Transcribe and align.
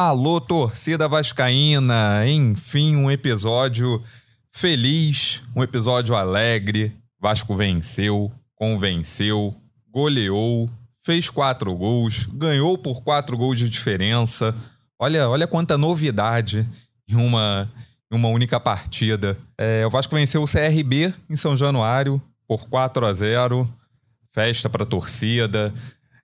Alô, 0.00 0.40
torcida 0.40 1.08
vascaína! 1.08 2.24
Enfim, 2.24 2.94
um 2.94 3.10
episódio 3.10 4.00
feliz, 4.52 5.42
um 5.56 5.60
episódio 5.60 6.14
alegre. 6.14 6.94
Vasco 7.20 7.56
venceu, 7.56 8.30
convenceu, 8.54 9.56
goleou, 9.90 10.70
fez 11.02 11.28
quatro 11.28 11.74
gols, 11.74 12.26
ganhou 12.26 12.78
por 12.78 13.02
quatro 13.02 13.36
gols 13.36 13.58
de 13.58 13.68
diferença. 13.68 14.54
Olha, 15.00 15.28
olha 15.28 15.48
quanta 15.48 15.76
novidade 15.76 16.64
em 17.08 17.16
uma, 17.16 17.68
em 18.08 18.14
uma 18.14 18.28
única 18.28 18.60
partida. 18.60 19.36
É, 19.58 19.84
o 19.84 19.90
Vasco 19.90 20.14
venceu 20.14 20.44
o 20.44 20.48
CRB 20.48 21.12
em 21.28 21.34
São 21.34 21.56
Januário 21.56 22.22
por 22.46 22.68
4 22.68 23.04
a 23.04 23.12
0. 23.12 23.68
Festa 24.32 24.70
para 24.70 24.84
a 24.84 24.86
torcida. 24.86 25.74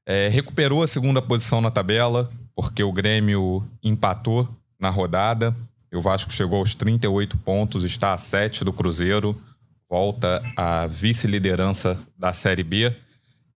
É, 0.06 0.29
recuperou 0.29 0.80
a 0.80 0.86
segunda 0.86 1.20
posição 1.20 1.61
na 1.61 1.72
tabela, 1.72 2.30
porque 2.55 2.83
o 2.83 2.93
Grêmio 2.93 3.67
empatou 3.83 4.49
na 4.81 4.91
rodada. 4.91 5.55
o 5.93 6.01
Vasco 6.01 6.33
chegou 6.33 6.59
aos 6.59 6.75
38 6.75 7.39
pontos, 7.39 7.85
está 7.85 8.15
a 8.15 8.19
7 8.19 8.65
do 8.65 8.73
Cruzeiro, 8.73 9.37
volta 9.89 10.43
à 10.57 10.87
vice-liderança 10.87 11.99
da 12.19 12.33
Série 12.33 12.65
B. 12.65 12.95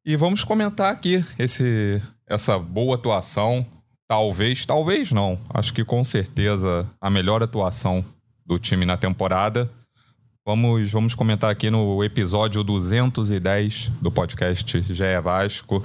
E 0.05 0.17
vamos 0.17 0.45
comentar 0.45 0.93
aqui 0.93 1.25
esse, 1.39 2.01
essa 2.27 2.59
boa 2.59 2.95
atuação. 2.95 3.67
Talvez, 4.07 4.65
talvez 4.65 5.13
não. 5.13 5.39
Acho 5.51 5.73
que 5.75 5.85
com 5.85 6.03
certeza 6.03 6.89
a 7.01 7.11
melhor 7.11 7.43
atuação 7.43 8.05
do 8.47 8.59
time 8.59 8.87
na 8.87 8.97
temporada. 8.97 9.71
Vamos, 10.47 10.91
vamos 10.91 11.15
comentar 11.15 11.51
aqui 11.51 11.71
no 11.71 12.03
episódio 12.03 12.65
210 12.65 13.89
do 14.01 14.11
podcast 14.11 14.81
GE 14.81 15.21
Vasco. 15.23 15.83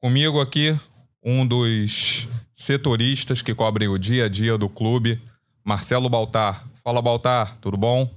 Comigo 0.00 0.40
aqui, 0.40 0.78
um 1.22 1.46
dos 1.46 2.28
setoristas 2.52 3.42
que 3.42 3.54
cobrem 3.54 3.88
o 3.88 3.98
dia 3.98 4.24
a 4.24 4.28
dia 4.28 4.56
do 4.56 4.68
clube, 4.68 5.20
Marcelo 5.64 6.08
Baltar. 6.08 6.66
Fala, 6.82 7.02
Baltar, 7.02 7.58
tudo 7.60 7.76
bom? 7.76 8.08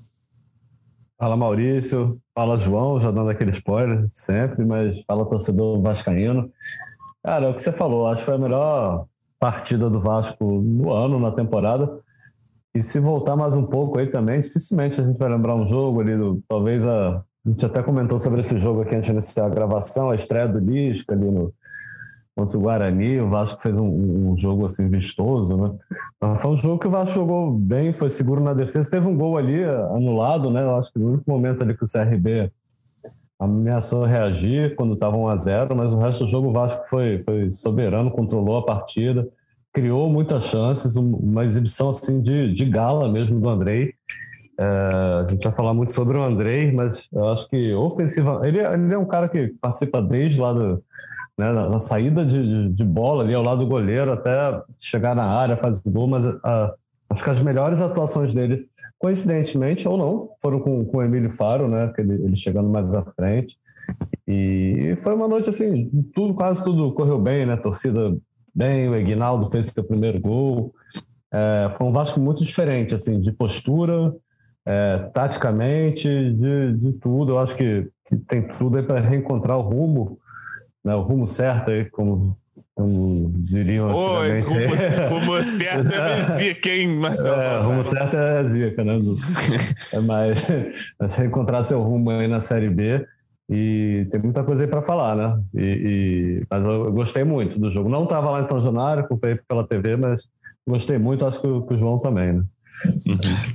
Fala, 1.17 1.37
Maurício. 1.37 2.19
Fala, 2.33 2.57
João, 2.57 2.99
já 2.99 3.11
dando 3.11 3.29
aquele 3.29 3.51
spoiler 3.51 4.07
sempre, 4.09 4.65
mas 4.65 5.01
fala, 5.05 5.29
torcedor 5.29 5.81
vascaíno. 5.81 6.51
Cara, 7.23 7.45
é 7.45 7.49
o 7.49 7.53
que 7.53 7.61
você 7.61 7.71
falou, 7.71 8.07
acho 8.07 8.21
que 8.21 8.25
foi 8.25 8.35
a 8.35 8.39
melhor 8.39 9.05
partida 9.39 9.89
do 9.89 9.99
Vasco 9.99 10.61
no 10.61 10.91
ano, 10.91 11.19
na 11.19 11.31
temporada. 11.31 11.99
E 12.73 12.81
se 12.81 12.99
voltar 12.99 13.35
mais 13.35 13.55
um 13.55 13.65
pouco 13.65 13.99
aí 13.99 14.07
também, 14.07 14.41
dificilmente 14.41 14.99
a 14.99 15.03
gente 15.05 15.17
vai 15.17 15.29
lembrar 15.29 15.55
um 15.55 15.67
jogo 15.67 16.01
ali, 16.01 16.17
do, 16.17 16.41
talvez 16.47 16.85
a, 16.85 17.17
a 17.17 17.49
gente 17.49 17.65
até 17.65 17.83
comentou 17.83 18.17
sobre 18.19 18.41
esse 18.41 18.59
jogo 18.59 18.81
aqui 18.81 18.95
antes 18.95 19.07
de 19.07 19.11
iniciar 19.11 19.45
a 19.45 19.49
gravação, 19.49 20.09
a 20.09 20.15
estreia 20.15 20.47
do 20.47 20.59
Lisca 20.59 21.13
ali 21.13 21.29
no, 21.29 21.53
contra 22.35 22.57
o 22.57 22.61
Guarani, 22.61 23.19
o 23.19 23.29
Vasco 23.29 23.61
fez 23.61 23.77
um, 23.77 24.31
um, 24.31 24.37
jogo 24.37 24.65
assim 24.65 24.89
vistoso, 24.89 25.55
né? 25.55 25.71
Foi 26.37 26.51
um 26.51 26.57
jogo 26.57 26.79
que 26.79 26.87
o 26.87 26.91
Vasco 26.91 27.15
jogou 27.15 27.51
bem, 27.51 27.93
foi 27.93 28.09
seguro 28.09 28.41
na 28.41 28.53
defesa, 28.53 28.89
teve 28.89 29.07
um 29.07 29.15
gol 29.15 29.37
ali 29.37 29.63
anulado, 29.63 30.49
né? 30.49 30.63
Eu 30.63 30.75
acho 30.75 30.91
que 30.91 30.99
no 30.99 31.09
único 31.09 31.29
momento 31.29 31.61
ali 31.61 31.77
que 31.77 31.83
o 31.83 31.87
CRB 31.87 32.51
ameaçou 33.39 34.05
reagir 34.05 34.75
quando 34.75 34.93
estava 34.93 35.15
1 35.15 35.27
a 35.27 35.37
0, 35.37 35.75
mas 35.75 35.93
o 35.93 35.97
resto 35.97 36.25
do 36.25 36.31
jogo 36.31 36.49
o 36.49 36.53
Vasco 36.53 36.87
foi, 36.87 37.21
foi 37.23 37.51
soberano, 37.51 38.09
controlou 38.09 38.57
a 38.57 38.65
partida, 38.65 39.27
criou 39.71 40.09
muitas 40.09 40.45
chances, 40.45 40.95
uma 40.95 41.45
exibição 41.45 41.89
assim 41.89 42.21
de, 42.21 42.51
de 42.51 42.65
gala 42.65 43.09
mesmo 43.09 43.39
do 43.39 43.49
Andrei. 43.49 43.93
É, 44.57 44.63
a 44.63 45.27
gente 45.29 45.43
vai 45.43 45.53
falar 45.53 45.73
muito 45.73 45.93
sobre 45.93 46.17
o 46.17 46.21
Andrei, 46.21 46.71
mas 46.71 47.07
eu 47.11 47.27
acho 47.29 47.47
que 47.49 47.73
ofensiva, 47.73 48.41
ele, 48.43 48.59
ele 48.59 48.93
é 48.93 48.97
um 48.97 49.05
cara 49.05 49.27
que 49.27 49.47
participa 49.59 50.01
desde 50.01 50.39
lá 50.39 50.53
do 50.53 50.83
né, 51.37 51.51
na, 51.51 51.79
saída 51.79 52.25
de, 52.25 52.69
de, 52.69 52.83
bola 52.83 53.23
ali 53.23 53.33
ao 53.33 53.43
lado 53.43 53.59
do 53.59 53.67
goleiro 53.67 54.11
até 54.11 54.61
chegar 54.79 55.15
na 55.15 55.25
área, 55.25 55.57
faz 55.57 55.79
o 55.79 55.89
gol, 55.89 56.07
mas 56.07 56.25
a, 56.25 56.39
ah, 56.43 56.73
acho 57.09 57.23
que 57.23 57.29
as 57.29 57.41
melhores 57.41 57.81
atuações 57.81 58.33
dele, 58.33 58.67
coincidentemente 58.99 59.87
ou 59.87 59.97
não, 59.97 60.29
foram 60.41 60.59
com, 60.59 60.85
com 60.85 60.97
o 60.97 61.03
Emílio 61.03 61.31
Faro, 61.31 61.67
né, 61.67 61.91
ele, 61.97 62.13
ele 62.13 62.35
chegando 62.35 62.69
mais 62.69 62.93
à 62.93 63.03
frente. 63.03 63.57
E 64.27 64.95
foi 65.01 65.13
uma 65.13 65.27
noite 65.27 65.49
assim, 65.49 65.89
tudo, 66.13 66.33
quase 66.33 66.63
tudo 66.63 66.93
correu 66.93 67.19
bem, 67.19 67.45
né? 67.45 67.57
Torcida 67.57 68.15
bem, 68.55 68.87
o 68.87 68.95
Egnaldo 68.95 69.49
fez 69.49 69.67
seu 69.67 69.83
primeiro 69.83 70.19
gol. 70.19 70.73
É, 71.31 71.71
foi 71.77 71.87
um 71.87 71.91
Vasco 71.91 72.19
muito 72.19 72.43
diferente, 72.43 72.95
assim, 72.95 73.19
de 73.19 73.31
postura, 73.31 74.13
é, 74.65 75.09
taticamente, 75.13 76.07
de, 76.07 76.73
de 76.77 76.93
tudo. 76.93 77.33
Eu 77.33 77.39
acho 77.39 77.55
que, 77.57 77.89
que 78.05 78.15
tem 78.15 78.47
tudo 78.47 78.77
aí 78.77 78.83
para 78.83 79.01
reencontrar 79.01 79.57
o 79.57 79.61
rumo 79.61 80.17
né, 80.83 80.95
o 80.95 81.01
rumo 81.01 81.27
certo 81.27 81.71
aí, 81.71 81.85
como, 81.89 82.37
como 82.75 83.31
diriam 83.37 83.93
oh, 83.93 84.17
antigamente. 84.17 84.83
Rumo, 85.07 85.19
rumo 85.19 85.43
certo 85.43 85.93
é 85.93 86.21
zica, 86.21 86.69
hein, 86.69 86.87
Marcelo? 86.97 87.41
É, 87.41 87.59
rumo 87.61 87.85
certo 87.85 88.15
é 88.15 88.43
zica, 88.43 88.83
né? 88.83 88.99
É 89.93 89.99
mais, 89.99 90.37
mas 90.99 91.15
reencontrar 91.15 91.63
seu 91.63 91.81
rumo 91.81 92.09
aí 92.11 92.27
na 92.27 92.41
Série 92.41 92.69
B 92.69 93.05
e 93.49 94.07
tem 94.09 94.21
muita 94.21 94.43
coisa 94.43 94.63
aí 94.63 94.67
para 94.67 94.81
falar, 94.81 95.15
né? 95.15 95.43
E, 95.53 95.61
e, 95.61 96.45
mas 96.49 96.63
eu 96.63 96.91
gostei 96.91 97.23
muito 97.23 97.59
do 97.59 97.69
jogo. 97.69 97.89
Não 97.89 98.03
estava 98.05 98.31
lá 98.31 98.41
em 98.41 98.45
São 98.45 98.59
Januário, 98.59 99.07
comprei 99.07 99.35
pela 99.35 99.67
TV, 99.67 99.95
mas 99.95 100.27
gostei 100.67 100.97
muito, 100.97 101.25
acho 101.25 101.39
que 101.39 101.47
o, 101.47 101.61
que 101.61 101.73
o 101.73 101.77
João 101.77 101.99
também, 101.99 102.33
né? 102.33 102.43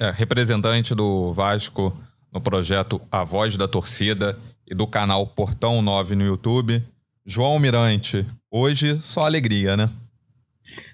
É, 0.00 0.10
representante 0.10 0.95
do 0.95 1.33
Vasco 1.33 1.93
no 2.33 2.41
projeto 2.41 3.00
A 3.10 3.25
Voz 3.25 3.56
da 3.56 3.66
Torcida 3.66 4.39
e 4.66 4.75
do 4.75 4.87
canal 4.87 5.27
Portão 5.27 5.83
9 5.83 6.15
no 6.15 6.25
YouTube. 6.25 6.83
João 7.31 7.59
Mirante, 7.59 8.25
hoje 8.50 8.99
só 9.03 9.27
alegria, 9.27 9.77
né? 9.77 9.91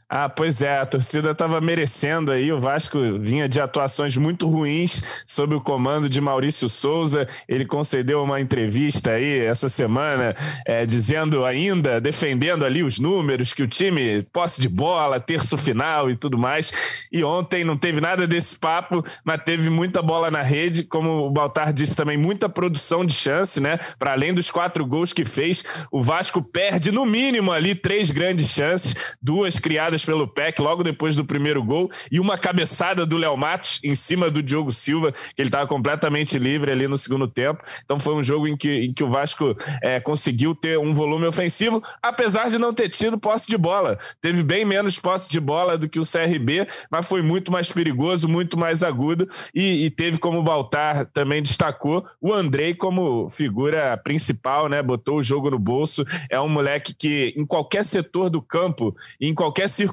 Ah, 0.09 0.29
pois 0.29 0.61
é, 0.61 0.79
a 0.79 0.87
torcida 0.87 1.31
estava 1.31 1.61
merecendo 1.61 2.31
aí. 2.31 2.53
O 2.53 2.61
Vasco 2.61 2.99
vinha 3.19 3.49
de 3.49 3.61
atuações 3.61 4.17
muito 4.17 4.47
ruins 4.47 5.03
sob 5.27 5.55
o 5.55 5.61
comando 5.61 6.09
de 6.09 6.21
Maurício 6.21 6.69
Souza. 6.69 7.27
Ele 7.49 7.65
concedeu 7.65 8.23
uma 8.23 8.41
entrevista 8.41 9.13
aí 9.13 9.41
essa 9.41 9.69
semana, 9.69 10.37
é, 10.67 10.85
dizendo 10.85 11.45
ainda, 11.45 12.01
defendendo 12.01 12.65
ali 12.65 12.83
os 12.83 12.99
números, 12.99 13.53
que 13.55 13.63
o 13.63 13.69
time 13.69 14.23
posse 14.33 14.61
de 14.61 14.69
bola, 14.69 15.19
terço 15.19 15.57
final 15.57 16.11
e 16.11 16.17
tudo 16.17 16.37
mais. 16.37 17.09
E 17.11 17.25
ontem 17.25 17.65
não 17.65 17.77
teve 17.77 18.01
nada 18.01 18.27
desse 18.27 18.59
papo, 18.59 19.03
mas 19.25 19.43
teve 19.43 19.71
muita 19.71 20.03
bola 20.03 20.31
na 20.31 20.43
rede, 20.43 20.85
como 20.85 21.27
o 21.27 21.31
Baltar 21.31 21.73
disse 21.73 21.97
também, 21.97 22.19
muita 22.19 22.49
produção 22.49 23.07
de 23.07 23.15
chance, 23.15 23.59
né? 23.59 23.79
Para 23.99 24.13
além 24.13 24.35
dos 24.35 24.51
quatro 24.51 24.85
gols 24.85 25.15
que 25.15 25.25
fez, 25.25 25.65
o 25.91 26.03
Vasco 26.03 26.43
perde 26.43 26.93
no 26.93 27.07
mínimo 27.07 27.51
ali 27.51 27.75
três 27.75 28.11
grandes 28.11 28.51
chances, 28.51 28.95
duas 29.23 29.59
criadas 29.59 29.94
pelo 30.03 30.27
PEC 30.27 30.63
logo 30.63 30.83
depois 30.83 31.15
do 31.15 31.27
primeiro 31.27 31.63
gol 31.63 31.91
e 32.11 32.19
uma 32.19 32.39
cabeçada 32.39 33.05
do 33.05 33.19
Léo 33.19 33.37
Matos 33.37 33.81
em 33.85 33.95
cima 33.95 34.31
do 34.31 34.43
Diogo 34.43 34.73
Silva, 34.73 35.13
que 35.13 35.43
ele 35.43 35.49
estava 35.49 35.67
completamente 35.67 36.39
livre 36.39 36.73
ali 36.73 36.89
no 36.89 36.97
segundo 36.97 37.29
tempo. 37.29 37.63
Então 37.85 38.01
foi 38.01 38.15
um 38.15 38.23
jogo 38.23 38.49
em 38.49 38.57
que, 38.57 38.87
em 38.87 38.95
que 38.95 39.05
o 39.05 39.11
Vasco 39.11 39.55
é, 39.83 40.01
conseguiu 40.01 40.55
ter 40.55 40.79
um 40.79 40.95
volume 40.95 41.27
ofensivo, 41.27 41.83
apesar 42.03 42.49
de 42.49 42.57
não 42.59 42.73
ter 42.73 42.89
tido 42.89 43.19
posse 43.19 43.47
de 43.47 43.59
bola. 43.59 43.99
Teve 44.23 44.43
bem 44.43 44.65
menos 44.65 44.99
posse 44.99 45.29
de 45.29 45.39
bola 45.39 45.77
do 45.77 45.87
que 45.87 45.99
o 45.99 46.03
CRB, 46.03 46.67
mas 46.91 47.07
foi 47.07 47.21
muito 47.21 47.53
mais 47.53 47.71
perigoso, 47.71 48.27
muito 48.27 48.59
mais 48.59 48.83
agudo 48.83 49.29
e, 49.55 49.85
e 49.85 49.91
teve 49.91 50.19
como 50.19 50.39
o 50.39 50.43
Baltar 50.43 51.07
também 51.07 51.43
destacou 51.43 52.07
o 52.21 52.33
Andrei 52.33 52.75
como 52.75 53.29
figura 53.29 53.97
principal, 53.97 54.69
né? 54.69 54.83
Botou 54.83 55.19
o 55.19 55.23
jogo 55.23 55.51
no 55.51 55.59
bolso. 55.59 56.05
É 56.31 56.41
um 56.41 56.49
moleque 56.49 56.95
que 56.95 57.35
em 57.37 57.45
qualquer 57.45 57.85
setor 57.85 58.31
do 58.31 58.41
campo, 58.41 58.95
em 59.21 59.35
qualquer 59.35 59.69
circunstância, 59.69 59.84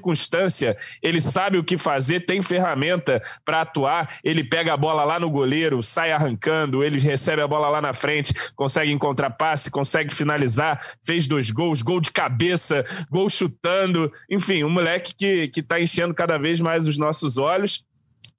ele 1.02 1.20
sabe 1.22 1.58
o 1.58 1.64
que 1.64 1.78
fazer, 1.78 2.22
tem 2.22 2.42
ferramenta 2.42 3.22
para 3.44 3.62
atuar. 3.62 4.20
Ele 4.24 4.44
pega 4.44 4.74
a 4.74 4.78
bola 4.78 5.04
lá 5.04 5.20
no 5.20 5.30
goleiro, 5.30 5.82
sai 5.82 6.12
arrancando, 6.12 6.84
ele 6.84 7.00
recebe 7.00 7.42
a 7.42 7.48
bola 7.48 7.70
lá 7.70 7.82
na 7.82 7.94
frente, 7.94 8.34
consegue 8.56 8.92
encontrar 8.92 9.32
passe, 9.32 9.72
consegue 9.72 10.14
finalizar, 10.14 10.80
fez 11.04 11.28
dois 11.28 11.50
gols, 11.52 11.82
gol 11.82 12.00
de 12.00 12.12
cabeça, 12.12 12.86
gol 13.10 13.30
chutando. 13.30 14.12
Enfim, 14.30 14.64
um 14.64 14.70
moleque 14.70 15.14
que, 15.16 15.48
que 15.48 15.62
tá 15.62 15.80
enchendo 15.80 16.14
cada 16.14 16.38
vez 16.38 16.60
mais 16.60 16.88
os 16.88 16.98
nossos 16.98 17.38
olhos 17.38 17.84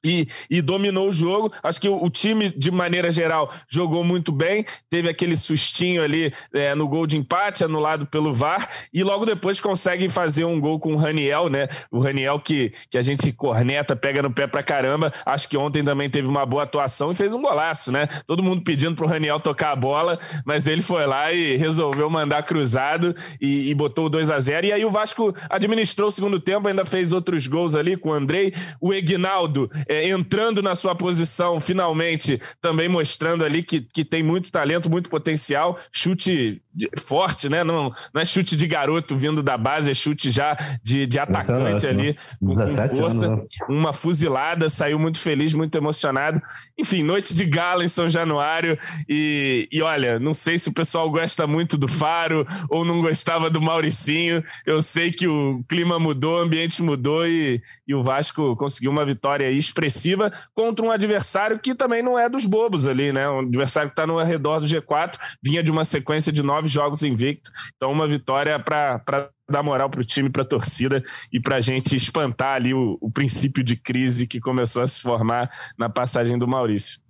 e, 0.05 0.27
e, 0.51 0.61
dominou 0.61 1.09
o 1.09 1.13
jogo. 1.13 1.53
Acho 1.63 1.81
que 1.81 1.89
o, 1.89 2.03
o, 2.03 2.11
time, 2.11 2.51
de 2.51 2.71
maneira 2.71 3.11
geral, 3.11 3.53
jogou 3.69 4.03
muito 4.03 4.33
bem. 4.33 4.65
Teve 4.91 5.09
aquele 5.09 5.37
sustinho 5.37 6.03
ali 6.03 6.33
é, 6.53 6.75
no 6.75 6.89
gol 6.89 7.07
de 7.07 7.17
empate, 7.17 7.65
anulado 7.65 8.07
pelo 8.07 8.33
VAR, 8.33 8.69
e 8.93 9.03
logo 9.03 9.25
depois 9.25 9.61
conseguem 9.61 10.09
fazer 10.09 10.45
um 10.45 10.61
gol 10.61 10.79
com 10.81 10.93
o 10.95 10.97
Raniel, 10.97 11.49
né? 11.49 11.69
O 11.91 12.01
Raniel 12.01 12.41
que, 12.41 12.73
que 12.91 12.99
a 12.99 13.03
gente 13.03 13.33
corneta, 13.33 13.95
pega 13.95 14.23
no 14.23 14.33
pé 14.33 14.47
pra 14.47 14.63
caramba. 14.63 15.13
Acho 15.25 15.49
que 15.49 15.57
ontem 15.57 15.85
também 15.85 16.11
teve 16.11 16.27
uma 16.27 16.45
boa 16.45 16.65
atuação 16.65 17.13
e 17.13 17.15
fez 17.15 17.35
um 17.35 17.43
golaço, 17.43 17.93
né? 17.93 18.09
Todo 18.27 18.43
mundo 18.43 18.63
pedindo 18.63 18.95
pro 18.95 19.07
Raniel 19.07 19.41
tocar 19.41 19.73
a 19.73 19.77
bola, 19.77 20.19
mas 20.45 20.67
ele 20.67 20.83
foi 20.83 21.07
lá 21.07 21.33
e 21.33 21.57
resolveu 21.57 22.09
mandar 22.11 22.43
cruzado 22.45 23.15
e, 23.41 23.71
e 23.71 23.75
botou 23.75 24.07
o 24.07 24.09
2 24.09 24.31
a 24.31 24.39
0 24.39 24.67
E 24.67 24.73
aí 24.73 24.85
o 24.85 24.91
Vasco 24.91 25.35
administrou 25.49 26.09
o 26.09 26.13
segundo 26.13 26.41
tempo, 26.41 26.69
ainda 26.69 26.85
fez 26.85 27.13
outros 27.13 27.47
gols 27.47 27.75
ali 27.75 27.97
com 27.97 28.11
o 28.11 28.13
Andrei. 28.13 28.53
O 28.81 28.93
Egnaldo 28.93 29.71
é, 29.93 30.09
entrando 30.09 30.63
na 30.63 30.75
sua 30.75 30.95
posição, 30.95 31.61
finalmente, 31.61 32.41
também 32.61 32.89
mostrando 32.89 33.45
ali 33.45 33.63
que, 33.63 33.83
que 33.83 34.05
tem 34.05 34.23
muito 34.23 34.51
talento, 34.51 34.89
muito 34.89 35.11
potencial. 35.11 35.79
Chute 35.93 36.62
forte, 36.99 37.49
né? 37.49 37.63
Não, 37.65 37.93
não 38.13 38.23
é 38.23 38.25
chute 38.25 38.57
de 38.57 38.67
garoto 38.67 39.17
vindo 39.17 39.43
da 39.43 39.57
base, 39.57 39.91
é 39.91 39.95
chute 39.95 40.31
já 40.31 40.57
de, 40.83 41.07
de 41.07 41.19
atacante 41.19 41.87
ali, 41.87 42.17
com, 42.41 42.55
com 42.55 42.55
força. 42.97 43.27
Anos, 43.27 43.41
né? 43.41 43.47
Uma 43.69 43.93
fuzilada, 43.93 44.69
saiu 44.69 44.99
muito 44.99 45.19
feliz, 45.19 45.55
muito 45.55 45.77
emocionado. 45.77 46.41
Enfim, 46.79 47.03
noite 47.03 47.35
de 47.35 47.45
gala 47.45 47.85
em 47.85 47.89
São 47.89 48.09
Januário. 48.09 48.79
E, 49.09 49.69
e 49.71 49.83
olha, 49.83 50.19
não 50.19 50.33
sei 50.33 50.59
se 50.59 50.69
o 50.69 50.73
pessoal 50.73 51.11
gosta 51.11 51.47
muito 51.47 51.77
do 51.77 51.89
Faro 51.89 52.47
ou 52.69 52.85
não 52.85 53.01
gostava 53.03 53.51
do 53.51 53.61
Mauricinho. 53.61 54.43
Eu 54.67 54.81
sei 54.81 55.11
que 55.11 55.29
o 55.29 55.63
clima 55.69 55.99
mudou, 55.99 56.39
o 56.39 56.43
ambiente 56.43 56.83
mudou 56.83 57.27
e, 57.27 57.63
e 57.87 57.95
o 57.95 58.03
Vasco 58.03 58.57
conseguiu 58.57 58.91
uma 58.91 59.05
vitória 59.05 59.51
expressiva 59.51 60.33
contra 60.55 60.85
um 60.85 60.91
adversário 60.91 61.59
que 61.59 61.75
também 61.75 62.03
não 62.03 62.19
é 62.19 62.29
dos 62.29 62.47
bobos 62.47 62.87
ali, 62.87 63.13
né? 63.13 63.29
Um 63.29 63.41
adversário 63.41 63.91
que 63.91 63.93
está 63.93 64.07
no 64.07 64.23
redor 64.23 64.61
do 64.61 64.67
G4, 64.67 65.19
vinha 65.43 65.63
de 65.63 65.71
uma 65.71 65.85
sequência 65.85 66.33
de 66.33 66.43
nove 66.43 66.62
jogos 66.71 67.03
invicto. 67.03 67.51
Então, 67.77 67.91
uma 67.91 68.07
vitória 68.07 68.59
para 68.59 69.31
dar 69.51 69.63
moral 69.63 69.91
para 69.91 70.01
o 70.01 70.05
time, 70.05 70.31
para 70.31 70.43
a 70.43 70.47
torcida 70.47 71.03
e 71.33 71.41
para 71.41 71.57
a 71.57 71.61
gente 71.61 71.97
espantar 71.97 72.57
ali 72.57 72.75
o, 72.75 72.99
o 73.01 73.11
princípio 73.11 73.63
de 73.63 73.77
crise 73.77 74.27
que 74.27 74.41
começou 74.41 74.83
a 74.83 74.87
se 74.87 75.01
formar 75.01 75.51
na 75.79 75.89
passagem 75.89 76.39
do 76.39 76.49
Maurício. 76.49 77.01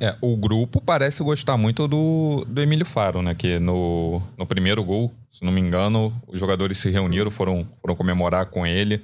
É, 0.00 0.16
o 0.20 0.36
grupo 0.36 0.80
parece 0.80 1.22
gostar 1.22 1.56
muito 1.56 1.86
do, 1.86 2.44
do 2.48 2.60
Emílio 2.60 2.84
Faro, 2.84 3.22
né? 3.22 3.34
Que 3.34 3.58
no, 3.58 4.20
no 4.36 4.46
primeiro 4.46 4.82
gol, 4.82 5.14
se 5.30 5.44
não 5.44 5.52
me 5.52 5.60
engano, 5.60 6.12
os 6.26 6.40
jogadores 6.40 6.78
se 6.78 6.90
reuniram, 6.90 7.30
foram, 7.30 7.68
foram 7.80 7.94
comemorar 7.94 8.46
com 8.46 8.66
ele. 8.66 9.02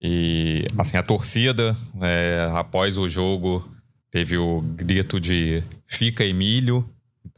E, 0.00 0.66
assim, 0.76 0.96
a 0.96 1.02
torcida, 1.02 1.76
é, 2.00 2.48
após 2.52 2.98
o 2.98 3.08
jogo, 3.08 3.68
teve 4.10 4.36
o 4.36 4.60
grito 4.60 5.20
de 5.20 5.62
fica 5.86 6.24
Emílio. 6.24 6.88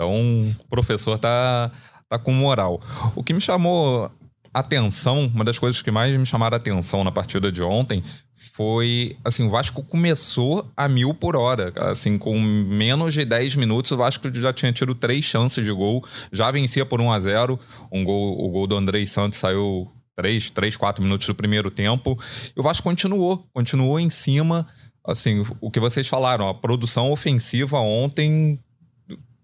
Então, 0.00 0.50
o 0.58 0.68
professor 0.70 1.18
tá, 1.18 1.70
tá 2.08 2.18
com 2.18 2.32
moral. 2.32 2.80
O 3.14 3.22
que 3.22 3.34
me 3.34 3.40
chamou 3.40 4.10
atenção, 4.52 5.30
uma 5.34 5.44
das 5.44 5.58
coisas 5.58 5.82
que 5.82 5.90
mais 5.90 6.16
me 6.16 6.24
chamaram 6.24 6.56
atenção 6.56 7.04
na 7.04 7.12
partida 7.12 7.52
de 7.52 7.62
ontem 7.62 8.02
foi, 8.34 9.18
assim, 9.22 9.44
o 9.44 9.50
Vasco 9.50 9.82
começou 9.82 10.66
a 10.74 10.88
mil 10.88 11.12
por 11.12 11.36
hora, 11.36 11.70
assim, 11.90 12.16
com 12.16 12.40
menos 12.40 13.12
de 13.12 13.26
10 13.26 13.56
minutos 13.56 13.90
o 13.90 13.96
Vasco 13.98 14.26
já 14.32 14.54
tinha 14.54 14.72
tido 14.72 14.94
três 14.94 15.26
chances 15.26 15.62
de 15.62 15.70
gol, 15.70 16.02
já 16.32 16.50
vencia 16.50 16.86
por 16.86 16.98
1 16.98 17.12
a 17.12 17.20
0 17.20 17.60
um 17.92 18.02
gol, 18.02 18.42
o 18.42 18.48
gol 18.48 18.66
do 18.66 18.76
Andrei 18.76 19.06
Santos 19.06 19.38
saiu 19.38 19.86
três, 20.16 20.48
três, 20.48 20.76
quatro 20.76 21.02
minutos 21.02 21.26
do 21.26 21.34
primeiro 21.34 21.70
tempo, 21.70 22.18
e 22.56 22.58
o 22.58 22.62
Vasco 22.62 22.82
continuou, 22.82 23.46
continuou 23.52 24.00
em 24.00 24.08
cima, 24.08 24.66
assim, 25.06 25.44
o 25.60 25.70
que 25.70 25.78
vocês 25.78 26.08
falaram, 26.08 26.48
a 26.48 26.54
produção 26.54 27.12
ofensiva 27.12 27.78
ontem 27.78 28.58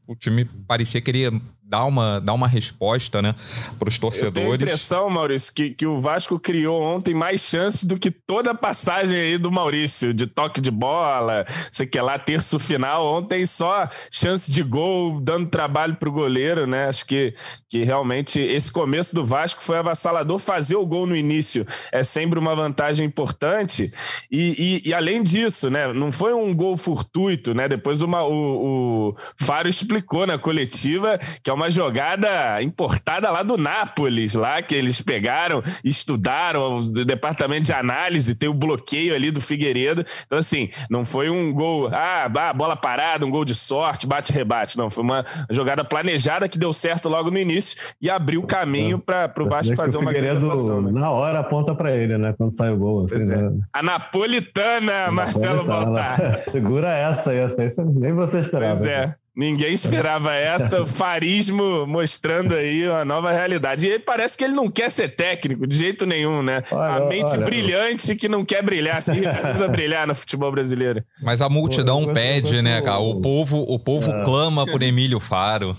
o 0.07 0.15
time 0.15 0.45
parecia 0.67 1.01
querer 1.01 1.33
dar 1.69 1.85
uma, 1.85 2.21
dar 2.21 2.33
uma 2.33 2.47
resposta 2.47 3.21
né, 3.21 3.35
para 3.79 3.89
os 3.89 3.99
torcedores. 3.99 4.37
Eu 4.37 4.43
tenho 4.43 4.53
a 4.53 4.55
impressão, 4.55 5.11
Maurício, 5.11 5.53
que, 5.53 5.71
que 5.71 5.87
o 5.87 6.01
Vasco 6.01 6.39
criou 6.39 6.81
ontem 6.81 7.13
mais 7.13 7.41
chances 7.41 7.83
do 7.83 7.99
que 7.99 8.11
toda 8.11 8.53
a 8.53 8.55
passagem 8.55 9.19
aí 9.19 9.39
do 9.39 9.51
Maurício, 9.51 10.15
de 10.15 10.27
toque 10.27 10.61
de 10.61 10.71
bola, 10.71 11.45
sei 11.71 11.87
que 11.87 12.01
lá, 12.01 12.19
terço 12.19 12.59
final. 12.59 13.05
Ontem 13.07 13.45
só 13.45 13.89
chance 14.11 14.51
de 14.51 14.63
gol, 14.63 15.21
dando 15.21 15.49
trabalho 15.49 15.97
para 15.97 16.09
o 16.09 16.13
goleiro, 16.13 16.67
né? 16.67 16.87
Acho 16.87 17.05
que, 17.05 17.35
que 17.69 17.83
realmente 17.83 18.41
esse 18.41 18.71
começo 18.71 19.15
do 19.15 19.25
Vasco 19.25 19.63
foi 19.63 19.79
avassalador. 19.79 20.39
Fazer 20.39 20.77
o 20.77 20.87
gol 20.87 21.07
no 21.07 21.17
início 21.17 21.67
é 21.91 22.05
sempre 22.05 22.39
uma 22.39 22.55
vantagem 22.55 23.07
importante. 23.07 23.93
E, 24.31 24.83
e, 24.85 24.91
e 24.91 24.95
além 24.95 25.23
disso, 25.23 25.69
né? 25.69 25.93
Não 25.93 26.13
foi 26.13 26.33
um 26.33 26.55
gol 26.55 26.77
fortuito, 26.77 27.55
né? 27.55 27.69
Depois 27.69 28.03
uma, 28.03 28.23
o, 28.23 29.09
o 29.11 29.17
Faro 29.37 29.69
explicou 29.69 30.27
na 30.27 30.39
coletiva 30.39 31.19
que 31.43 31.51
é 31.51 31.56
uma 31.57 31.71
jogada 31.71 32.63
importada 32.63 33.31
lá 33.31 33.43
do 33.43 33.57
Nápoles, 33.57 34.35
lá 34.35 34.61
que 34.63 34.75
eles 34.75 35.01
pegaram, 35.01 35.63
estudaram, 35.83 36.79
o 36.79 37.05
departamento 37.05 37.63
de 37.63 37.73
análise, 37.73 38.35
tem 38.35 38.49
o 38.49 38.55
bloqueio 38.55 39.15
ali 39.15 39.31
do 39.31 39.41
Figueiredo. 39.41 40.05
Então, 40.27 40.39
assim, 40.39 40.71
não 40.91 41.07
foi 41.07 41.31
um 41.31 41.53
gol, 41.53 41.89
ah, 41.93 42.29
bola 42.55 42.77
parada, 42.77 43.25
um 43.25 43.31
gol 43.31 43.45
de 43.45 43.55
sorte, 43.55 44.07
bate-rebate. 44.07 44.77
Não, 44.77 44.91
foi 44.91 45.03
uma 45.03 45.25
jogada 45.51 45.83
planejada 45.83 46.49
que 46.49 46.59
deu 46.59 46.73
certo 46.73 47.09
logo 47.09 47.31
no 47.31 47.39
início 47.39 47.81
e 48.01 48.11
abriu 48.11 48.43
o 48.43 48.47
caminho 48.47 48.99
para 48.99 49.33
o 49.39 49.49
Vasco 49.49 49.75
fazer 49.75 49.97
uma 49.97 50.13
grande 50.13 50.45
atuação. 50.45 50.83
Né? 50.83 50.93
Na 50.93 51.11
hora 51.11 51.41
aponta 51.41 51.75
para 51.75 51.93
ele, 51.93 52.19
né? 52.19 52.35
Quando 52.37 52.51
sai 52.51 52.71
o 52.71 52.77
gol. 52.77 53.07
Assim, 53.07 53.23
é. 53.23 53.37
né? 53.37 53.53
A 53.73 53.83
napolitana, 53.83 55.11
Marcelo 55.11 55.65
Baltar. 55.65 56.39
Segura 56.51 56.89
essa 56.91 57.31
aí, 57.31 57.39
essa 57.39 57.63
aí 57.63 57.69
nem 57.95 58.13
você 58.13 58.41
esperava. 58.41 58.77
Pois 58.77 58.85
é. 58.85 59.15
Ninguém 59.37 59.75
esperava 59.75 60.33
essa, 60.33 60.81
o 60.81 60.87
farismo 60.87 61.87
mostrando 61.87 62.55
aí 62.55 62.89
uma 62.89 63.05
nova 63.05 63.31
realidade. 63.31 63.87
E 63.87 63.91
ele 63.91 63.99
parece 63.99 64.35
que 64.35 64.43
ele 64.43 64.55
não 64.55 64.71
quer 64.71 64.91
ser 64.91 65.15
técnico 65.15 65.67
de 65.67 65.77
jeito 65.77 66.07
nenhum, 66.07 66.43
né? 66.43 66.63
Olha, 66.73 67.05
a 67.05 67.07
mente 67.07 67.33
olha, 67.33 67.45
brilhante 67.45 68.17
que 68.17 68.31
não 68.31 68.47
quer 68.47 68.63
brilhar, 68.63 69.03
se 69.03 69.13
recusa 69.13 69.69
brilhar 69.69 70.07
no 70.07 70.15
futebol 70.15 70.51
brasileiro. 70.51 71.05
Mas 71.23 71.43
a 71.43 71.51
multidão 71.51 72.07
Pô, 72.07 72.15
pede, 72.15 72.63
né, 72.63 72.81
cara? 72.81 72.99
O 72.99 73.21
povo, 73.21 73.59
o 73.59 73.79
povo 73.79 74.11
é. 74.11 74.25
clama 74.25 74.65
por 74.65 74.81
Emílio 74.83 75.21
Faro. 75.21 75.77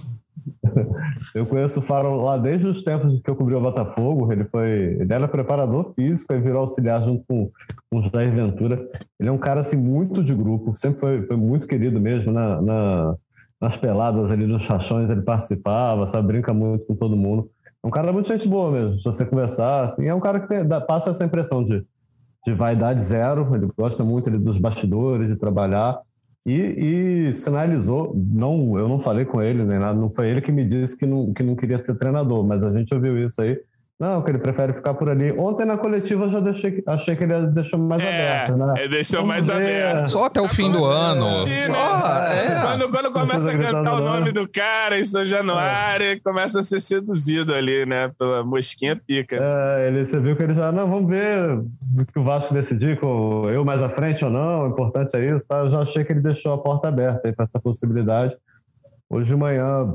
Eu 1.34 1.46
conheço 1.46 1.80
o 1.80 1.84
Faro 1.84 2.22
lá 2.22 2.38
desde 2.38 2.68
os 2.68 2.84
tempos 2.84 3.20
que 3.22 3.30
eu 3.30 3.36
cobri 3.36 3.56
o 3.56 3.62
Botafogo. 3.62 4.32
Ele 4.32 4.46
foi, 4.46 4.98
ele 5.00 5.12
era 5.12 5.28
preparador 5.28 5.94
físico 5.96 6.32
e 6.32 6.40
virou 6.40 6.62
auxiliar 6.62 7.04
junto 7.04 7.24
com, 7.28 7.50
com 7.90 8.00
o 8.00 8.04
Jair 8.04 8.32
Ventura. 8.32 8.88
Ele 9.20 9.30
é 9.30 9.32
um 9.32 9.38
cara 9.38 9.62
assim 9.62 9.78
muito 9.78 10.24
de 10.24 10.36
grupo, 10.36 10.76
sempre 10.76 11.00
foi, 11.00 11.26
foi 11.26 11.36
muito 11.36 11.68
querido 11.68 12.00
mesmo 12.00 12.32
na, 12.32 12.62
na 12.62 13.16
nas 13.60 13.76
peladas 13.76 14.32
ali 14.32 14.46
nos 14.46 14.64
chachões 14.64 15.10
ele 15.10 15.22
participava, 15.22 16.08
sabe, 16.08 16.28
brinca 16.28 16.54
muito 16.54 16.86
com 16.86 16.96
todo 16.96 17.16
mundo. 17.16 17.50
É 17.84 17.88
um 17.88 17.92
cara 17.92 18.12
muito 18.12 18.28
gente 18.28 18.48
boa 18.48 18.72
mesmo, 18.72 18.98
se 18.98 19.04
você 19.04 19.26
conversar, 19.26 19.86
assim, 19.86 20.06
é 20.08 20.14
um 20.14 20.20
cara 20.20 20.40
que 20.40 20.64
dá, 20.64 20.82
passa 20.82 21.10
essa 21.10 21.24
impressão 21.24 21.64
de, 21.64 21.86
de 22.46 22.54
vaidade 22.54 23.02
zero, 23.02 23.56
ele 23.56 23.68
gosta 23.78 24.04
muito 24.04 24.30
ele, 24.30 24.38
dos 24.38 24.58
bastidores, 24.58 25.28
de 25.28 25.36
trabalhar, 25.36 26.00
e, 26.46 27.30
e, 27.30 27.34
sinalizou, 27.34 28.14
não, 28.16 28.80
eu 28.80 28.88
não 28.88 29.00
falei 29.00 29.26
com 29.26 29.42
ele 29.42 29.66
nem 29.66 29.80
nada, 29.80 30.00
não 30.00 30.10
foi 30.10 30.30
ele 30.30 30.42
que 30.42 30.52
me 30.52 30.66
disse 30.66 30.98
que 30.98 31.06
não, 31.06 31.34
que 31.34 31.44
não 31.44 31.56
queria 31.56 31.78
ser 31.78 31.96
treinador, 31.96 32.46
mas 32.46 32.64
a 32.64 32.72
gente 32.72 32.94
ouviu 32.94 33.26
isso 33.26 33.42
aí, 33.42 33.60
não, 34.00 34.22
que 34.22 34.30
ele 34.30 34.38
prefere 34.38 34.74
ficar 34.74 34.94
por 34.94 35.10
ali. 35.10 35.32
Ontem 35.32 35.66
na 35.66 35.76
coletiva 35.76 36.26
eu 36.26 36.30
já 36.30 36.40
deixei, 36.40 36.84
achei 36.86 37.16
que 37.16 37.24
ele 37.24 37.48
deixou 37.48 37.80
mais 37.80 38.04
é, 38.04 38.44
aberto, 38.46 38.58
né? 38.58 38.74
Ele 38.78 38.90
deixou 38.90 39.22
Vamos 39.22 39.34
mais 39.34 39.48
ver. 39.48 39.54
aberto. 39.54 40.12
Só 40.12 40.26
até 40.26 40.40
o 40.40 40.48
fim 40.48 40.72
do 40.72 40.86
ano. 40.86 41.26
Só, 41.66 42.08
é. 42.28 42.62
Quando, 42.62 42.92
quando 42.92 43.12
começa 43.12 43.52
a 43.52 43.58
cantar 43.58 43.94
o 43.96 44.00
nome 44.02 44.32
do 44.32 44.48
cara 44.48 45.00
em 45.00 45.04
São 45.04 45.26
Januário, 45.26 46.06
é. 46.06 46.20
começa 46.20 46.60
a 46.60 46.64
ser 46.64 46.80
seduzido 46.80 47.56
ali, 47.56 47.88
né? 47.88 48.12
Pela 48.20 48.44
mosquinha 48.44 48.96
pica. 48.96 49.40
É, 49.42 49.88
ele, 49.88 50.06
você 50.06 50.20
viu 50.20 50.36
que 50.36 50.44
ele 50.44 50.54
já, 50.54 50.72
não, 50.72 50.88
vamos 50.88 51.10
ver 51.10 51.58
o 51.58 52.06
que 52.06 52.20
o 52.20 52.24
Vasco 52.24 52.54
decidir, 52.54 53.00
com 53.00 53.50
eu 53.50 53.66
mais 53.66 53.82
à 53.82 53.90
frente 53.90 54.24
ou 54.24 54.30
não, 54.30 54.66
o 54.66 54.68
importante 54.68 55.18
é 55.18 55.36
isso. 55.36 55.48
Tá? 55.48 55.58
Eu 55.58 55.70
já 55.70 55.80
achei 55.80 56.04
que 56.04 56.14
ele 56.14 56.22
deixou 56.22 56.54
a 56.54 56.58
porta 56.60 56.88
aberta 56.88 57.34
para 57.34 57.44
essa 57.44 57.60
possibilidade. 57.60 58.38
Hoje 59.10 59.30
de 59.30 59.36
manhã, 59.36 59.92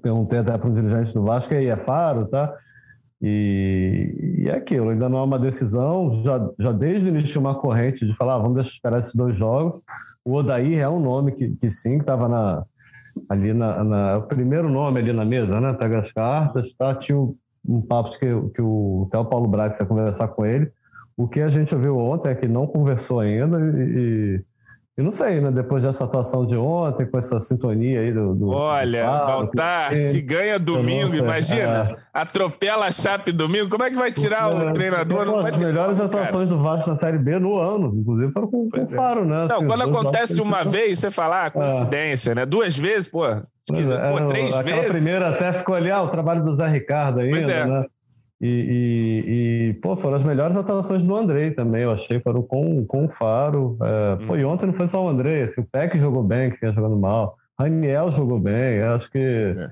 perguntei 0.00 0.38
até 0.38 0.56
para 0.56 0.68
um 0.68 0.72
dirigente 0.72 1.12
do 1.12 1.24
Vasco, 1.24 1.52
aí 1.54 1.66
é 1.66 1.76
Faro, 1.76 2.26
tá? 2.26 2.54
E, 3.22 4.38
e 4.38 4.48
é 4.48 4.54
aquilo, 4.54 4.88
ainda 4.88 5.08
não 5.08 5.18
há 5.18 5.24
uma 5.24 5.38
decisão, 5.38 6.22
já, 6.24 6.50
já 6.58 6.72
desde 6.72 7.06
o 7.06 7.08
início 7.08 7.40
uma 7.40 7.54
corrente 7.54 8.06
de 8.06 8.16
falar, 8.16 8.36
ah, 8.36 8.38
vamos 8.38 8.66
esperar 8.66 8.98
esses 8.98 9.14
dois 9.14 9.36
jogos. 9.36 9.80
O 10.24 10.34
Odair 10.34 10.78
é 10.78 10.88
um 10.88 11.00
nome 11.00 11.32
que, 11.32 11.50
que 11.50 11.70
sim, 11.70 11.96
que 11.96 12.02
estava 12.02 12.28
na, 12.28 12.64
ali 13.28 13.52
na, 13.52 13.84
na, 13.84 14.18
o 14.18 14.22
primeiro 14.22 14.68
nome 14.68 15.00
ali 15.00 15.12
na 15.12 15.24
mesa, 15.24 15.60
né? 15.60 15.72
Pega 15.74 15.98
as 15.98 16.12
cartas, 16.12 16.72
tá? 16.74 16.94
Tinha 16.94 17.18
um, 17.18 17.36
um 17.66 17.80
papo 17.82 18.10
que, 18.10 18.26
que 18.54 18.62
o 18.62 19.06
até 19.08 19.18
o 19.18 19.24
Paulo 19.24 19.48
Brax 19.48 19.80
ia 19.80 19.86
conversar 19.86 20.28
com 20.28 20.44
ele. 20.44 20.70
O 21.16 21.28
que 21.28 21.40
a 21.40 21.48
gente 21.48 21.74
ouviu 21.74 21.98
ontem 21.98 22.30
é 22.30 22.34
que 22.34 22.48
não 22.48 22.66
conversou 22.66 23.20
ainda 23.20 23.58
e, 23.60 24.42
e 25.00 25.02
não 25.02 25.12
sei, 25.12 25.40
né? 25.40 25.50
Depois 25.50 25.82
dessa 25.82 26.04
atuação 26.04 26.44
de 26.44 26.54
ontem, 26.54 27.06
com 27.06 27.18
essa 27.18 27.40
sintonia 27.40 28.00
aí 28.00 28.12
do. 28.12 28.34
do 28.34 28.48
Olha, 28.50 29.02
do 29.02 29.08
Baltar, 29.08 29.92
se 29.92 30.20
ganha 30.20 30.58
domingo, 30.58 31.14
imagina. 31.14 31.90
É. 31.90 31.96
Atropela 32.12 32.86
a 32.86 32.92
Chape 32.92 33.32
domingo, 33.32 33.70
como 33.70 33.82
é 33.82 33.90
que 33.90 33.96
vai 33.96 34.12
tirar 34.12 34.54
o 34.54 34.72
treinador? 34.72 35.24
Não 35.24 35.38
as 35.38 35.56
melhores 35.56 35.96
como, 35.96 36.08
atuações 36.08 36.48
cara. 36.48 36.58
do 36.58 36.62
Vasco 36.62 36.88
na 36.90 36.94
Série 36.94 37.18
B 37.18 37.38
no 37.38 37.58
ano, 37.58 37.94
inclusive 37.96 38.30
foram 38.30 38.48
com, 38.48 38.68
com 38.68 38.78
o 38.78 38.82
é. 38.82 38.86
Faro, 38.86 39.24
né? 39.24 39.46
Não, 39.48 39.56
assim, 39.56 39.66
quando 39.66 39.82
acontece 39.82 40.40
uma 40.40 40.64
vez, 40.64 40.98
você 40.98 41.10
fala, 41.10 41.46
ah, 41.46 41.50
coincidência, 41.50 42.32
é. 42.32 42.34
né? 42.34 42.46
Duas 42.46 42.76
vezes, 42.76 43.08
pô. 43.08 43.22
Quiser, 43.72 43.98
é, 43.98 44.10
pô, 44.10 44.26
três 44.26 44.56
vezes. 44.58 44.90
A 44.90 44.92
primeira 44.92 45.28
até 45.30 45.52
ficou 45.54 45.74
ali, 45.74 45.90
ah, 45.90 46.02
o 46.02 46.08
trabalho 46.08 46.44
do 46.44 46.52
Zé 46.52 46.68
Ricardo 46.68 47.20
ainda, 47.20 47.30
pois 47.32 47.48
é. 47.48 47.64
né? 47.64 47.84
E, 48.40 48.48
e, 48.48 49.70
e, 49.70 49.74
pô, 49.74 49.94
foram 49.94 50.16
as 50.16 50.24
melhores 50.24 50.56
atuações 50.56 51.02
do 51.02 51.14
Andrei 51.14 51.50
também, 51.50 51.82
eu 51.82 51.92
achei, 51.92 52.20
foram 52.20 52.42
com, 52.42 52.86
com 52.86 53.04
o 53.04 53.10
Faro. 53.10 53.76
É, 53.82 54.14
hum. 54.14 54.26
Pô, 54.26 54.36
e 54.36 54.44
ontem 54.44 54.66
não 54.66 54.72
foi 54.72 54.88
só 54.88 55.04
o 55.04 55.08
Andrei, 55.08 55.42
assim, 55.42 55.60
o 55.60 55.66
Peck 55.70 55.98
jogou 55.98 56.22
bem, 56.22 56.50
que 56.50 56.58
vinha 56.58 56.72
jogando 56.72 56.96
mal. 56.96 57.36
Raniel 57.58 58.10
jogou 58.10 58.38
bem, 58.38 58.80
acho 58.80 59.10
que. 59.10 59.18
É. 59.18 59.70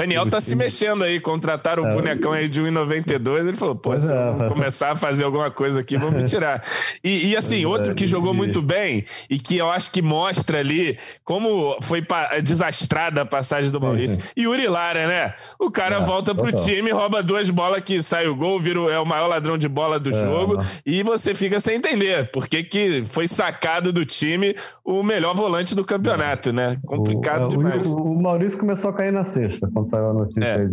Raniel 0.00 0.28
tá 0.30 0.40
se 0.40 0.56
mexendo 0.56 1.04
aí, 1.04 1.20
contrataram 1.20 1.82
o 1.82 1.86
é, 1.86 1.94
bonecão 1.94 2.32
aí 2.32 2.48
de 2.48 2.62
1,92. 2.62 3.48
Ele 3.48 3.56
falou: 3.56 3.74
pô, 3.74 3.98
se 3.98 4.10
é. 4.12 4.48
começar 4.48 4.92
a 4.92 4.96
fazer 4.96 5.24
alguma 5.24 5.50
coisa 5.50 5.80
aqui, 5.80 5.96
vamos 5.98 6.22
me 6.22 6.24
tirar. 6.24 6.62
E, 7.04 7.28
e 7.28 7.36
assim, 7.36 7.66
outro 7.66 7.94
que 7.94 8.06
jogou 8.06 8.32
muito 8.32 8.62
bem 8.62 9.04
e 9.28 9.36
que 9.36 9.58
eu 9.58 9.70
acho 9.70 9.92
que 9.92 10.00
mostra 10.00 10.58
ali 10.58 10.98
como 11.22 11.76
foi 11.82 12.02
desastrada 12.42 13.22
a 13.22 13.26
passagem 13.26 13.70
do 13.70 13.80
Maurício. 13.80 14.22
E 14.34 14.42
Yuri 14.44 14.68
Lara, 14.68 15.06
né? 15.06 15.34
O 15.58 15.70
cara 15.70 15.96
é, 15.96 16.00
volta 16.00 16.34
pro 16.34 16.50
total. 16.50 16.64
time, 16.64 16.90
rouba 16.90 17.22
duas 17.22 17.50
bolas 17.50 17.82
que 17.84 18.02
sai 18.02 18.26
o 18.26 18.34
gol, 18.34 18.58
vira, 18.58 18.80
é 18.90 18.98
o 18.98 19.04
maior 19.04 19.26
ladrão 19.26 19.58
de 19.58 19.68
bola 19.68 20.00
do 20.00 20.10
é, 20.10 20.12
jogo 20.12 20.60
e 20.86 21.02
você 21.02 21.34
fica 21.34 21.60
sem 21.60 21.76
entender 21.76 22.30
por 22.30 22.48
que, 22.48 22.62
que 22.62 23.04
foi 23.06 23.28
sacado 23.28 23.92
do 23.92 24.06
time 24.06 24.56
o 24.84 25.02
melhor 25.02 25.34
volante 25.34 25.74
do 25.74 25.84
campeonato, 25.84 26.52
né? 26.52 26.78
Complicado 26.86 27.46
o, 27.46 27.48
demais. 27.48 27.86
O, 27.86 27.96
o, 27.96 28.22
Maurício 28.22 28.58
começou 28.58 28.90
a 28.90 28.94
cair 28.94 29.12
na 29.12 29.24
sexta, 29.24 29.68
quando 29.72 29.89
saiu 29.90 30.10
a 30.10 30.14
notícia 30.14 30.44
é. 30.44 30.56
aí, 30.56 30.68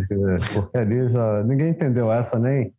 porque 0.54 0.78
ali 0.78 1.08
já 1.10 1.42
ninguém 1.44 1.70
entendeu 1.70 2.10
essa, 2.10 2.38
nem 2.38 2.72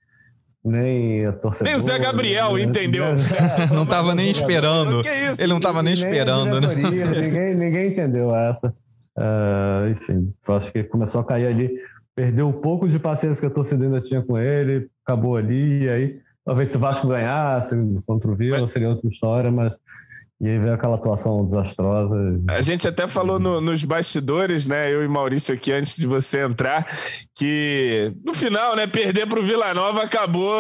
nem 0.64 1.26
a 1.26 1.32
torcedor. 1.32 1.72
Nem 1.72 1.78
o 1.78 1.82
Zé 1.82 1.98
Gabriel 2.00 2.54
nem, 2.54 2.66
entendeu. 2.66 3.06
não 3.74 3.84
estava 3.84 4.14
nem 4.14 4.30
esperando. 4.30 5.02
Ele 5.38 5.48
não 5.48 5.58
estava 5.58 5.82
nem, 5.82 5.94
nem 5.94 6.04
esperando, 6.04 6.62
né? 6.62 6.76
Ninguém, 6.76 7.56
ninguém 7.56 7.88
entendeu 7.92 8.36
essa. 8.36 8.74
Uh, 9.18 9.90
enfim, 9.92 10.34
acho 10.48 10.72
que 10.72 10.84
começou 10.84 11.22
a 11.22 11.26
cair 11.26 11.48
ali. 11.48 11.70
Perdeu 12.16 12.48
um 12.48 12.54
pouco 12.54 12.88
de 12.88 13.00
paciência 13.00 13.40
que 13.40 13.48
a 13.48 13.54
torcida 13.54 13.84
ainda 13.86 14.02
tinha 14.02 14.22
com 14.22 14.38
ele, 14.38 14.90
acabou 15.06 15.38
ali, 15.38 15.84
e 15.84 15.90
aí 15.90 16.20
talvez 16.46 16.70
se 16.70 16.76
o 16.76 16.80
Vasco 16.80 17.08
ganhasse 17.08 17.76
contra 18.06 18.30
o 18.30 18.36
Vila, 18.36 18.68
seria 18.68 18.90
outra 18.90 19.08
história, 19.08 19.50
mas 19.50 19.74
e 20.42 20.48
aí 20.48 20.58
veio 20.58 20.74
aquela 20.74 20.96
atuação 20.96 21.44
desastrosa. 21.44 22.16
A 22.48 22.62
gente 22.62 22.88
até 22.88 23.08
falou 23.10 23.38
no, 23.40 23.60
nos 23.60 23.84
bastidores, 23.84 24.68
né? 24.68 24.90
Eu 24.90 25.04
e 25.04 25.08
Maurício 25.08 25.54
aqui, 25.54 25.74
antes 25.74 25.98
de 25.98 26.08
você 26.08 26.42
entrar, 26.42 26.88
que 27.36 28.14
no 28.24 28.34
final, 28.34 28.74
né, 28.74 28.88
perder 28.88 29.28
para 29.28 29.38
o 29.38 29.44
Vila 29.44 29.74
Nova 29.74 30.02
acabou 30.02 30.56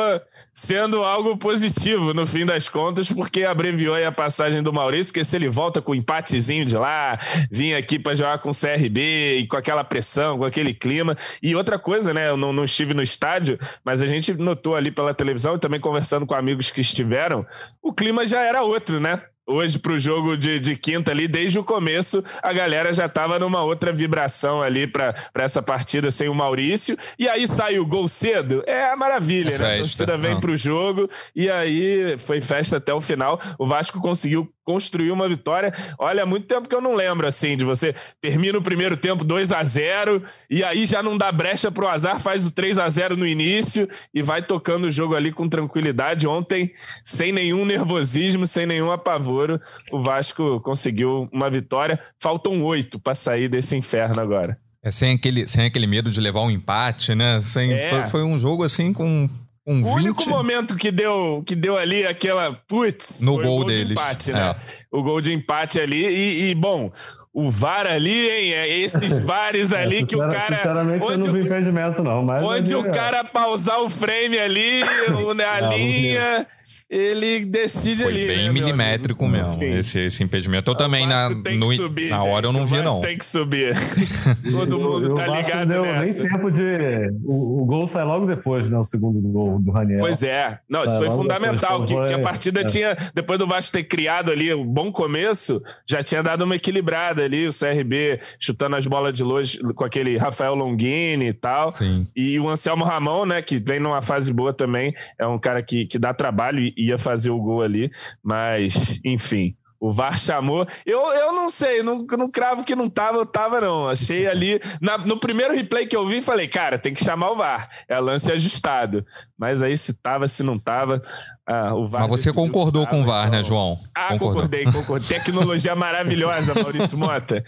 sendo 0.53 1.01
algo 1.01 1.37
positivo 1.37 2.13
no 2.13 2.27
fim 2.27 2.45
das 2.45 2.67
contas, 2.67 3.09
porque 3.09 3.45
abreviou 3.45 3.95
a 3.95 4.11
passagem 4.11 4.61
do 4.61 4.73
Maurício, 4.73 5.13
que 5.13 5.23
se 5.23 5.37
ele 5.37 5.47
volta 5.47 5.81
com 5.81 5.93
um 5.93 5.95
empatezinho 5.95 6.65
de 6.65 6.75
lá, 6.75 7.17
vinha 7.49 7.77
aqui 7.77 7.97
para 7.97 8.13
jogar 8.13 8.39
com 8.39 8.49
o 8.49 8.53
CRB 8.53 9.37
e 9.37 9.47
com 9.47 9.55
aquela 9.55 9.85
pressão, 9.85 10.39
com 10.39 10.43
aquele 10.43 10.73
clima. 10.73 11.15
E 11.41 11.55
outra 11.55 11.79
coisa, 11.79 12.13
né? 12.13 12.27
Eu 12.27 12.35
não, 12.35 12.51
não 12.51 12.65
estive 12.65 12.93
no 12.93 13.01
estádio, 13.01 13.57
mas 13.85 14.01
a 14.01 14.07
gente 14.07 14.33
notou 14.33 14.75
ali 14.75 14.91
pela 14.91 15.13
televisão 15.13 15.55
e 15.55 15.59
também 15.59 15.79
conversando 15.79 16.25
com 16.25 16.33
amigos 16.33 16.69
que 16.69 16.81
estiveram, 16.81 17.45
o 17.81 17.93
clima 17.93 18.27
já 18.27 18.41
era 18.41 18.61
outro, 18.61 18.99
né? 18.99 19.21
Hoje 19.49 19.79
para 19.79 19.93
o 19.93 19.97
jogo 19.97 20.37
de, 20.37 20.59
de 20.59 20.75
quinta 20.75 21.11
ali, 21.11 21.27
desde 21.27 21.57
o 21.57 21.63
começo, 21.63 22.23
a 22.41 22.53
galera 22.53 22.93
já 22.93 23.07
estava 23.07 23.39
numa 23.39 23.63
outra 23.63 23.91
vibração 23.91 24.61
ali 24.61 24.85
para 24.85 25.15
essa 25.35 25.61
partida 25.61 26.11
sem 26.11 26.29
o 26.29 26.35
Maurício. 26.35 26.97
E 27.17 27.27
aí 27.27 27.47
sai 27.47 27.79
o 27.79 27.85
gol 27.85 28.07
cedo, 28.07 28.63
é 28.67 28.91
a 28.91 28.95
maravilha, 28.95 29.55
é 29.55 29.57
né? 29.57 29.73
A 29.75 29.77
torcida 29.77 30.17
vem 30.17 30.39
para 30.39 30.51
o 30.51 30.57
jogo 30.57 31.09
e 31.35 31.49
aí 31.49 32.17
foi 32.19 32.39
festa 32.41 32.77
até 32.77 32.93
o 32.93 33.01
final. 33.01 33.41
O 33.57 33.67
Vasco 33.67 33.99
conseguiu 33.99 34.47
construir 34.69 35.09
uma 35.09 35.27
vitória. 35.27 35.73
Olha, 35.97 36.21
há 36.21 36.25
muito 36.27 36.45
tempo 36.45 36.69
que 36.69 36.75
eu 36.75 36.79
não 36.79 36.93
lembro 36.93 37.25
assim 37.25 37.57
de 37.57 37.65
você 37.65 37.95
termina 38.21 38.55
o 38.55 38.61
primeiro 38.61 38.95
tempo 38.95 39.23
2 39.23 39.51
a 39.51 39.63
0 39.63 40.23
e 40.47 40.63
aí 40.63 40.85
já 40.85 41.01
não 41.01 41.17
dá 41.17 41.31
brecha 41.31 41.71
pro 41.71 41.87
azar, 41.87 42.19
faz 42.19 42.45
o 42.45 42.51
3 42.51 42.77
a 42.77 42.87
0 42.87 43.17
no 43.17 43.25
início 43.25 43.89
e 44.13 44.21
vai 44.21 44.43
tocando 44.43 44.85
o 44.85 44.91
jogo 44.91 45.15
ali 45.15 45.31
com 45.31 45.49
tranquilidade. 45.49 46.27
Ontem, 46.27 46.71
sem 47.03 47.31
nenhum 47.31 47.65
nervosismo, 47.65 48.45
sem 48.45 48.67
nenhum 48.67 48.91
apavoro, 48.91 49.59
o 49.91 50.03
Vasco 50.03 50.59
conseguiu 50.59 51.27
uma 51.33 51.49
vitória. 51.49 51.99
Faltam 52.19 52.61
oito 52.61 52.99
para 52.99 53.15
sair 53.15 53.49
desse 53.49 53.75
inferno 53.75 54.21
agora. 54.21 54.55
É 54.83 54.91
sem 54.91 55.15
aquele, 55.15 55.47
sem 55.47 55.65
aquele 55.65 55.87
medo 55.87 56.11
de 56.11 56.21
levar 56.21 56.41
um 56.41 56.51
empate, 56.51 57.15
né? 57.15 57.41
Sem, 57.41 57.73
é. 57.73 57.89
foi, 57.89 58.07
foi 58.07 58.23
um 58.23 58.37
jogo 58.37 58.63
assim 58.63 58.93
com 58.93 59.27
um 59.65 59.81
o 59.81 59.95
20... 59.95 60.03
único 60.03 60.29
momento 60.29 60.75
que 60.75 60.91
deu, 60.91 61.43
que 61.45 61.55
deu 61.55 61.77
ali 61.77 62.05
aquela 62.05 62.53
putz 62.67 63.21
no 63.21 63.33
gol, 63.33 63.43
gol 63.43 63.65
deles. 63.65 63.87
De 63.87 63.93
empate, 63.93 64.33
né? 64.33 64.49
É. 64.49 64.55
O 64.91 65.03
gol 65.03 65.21
de 65.21 65.33
empate 65.33 65.79
ali 65.79 66.05
e, 66.05 66.49
e, 66.49 66.55
bom, 66.55 66.91
o 67.33 67.49
VAR 67.49 67.85
ali, 67.87 68.29
hein? 68.29 68.53
É 68.53 68.67
esses 68.67 69.17
VARs 69.23 69.71
ali 69.71 69.97
é, 69.97 70.05
que 70.05 70.15
o 70.15 70.19
cara. 70.19 70.55
Sinceramente, 70.55 71.03
onde 71.03 71.13
eu 71.13 71.17
não 71.17 71.33
vi 71.33 71.39
impedimento, 71.41 72.03
não. 72.03 72.23
Mas 72.23 72.43
onde 72.43 72.75
o 72.75 72.91
cara 72.91 73.23
pausar 73.23 73.79
o 73.81 73.89
frame 73.89 74.37
ali, 74.37 74.81
a 74.83 75.75
linha 75.75 76.47
ele 76.89 77.45
decide 77.45 78.01
Foi 78.01 78.11
ali. 78.11 78.25
bem 78.25 78.45
né, 78.47 78.51
milimétrico 78.51 79.27
mesmo, 79.27 79.63
esse, 79.63 79.99
esse 79.99 80.23
impedimento. 80.23 80.71
Eu 80.71 80.75
também, 80.75 81.05
na, 81.05 81.29
no, 81.29 81.75
subir, 81.75 82.09
na 82.09 82.23
hora, 82.23 82.47
eu 82.47 82.51
não 82.51 82.65
vi, 82.65 82.81
não. 82.81 82.99
tem 82.99 83.15
que 83.15 83.25
subir. 83.25 83.75
Todo 84.51 84.79
mundo 84.79 85.13
tá 85.13 85.27
ligado 85.27 85.67
deu 85.67 85.83
nessa. 85.83 86.23
nem 86.23 86.31
tempo 86.31 86.51
de... 86.51 87.11
O, 87.23 87.61
o, 87.61 87.65
gol 87.65 87.87
sai 87.87 88.03
logo 88.03 88.25
depois, 88.25 88.67
né? 88.67 88.75
O 88.75 88.83
segundo 88.83 89.21
gol 89.21 89.59
do 89.59 89.71
Raniel. 89.71 89.99
Pois 89.99 90.23
é. 90.23 90.59
Não, 90.67 90.83
isso 90.83 90.97
foi 90.97 91.11
fundamental, 91.11 91.85
depois, 91.85 92.07
que, 92.07 92.15
que, 92.15 92.19
a 92.19 92.23
partida 92.23 92.61
é. 92.61 92.63
tinha... 92.63 92.97
Depois 93.13 93.37
do 93.37 93.45
Vasco 93.45 93.71
ter 93.71 93.83
criado 93.83 94.31
ali 94.31 94.51
um 94.51 94.65
bom 94.65 94.91
começo, 94.91 95.61
já 95.85 96.01
tinha 96.01 96.23
dado 96.23 96.43
uma 96.43 96.55
equilibrada 96.55 97.23
ali, 97.23 97.47
o 97.47 97.51
CRB 97.51 98.19
chutando 98.39 98.75
as 98.75 98.87
bolas 98.87 99.13
de 99.13 99.23
longe 99.23 99.59
com 99.75 99.83
aquele 99.83 100.17
Rafael 100.17 100.55
Longini 100.55 101.27
e 101.27 101.33
tal. 101.33 101.69
Sim. 101.69 102.07
E 102.15 102.39
o 102.39 102.49
Anselmo 102.49 102.83
Ramon, 102.83 103.27
né, 103.27 103.43
que 103.43 103.59
vem 103.59 103.79
numa 103.79 104.01
fase 104.01 104.33
boa 104.33 104.51
também, 104.51 104.91
é 105.19 105.27
um 105.27 105.37
cara 105.37 105.61
que, 105.61 105.85
que 105.85 105.99
dá 105.99 106.15
trabalho 106.15 106.59
ia 106.79 106.97
fazer 106.97 107.29
o 107.29 107.39
gol 107.39 107.61
ali, 107.61 107.91
mas 108.23 108.99
enfim. 109.03 109.55
O 109.79 109.93
VAR 109.93 110.19
chamou. 110.19 110.67
Eu, 110.85 110.99
eu 111.13 111.31
não 111.31 111.47
sei, 111.47 111.81
não, 111.81 112.05
não 112.17 112.29
cravo 112.29 112.65
que 112.65 112.75
não 112.75 112.89
tava, 112.89 113.17
eu 113.17 113.25
tava, 113.25 113.61
não. 113.61 113.87
Achei 113.87 114.27
ali. 114.27 114.59
Na, 114.81 114.97
no 114.97 115.17
primeiro 115.17 115.53
replay 115.53 115.87
que 115.87 115.95
eu 115.95 116.05
vi, 116.05 116.21
falei, 116.21 116.49
cara, 116.49 116.77
tem 116.77 116.93
que 116.93 117.03
chamar 117.03 117.31
o 117.31 117.37
VAR. 117.37 117.69
É 117.87 117.97
lance 117.97 118.29
ajustado. 118.29 119.05
Mas 119.37 119.61
aí 119.61 119.77
se 119.77 119.93
tava, 119.93 120.27
se 120.27 120.43
não 120.43 120.59
tava. 120.59 121.01
Ah, 121.47 121.73
o 121.73 121.87
VAR 121.87 122.01
Mas 122.01 122.09
você 122.09 122.33
concordou 122.33 122.85
com 122.87 123.01
o 123.01 123.05
VAR, 123.05 123.27
então... 123.27 123.39
né, 123.39 123.43
João? 123.43 123.79
Ah, 123.95 124.09
concordou. 124.09 124.33
concordei, 124.33 124.65
concordei. 124.65 125.07
Tecnologia 125.17 125.73
maravilhosa, 125.75 126.53
Maurício 126.53 126.97
Mota. 126.97 127.43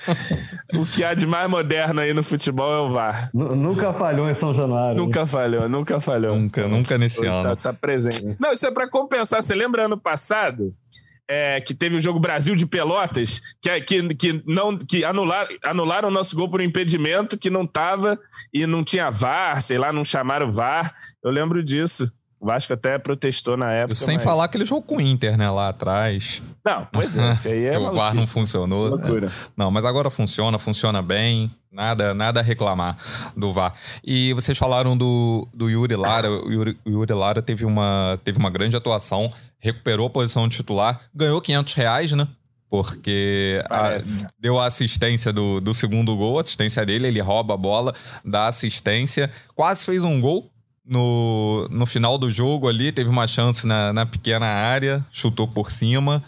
O 0.74 0.86
que 0.86 1.04
há 1.04 1.14
de 1.14 1.28
mais 1.28 1.50
moderno 1.50 2.00
aí 2.00 2.14
no 2.14 2.24
futebol 2.24 2.74
é 2.74 2.80
o 2.80 2.94
VAR. 2.94 3.30
N 3.34 3.56
nunca 3.56 3.92
falhou 3.92 4.30
em 4.30 4.36
São 4.36 4.54
Januário. 4.54 4.98
Nunca 4.98 5.28
falhou, 5.28 5.68
nunca 5.68 6.00
falhou. 6.00 6.36
Nunca, 6.36 6.66
nunca 6.66 6.98
nesse 6.98 7.26
tá, 7.26 7.32
ano. 7.32 7.44
Tá, 7.44 7.56
tá 7.58 7.74
presente. 7.74 8.38
Não, 8.40 8.54
isso 8.54 8.66
é 8.66 8.72
para 8.72 8.90
compensar. 8.90 9.44
Você 9.44 9.54
lembra 9.54 9.86
ano 9.86 9.98
passado? 9.98 10.74
É, 11.32 11.62
que 11.62 11.74
teve 11.74 11.96
o 11.96 12.02
jogo 12.02 12.20
Brasil 12.20 12.58
de 12.58 12.66
Pelotas, 12.66 13.42
que, 13.62 13.80
que, 13.80 14.16
que, 14.16 14.44
não, 14.46 14.78
que 14.78 15.06
anular, 15.06 15.48
anularam 15.64 16.10
o 16.10 16.12
nosso 16.12 16.36
gol 16.36 16.50
por 16.50 16.60
um 16.60 16.64
impedimento 16.64 17.38
que 17.38 17.50
não 17.50 17.64
estava 17.64 18.20
e 18.54 18.68
não 18.68 18.84
tinha 18.84 19.10
VAR, 19.10 19.62
sei 19.62 19.78
lá, 19.78 19.94
não 19.94 20.04
chamaram 20.04 20.52
VAR. 20.52 20.94
Eu 21.24 21.32
lembro 21.32 21.64
disso. 21.64 22.12
O 22.38 22.48
Vasco 22.48 22.74
até 22.74 22.98
protestou 22.98 23.56
na 23.56 23.72
época. 23.72 23.96
Sem 23.96 24.16
mas... 24.16 24.24
falar 24.24 24.46
aquele 24.46 24.66
jogo 24.66 24.86
com 24.86 24.98
o 24.98 25.02
Inter, 25.02 25.38
né, 25.38 25.50
lá 25.50 25.70
atrás. 25.70 26.42
Não, 26.66 26.86
pois 26.92 27.16
é, 27.16 27.32
esse 27.32 27.48
aí 27.48 27.66
é. 27.66 27.78
o 27.80 27.94
VAR 27.94 28.14
não 28.14 28.28
funcionou. 28.28 28.90
Loucura. 28.90 29.28
Né? 29.28 29.34
Não, 29.56 29.72
mas 29.72 29.86
agora 29.86 30.10
funciona, 30.10 30.60
funciona 30.60 31.02
bem. 31.02 31.50
Nada, 31.72 32.14
nada 32.14 32.42
a 32.42 32.44
reclamar 32.44 32.98
do 33.38 33.54
VAR. 33.54 33.74
E 34.04 34.34
vocês 34.34 34.58
falaram 34.58 34.98
do, 34.98 35.48
do 35.54 35.70
Yuri 35.70 35.96
Lara. 35.96 36.30
O 36.30 36.52
Yuri, 36.52 36.78
o 36.84 36.90
Yuri 36.90 37.14
Lara 37.14 37.42
teve 37.42 37.64
uma, 37.64 38.20
teve 38.26 38.38
uma 38.38 38.50
grande 38.50 38.76
atuação, 38.76 39.32
recuperou 39.62 40.08
a 40.08 40.10
posição 40.10 40.48
de 40.48 40.58
titular, 40.58 41.00
ganhou 41.16 41.40
500 41.40 41.74
reais, 41.76 42.12
né? 42.12 42.28
porque 42.70 43.62
a, 43.70 43.98
deu 44.40 44.58
a 44.58 44.66
assistência 44.66 45.34
do, 45.34 45.60
do 45.60 45.74
segundo 45.74 46.16
gol, 46.16 46.38
a 46.38 46.42
assistência 46.42 46.86
dele, 46.86 47.08
ele 47.08 47.20
rouba 47.20 47.54
a 47.54 47.58
bola, 47.58 47.94
dá 48.24 48.48
assistência, 48.48 49.30
quase 49.54 49.86
fez 49.86 50.06
um 50.06 50.22
gol, 50.22 50.50
no, 50.86 51.68
no 51.70 51.86
final 51.86 52.18
do 52.18 52.32
jogo 52.32 52.68
ali, 52.68 52.92
teve 52.92 53.10
uma 53.10 53.28
chance 53.28 53.68
na, 53.68 53.94
na 53.94 54.06
pequena 54.06 54.46
área, 54.46 55.06
chutou 55.12 55.48
por 55.48 55.70
cima. 55.70 56.24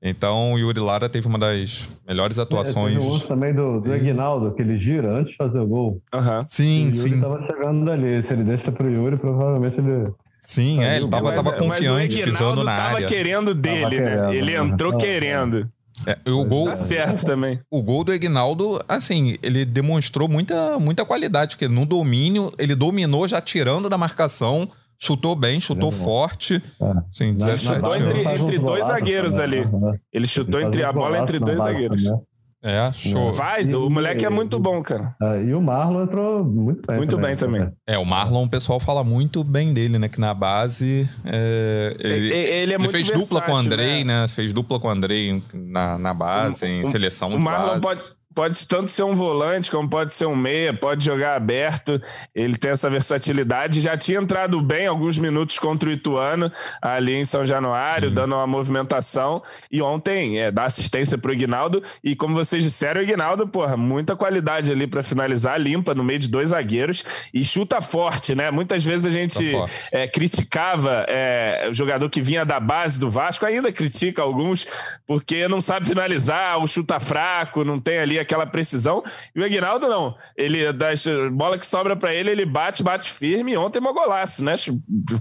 Então 0.00 0.52
o 0.52 0.58
Yuri 0.58 0.78
Lara 0.78 1.08
teve 1.08 1.26
uma 1.26 1.38
das 1.38 1.88
melhores 2.06 2.38
atuações. 2.38 2.96
É, 2.96 3.00
teve 3.00 3.10
um 3.10 3.18
também 3.18 3.54
do, 3.54 3.80
do 3.80 3.92
Aguinaldo, 3.92 4.54
que 4.54 4.62
ele 4.62 4.76
gira 4.76 5.18
antes 5.18 5.32
de 5.32 5.36
fazer 5.36 5.58
o 5.58 5.66
gol. 5.66 6.02
Uhum. 6.14 6.46
Sim, 6.46 6.90
o 6.90 6.94
sim. 6.94 7.12
Ele 7.12 7.20
tava 7.20 7.44
chegando 7.44 7.84
dali. 7.84 8.22
Se 8.22 8.32
ele 8.32 8.44
deixa 8.44 8.70
pro 8.70 8.88
Yuri, 8.88 9.16
provavelmente 9.16 9.78
ele. 9.78 10.12
Sim, 10.40 10.82
é, 10.82 10.96
ele 10.96 11.08
tava, 11.08 11.24
mas, 11.24 11.34
tava 11.34 11.52
confiante, 11.52 12.22
pisando 12.22 12.64
na 12.64 12.72
área. 12.72 12.96
tava 12.96 13.02
querendo 13.06 13.54
dele, 13.54 13.82
tava 13.82 13.90
né? 13.90 14.10
Querendo, 14.10 14.32
ele 14.34 14.54
entrou 14.54 14.92
né? 14.92 14.98
querendo. 14.98 15.70
É, 16.06 16.30
o 16.30 16.44
gol, 16.44 16.66
tá 16.66 16.76
certo 16.76 17.26
também. 17.26 17.58
O 17.70 17.82
gol 17.82 18.04
do 18.04 18.14
Ignaldo, 18.14 18.80
assim, 18.88 19.36
ele 19.42 19.64
demonstrou 19.64 20.28
muita, 20.28 20.78
muita 20.78 21.04
qualidade, 21.04 21.56
porque 21.56 21.68
no 21.68 21.84
domínio, 21.84 22.52
ele 22.58 22.74
dominou 22.74 23.26
já 23.26 23.40
tirando 23.40 23.88
da 23.88 23.98
marcação, 23.98 24.70
chutou 24.98 25.34
bem, 25.34 25.60
chutou 25.60 25.88
é 25.88 25.92
forte. 25.92 26.62
É. 26.80 26.92
Sim, 27.10 27.36
na, 27.38 27.46
na 27.46 27.98
entre, 27.98 28.24
entre 28.24 28.58
dois 28.58 28.86
zagueiros 28.86 29.38
ali. 29.38 29.64
Né? 29.64 29.92
Ele 30.12 30.26
chutou 30.26 30.60
ele 30.60 30.68
entre 30.68 30.84
a 30.84 30.92
bola 30.92 31.18
entre 31.18 31.38
dois 31.38 31.58
zagueiros. 31.58 32.04
Também. 32.04 32.20
É, 32.62 32.92
show. 32.92 33.32
Faz, 33.34 33.72
o 33.72 33.88
moleque 33.88 34.26
é 34.26 34.30
muito 34.30 34.58
bom, 34.58 34.82
cara. 34.82 35.14
É, 35.22 35.44
e 35.44 35.54
o 35.54 35.60
Marlon 35.60 36.02
entrou 36.02 36.44
muito 36.44 36.84
bem. 36.86 36.96
Muito 36.96 37.10
também, 37.10 37.28
bem 37.28 37.36
também. 37.36 37.72
É, 37.86 37.96
o 37.96 38.04
Marlon, 38.04 38.44
o 38.44 38.48
pessoal 38.48 38.80
fala 38.80 39.04
muito 39.04 39.44
bem 39.44 39.72
dele, 39.72 39.96
né? 39.96 40.08
Que 40.08 40.18
na 40.18 40.34
base. 40.34 41.08
É, 41.24 41.96
ele, 42.00 42.34
ele, 42.34 42.72
é 42.72 42.74
ele 42.74 42.88
fez 42.88 43.08
versátil, 43.08 43.20
dupla 43.20 43.40
com 43.42 43.52
o 43.52 43.56
Andrei, 43.56 44.04
né? 44.04 44.22
né? 44.22 44.28
Fez 44.28 44.52
dupla 44.52 44.80
com 44.80 44.88
o 44.88 44.90
Andrei 44.90 45.42
na, 45.54 45.98
na 45.98 46.12
base, 46.12 46.66
em 46.66 46.84
seleção. 46.86 47.28
O 47.30 47.40
Marlon, 47.40 47.78
base. 47.78 47.80
Pode, 47.80 48.17
pode 48.34 48.66
tanto 48.68 48.90
ser 48.90 49.02
um 49.02 49.14
volante 49.14 49.70
como 49.70 49.88
pode 49.88 50.14
ser 50.14 50.26
um 50.26 50.36
meia, 50.36 50.72
pode 50.72 51.04
jogar 51.04 51.34
aberto. 51.34 52.00
Ele 52.34 52.56
tem 52.56 52.70
essa 52.70 52.88
versatilidade. 52.88 53.80
Já 53.80 53.96
tinha 53.96 54.20
entrado 54.20 54.60
bem 54.60 54.86
alguns 54.86 55.18
minutos 55.18 55.58
contra 55.58 55.88
o 55.88 55.92
Ituano 55.92 56.52
ali 56.80 57.14
em 57.14 57.24
São 57.24 57.46
Januário, 57.46 58.10
Sim. 58.10 58.14
dando 58.14 58.34
uma 58.34 58.46
movimentação. 58.46 59.42
E 59.70 59.82
ontem 59.82 60.38
é, 60.38 60.50
dá 60.50 60.64
assistência 60.64 61.18
para 61.18 61.30
o 61.30 61.34
Ignaldo. 61.34 61.82
E 62.02 62.14
como 62.14 62.34
vocês 62.34 62.62
disseram, 62.62 63.00
o 63.00 63.04
Ignaldo, 63.04 63.48
porra, 63.48 63.76
muita 63.76 64.14
qualidade 64.14 64.70
ali 64.70 64.86
para 64.86 65.02
finalizar, 65.02 65.60
limpa 65.60 65.94
no 65.94 66.04
meio 66.04 66.18
de 66.18 66.28
dois 66.28 66.50
zagueiros 66.50 67.04
e 67.32 67.42
chuta 67.42 67.80
forte, 67.80 68.34
né? 68.34 68.50
Muitas 68.50 68.84
vezes 68.84 69.06
a 69.06 69.10
gente 69.10 69.52
é, 69.90 70.06
criticava 70.06 71.04
é, 71.08 71.68
o 71.70 71.74
jogador 71.74 72.08
que 72.08 72.22
vinha 72.22 72.44
da 72.44 72.60
base 72.60 73.00
do 73.00 73.10
Vasco, 73.10 73.44
ainda 73.44 73.72
critica 73.72 74.22
alguns, 74.22 74.66
porque 75.06 75.48
não 75.48 75.60
sabe 75.60 75.86
finalizar, 75.86 76.58
o 76.62 76.66
chuta 76.66 77.00
fraco, 77.00 77.64
não 77.64 77.80
tem 77.80 77.98
ali 77.98 78.17
aquela 78.18 78.46
precisão. 78.46 79.02
E 79.34 79.40
o 79.40 79.44
Aguinaldo 79.44 79.88
não. 79.88 80.14
Ele, 80.36 80.72
das 80.72 81.06
bola 81.32 81.58
que 81.58 81.66
sobra 81.66 81.96
para 81.96 82.14
ele, 82.14 82.30
ele 82.30 82.44
bate, 82.44 82.82
bate 82.82 83.10
firme. 83.10 83.56
Ontem, 83.56 83.78
uma 83.78 83.92
golaço, 83.92 84.44
né? 84.44 84.54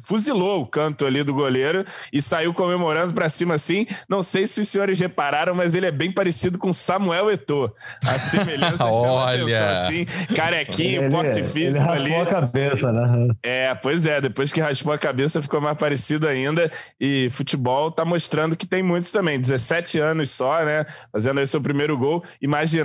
Fuzilou 0.05 0.61
o 0.61 0.65
canto 0.65 1.05
ali 1.05 1.23
do 1.23 1.33
goleiro 1.33 1.85
e 2.11 2.21
saiu 2.21 2.53
comemorando 2.53 3.13
para 3.13 3.29
cima 3.29 3.55
assim. 3.55 3.85
Não 4.09 4.21
sei 4.23 4.47
se 4.47 4.61
os 4.61 4.69
senhores 4.69 4.99
repararam, 4.99 5.53
mas 5.53 5.75
ele 5.75 5.85
é 5.85 5.91
bem 5.91 6.11
parecido 6.11 6.57
com 6.57 6.71
Samuel 6.73 7.31
Eto'o. 7.31 7.71
A 8.03 8.19
semelhança 8.19 8.85
Olha. 8.89 9.43
Atenção, 9.43 9.67
assim. 9.69 10.05
Carequinho, 10.35 11.03
ele, 11.03 11.09
porte 11.09 11.43
físico 11.43 11.83
ele 11.93 12.13
ali. 12.13 12.15
a 12.15 12.25
cabeça, 12.25 12.91
né? 12.91 13.27
É, 13.43 13.75
pois 13.75 14.05
é. 14.05 14.21
Depois 14.21 14.51
que 14.51 14.61
raspou 14.61 14.93
a 14.93 14.97
cabeça, 14.97 15.41
ficou 15.41 15.61
mais 15.61 15.77
parecido 15.77 16.27
ainda. 16.27 16.71
E 16.99 17.29
futebol 17.31 17.91
tá 17.91 18.03
mostrando 18.05 18.55
que 18.55 18.65
tem 18.65 18.81
muitos 18.83 19.11
também. 19.11 19.39
17 19.39 19.99
anos 19.99 20.31
só, 20.31 20.63
né? 20.63 20.85
Fazendo 21.11 21.39
aí 21.39 21.47
seu 21.47 21.61
primeiro 21.61 21.97
gol. 21.97 22.23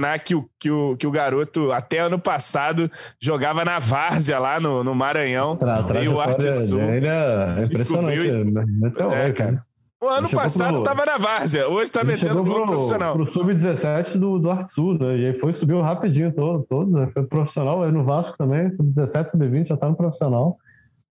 Imaginar 0.03 0.19
que 0.19 0.35
o, 0.35 0.49
que 0.59 0.71
o, 0.71 0.97
que 0.97 1.07
o 1.07 1.11
garoto, 1.11 1.71
até 1.71 2.01
ano 2.01 2.19
passado, 2.19 2.91
jogava 3.21 3.65
na 3.65 3.79
várzea 3.79 4.39
lá 4.39 4.59
no, 4.59 4.83
no 4.83 4.95
Maranhão. 4.95 5.57
Tra, 5.57 5.83
tra, 5.85 6.11
o 6.11 6.21
Arte 6.21 6.53
Sul. 6.53 6.81
É 6.81 7.63
impressionante. 7.63 8.27
E... 8.27 9.15
É, 9.15 9.33
cara. 9.33 9.65
O 10.03 10.09
ano 10.09 10.29
passado 10.29 10.75
pro... 10.75 10.83
tava 10.83 11.07
na 11.07 11.17
várzea, 11.17 11.69
hoje 11.69 11.89
tá 11.89 12.01
ele 12.01 12.11
metendo 12.11 12.43
gol 12.43 12.67
profissional. 12.67 13.15
Pro 13.15 13.33
sub-17 13.33 14.19
do, 14.19 14.41
do 14.41 14.51
Arte 14.51 14.73
Sul, 14.73 14.99
né? 14.99 15.17
E 15.17 15.27
aí 15.27 15.39
foi, 15.39 15.53
subiu 15.53 15.81
rapidinho 15.81 16.33
todo, 16.33 16.67
todo 16.69 16.91
né? 16.91 17.09
Foi 17.13 17.23
profissional, 17.25 17.85
aí 17.85 17.93
no 17.93 18.03
Vasco 18.03 18.37
também, 18.37 18.69
sub-17, 18.73 19.25
sub-20, 19.27 19.69
já 19.69 19.77
tá 19.77 19.89
no 19.89 19.95
profissional. 19.95 20.57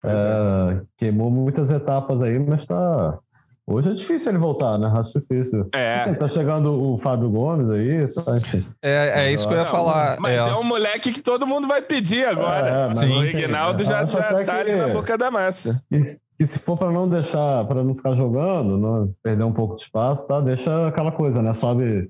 É, 0.04 0.12
é. 0.12 0.82
Queimou 0.98 1.32
muitas 1.32 1.72
etapas 1.72 2.22
aí, 2.22 2.38
mas 2.38 2.66
tá, 2.66 3.18
Hoje 3.72 3.90
é 3.90 3.94
difícil 3.94 4.32
ele 4.32 4.38
voltar, 4.38 4.78
né? 4.78 4.92
Acho 4.96 5.20
difícil. 5.20 5.68
É. 5.74 6.02
Assim, 6.02 6.16
tá 6.16 6.28
chegando 6.28 6.92
o 6.92 6.98
Fábio 6.98 7.30
Gomes 7.30 7.70
aí. 7.70 8.08
Tá, 8.10 8.24
é, 8.82 9.26
é 9.26 9.32
isso 9.32 9.48
que 9.48 9.54
eu 9.54 9.58
ia 9.58 9.66
falar. 9.66 10.18
Mas 10.20 10.42
é. 10.42 10.50
é 10.50 10.56
um 10.56 10.64
moleque 10.64 11.12
que 11.12 11.22
todo 11.22 11.48
mundo 11.48 11.68
vai 11.68 11.82
pedir 11.82 12.26
agora. 12.26 12.90
É, 12.92 12.96
Sim. 12.96 13.20
O 13.20 13.26
Ignaldo 13.26 13.84
já, 13.84 14.06
já 14.06 14.44
tá 14.44 14.56
ali 14.60 14.76
na 14.76 14.90
boca 14.90 15.18
da 15.18 15.32
massa. 15.32 15.82
E, 15.92 16.02
e 16.40 16.48
se 16.48 16.60
for 16.60 16.78
para 16.78 16.92
não 16.92 17.08
deixar, 17.08 17.66
para 17.66 17.84
não 17.84 17.96
ficar 17.96 18.14
jogando, 18.14 18.78
não 18.78 19.14
perder 19.24 19.44
um 19.44 19.54
pouco 19.54 19.76
de 19.76 19.82
espaço, 19.82 20.28
tá? 20.28 20.42
Deixa 20.42 20.88
aquela 20.88 21.12
coisa, 21.12 21.42
né? 21.42 21.54
Sobe 21.54 22.10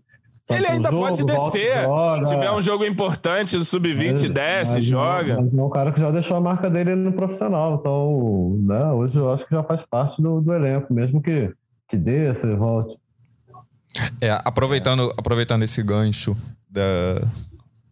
ele 0.49 0.67
ainda 0.67 0.89
jogo, 0.89 1.03
pode 1.03 1.23
descer. 1.23 1.87
Se 2.25 2.33
tiver 2.33 2.51
um 2.51 2.61
jogo 2.61 2.85
importante 2.85 3.57
no 3.57 3.65
sub-20, 3.65 4.29
desce, 4.29 4.75
mas, 4.75 4.85
joga. 4.85 5.41
Mas 5.41 5.53
é 5.53 5.61
um 5.61 5.69
cara 5.69 5.91
que 5.91 5.99
já 5.99 6.11
deixou 6.11 6.37
a 6.37 6.41
marca 6.41 6.69
dele 6.69 6.95
no 6.95 7.13
profissional. 7.13 7.75
Então, 7.79 8.57
né, 8.61 8.91
hoje 8.91 9.17
eu 9.17 9.31
acho 9.31 9.45
que 9.45 9.55
já 9.55 9.63
faz 9.63 9.85
parte 9.85 10.21
do, 10.21 10.41
do 10.41 10.53
elenco, 10.53 10.93
mesmo 10.93 11.21
que, 11.21 11.53
que 11.87 11.97
desça 11.97 12.47
e 12.47 12.55
volte. 12.55 12.97
É, 14.19 14.31
aproveitando, 14.43 15.09
é. 15.09 15.13
aproveitando 15.17 15.63
esse 15.63 15.83
gancho 15.83 16.35
da, 16.69 17.27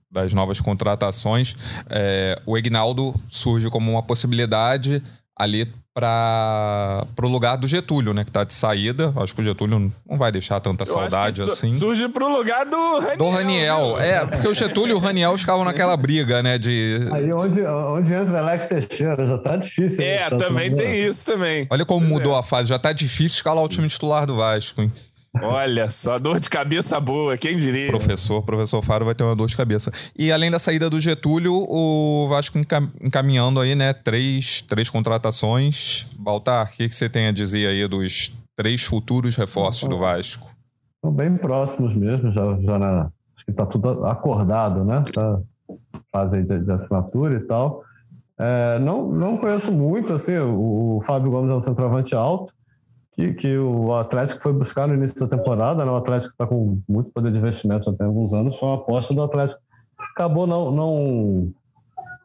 das 0.09 0.33
novas 0.33 0.59
contratações, 0.59 1.55
é, 1.89 2.41
o 2.45 2.57
Ignaldo 2.57 3.13
surge 3.29 3.69
como 3.69 3.91
uma 3.91 4.03
possibilidade 4.03 5.03
ali 5.35 5.71
para 5.99 7.25
o 7.25 7.29
lugar 7.29 7.57
do 7.57 7.67
Getúlio, 7.67 8.13
né? 8.13 8.23
Que 8.23 8.31
tá 8.31 8.43
de 8.43 8.53
saída. 8.53 9.13
Acho 9.15 9.35
que 9.35 9.41
o 9.41 9.43
Getúlio 9.43 9.91
não 10.07 10.17
vai 10.17 10.31
deixar 10.31 10.59
tanta 10.59 10.83
Eu 10.83 10.87
saudade 10.87 11.41
assim. 11.41 11.71
Surge 11.71 12.07
para 12.07 12.25
o 12.25 12.37
lugar 12.37 12.65
do 12.65 12.99
Raniel. 12.99 13.17
Do 13.17 13.29
Raniel. 13.29 13.97
Né? 13.97 14.09
É, 14.09 14.25
porque 14.25 14.47
o 14.47 14.53
Getúlio 14.53 14.93
e 14.93 14.95
o 14.95 14.99
Raniel 14.99 15.37
ficavam 15.37 15.63
naquela 15.63 15.95
briga, 15.95 16.41
né? 16.41 16.57
De... 16.57 17.07
Aí 17.11 17.31
onde, 17.31 17.61
onde 17.61 18.13
entra 18.13 18.39
Alex 18.39 18.67
Teixeira, 18.67 19.25
já 19.25 19.37
tá 19.37 19.55
difícil. 19.57 20.03
É, 20.03 20.29
também 20.29 20.75
tem 20.75 21.07
isso 21.07 21.25
também. 21.25 21.67
Olha 21.69 21.85
como 21.85 22.01
pois 22.01 22.11
mudou 22.11 22.35
é. 22.35 22.39
a 22.39 22.43
fase. 22.43 22.69
Já 22.69 22.79
tá 22.79 22.93
difícil 22.93 23.37
escalar 23.37 23.63
o 23.63 23.67
time 23.67 23.87
titular 23.87 24.25
do 24.25 24.37
Vasco, 24.37 24.81
hein? 24.81 24.91
Olha 25.41 25.89
só, 25.89 26.17
dor 26.17 26.39
de 26.39 26.49
cabeça 26.49 26.99
boa, 26.99 27.37
quem 27.37 27.57
diria? 27.57 27.87
Professor, 27.87 28.41
professor 28.43 28.81
Faro 28.81 29.05
vai 29.05 29.15
ter 29.15 29.23
uma 29.23 29.35
dor 29.35 29.47
de 29.47 29.55
cabeça. 29.55 29.91
E 30.17 30.31
além 30.31 30.51
da 30.51 30.59
saída 30.59 30.89
do 30.89 30.99
Getúlio, 30.99 31.53
o 31.53 32.27
Vasco 32.27 32.57
encaminhando 33.01 33.59
aí, 33.59 33.75
né, 33.75 33.93
três, 33.93 34.61
três 34.61 34.89
contratações. 34.89 36.05
Baltar, 36.17 36.67
o 36.67 36.71
que, 36.71 36.89
que 36.89 36.95
você 36.95 37.09
tem 37.09 37.27
a 37.27 37.31
dizer 37.31 37.67
aí 37.67 37.87
dos 37.87 38.33
três 38.55 38.83
futuros 38.83 39.35
reforços 39.35 39.87
do 39.87 39.97
Vasco? 39.97 40.49
Estão 40.95 41.11
bem 41.11 41.35
próximos 41.37 41.95
mesmo, 41.95 42.31
já, 42.31 42.43
já 42.61 42.77
na, 42.77 43.09
acho 43.35 43.45
que 43.45 43.53
tá 43.53 43.65
tudo 43.65 44.05
acordado, 44.05 44.83
né? 44.83 45.03
Tá 45.13 45.39
fase 46.11 46.43
de, 46.43 46.59
de 46.59 46.71
assinatura 46.71 47.35
e 47.35 47.39
tal. 47.41 47.83
É, 48.37 48.79
não, 48.79 49.09
não 49.09 49.37
conheço 49.37 49.71
muito, 49.71 50.13
assim, 50.13 50.37
o, 50.37 50.97
o 50.97 51.01
Fábio 51.01 51.31
Gomes 51.31 51.51
é 51.51 51.55
um 51.55 51.61
centroavante 51.61 52.15
alto, 52.15 52.53
que, 53.19 53.33
que 53.33 53.57
o 53.57 53.93
Atlético 53.93 54.41
foi 54.41 54.53
buscar 54.53 54.87
no 54.87 54.93
início 54.93 55.19
da 55.19 55.37
temporada. 55.37 55.83
Né? 55.83 55.91
O 55.91 55.95
Atlético 55.95 56.31
está 56.31 56.47
com 56.47 56.79
muito 56.87 57.11
poder 57.11 57.31
de 57.31 57.37
investimento 57.37 57.91
já 57.91 57.97
tem 57.97 58.07
alguns 58.07 58.33
anos. 58.33 58.57
Foi 58.57 58.69
uma 58.69 58.75
aposta 58.75 59.13
do 59.13 59.21
Atlético. 59.21 59.59
Acabou 60.15 60.47
não, 60.47 60.71
não, 60.71 61.51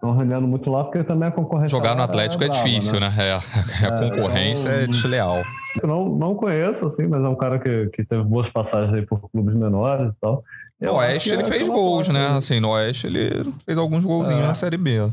não 0.00 0.16
rendendo 0.16 0.46
muito 0.46 0.70
lá, 0.70 0.84
porque 0.84 1.02
também 1.02 1.28
a 1.28 1.32
concorrência. 1.32 1.76
Jogar 1.76 1.96
no 1.96 2.02
Atlético 2.02 2.44
é, 2.44 2.46
é 2.46 2.50
difícil, 2.50 3.00
né? 3.00 3.08
né? 3.08 3.28
É, 3.28 3.32
a 3.32 3.94
é, 3.94 4.10
concorrência 4.10 4.68
é, 4.68 4.84
é 4.84 4.86
desleal. 4.86 5.42
Não, 5.82 6.08
não 6.08 6.34
conheço, 6.36 6.86
assim, 6.86 7.08
mas 7.08 7.24
é 7.24 7.28
um 7.28 7.36
cara 7.36 7.58
que, 7.58 7.88
que 7.88 8.04
teve 8.04 8.22
boas 8.22 8.48
passagens 8.48 8.94
aí 8.94 9.04
por 9.04 9.28
clubes 9.30 9.56
menores 9.56 10.12
e 10.12 10.20
tal. 10.20 10.44
no 10.80 10.94
Oeste 10.94 11.30
ele 11.30 11.42
fez 11.42 11.66
gols, 11.66 12.08
né? 12.08 12.28
Assim, 12.28 12.60
no 12.60 12.70
Oeste 12.70 13.08
ele 13.08 13.52
fez 13.64 13.76
alguns 13.76 14.04
golzinhos 14.04 14.44
é. 14.44 14.46
na 14.46 14.54
Série 14.54 14.76
B. 14.76 15.10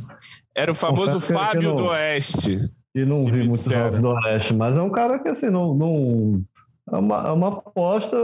Era 0.54 0.72
o 0.72 0.76
famoso 0.76 1.20
Fábio 1.20 1.76
do 1.76 1.86
Oeste. 1.86 2.70
E 2.94 3.06
não 3.06 3.22
vi 3.24 3.44
muitos 3.44 3.66
jogos 3.66 4.00
do 4.00 4.10
Oeste, 4.10 4.54
mas 4.54 4.78
é 4.78 4.82
um 4.82 4.90
cara 4.90 5.20
que, 5.20 5.30
assim, 5.30 5.50
não. 5.50 5.74
não 5.74 6.44
é, 6.92 6.98
uma, 6.98 7.28
é 7.28 7.32
uma 7.32 7.48
aposta. 7.50 8.18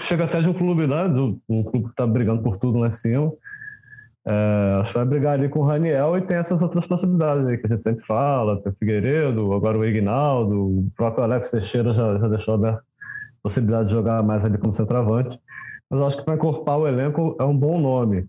Chega 0.00 0.24
até 0.24 0.40
de 0.40 0.48
um 0.48 0.54
clube, 0.54 0.86
né? 0.86 1.04
Um 1.48 1.62
clube 1.64 1.88
que 1.88 1.94
tá 1.94 2.06
brigando 2.06 2.42
por 2.42 2.58
tudo 2.58 2.78
lá 2.78 2.88
em 2.88 2.92
cima. 2.92 3.32
É, 4.28 4.78
acho 4.80 4.90
que 4.90 4.98
vai 4.98 5.06
brigar 5.06 5.34
ali 5.34 5.48
com 5.48 5.60
o 5.60 5.64
Raniel 5.64 6.16
e 6.16 6.20
tem 6.20 6.36
essas 6.36 6.60
outras 6.60 6.84
possibilidades 6.84 7.46
aí 7.46 7.58
que 7.58 7.66
a 7.66 7.68
gente 7.68 7.82
sempre 7.82 8.04
fala: 8.04 8.60
tem 8.60 8.72
o 8.72 8.76
Figueiredo, 8.76 9.52
agora 9.52 9.78
o 9.78 9.84
Ignaldo, 9.84 10.80
o 10.80 10.90
próprio 10.96 11.22
Alex 11.22 11.50
Teixeira 11.50 11.94
já, 11.94 12.18
já 12.18 12.26
deixou 12.26 12.54
aberto 12.54 12.78
a 12.78 13.42
possibilidade 13.42 13.88
de 13.88 13.94
jogar 13.94 14.22
mais 14.24 14.44
ali 14.44 14.58
como 14.58 14.74
centroavante. 14.74 15.38
Mas 15.88 16.00
acho 16.00 16.16
que 16.16 16.24
para 16.24 16.34
encorpar 16.34 16.78
o 16.78 16.88
elenco 16.88 17.36
é 17.38 17.44
um 17.44 17.56
bom 17.56 17.80
nome. 17.80 18.28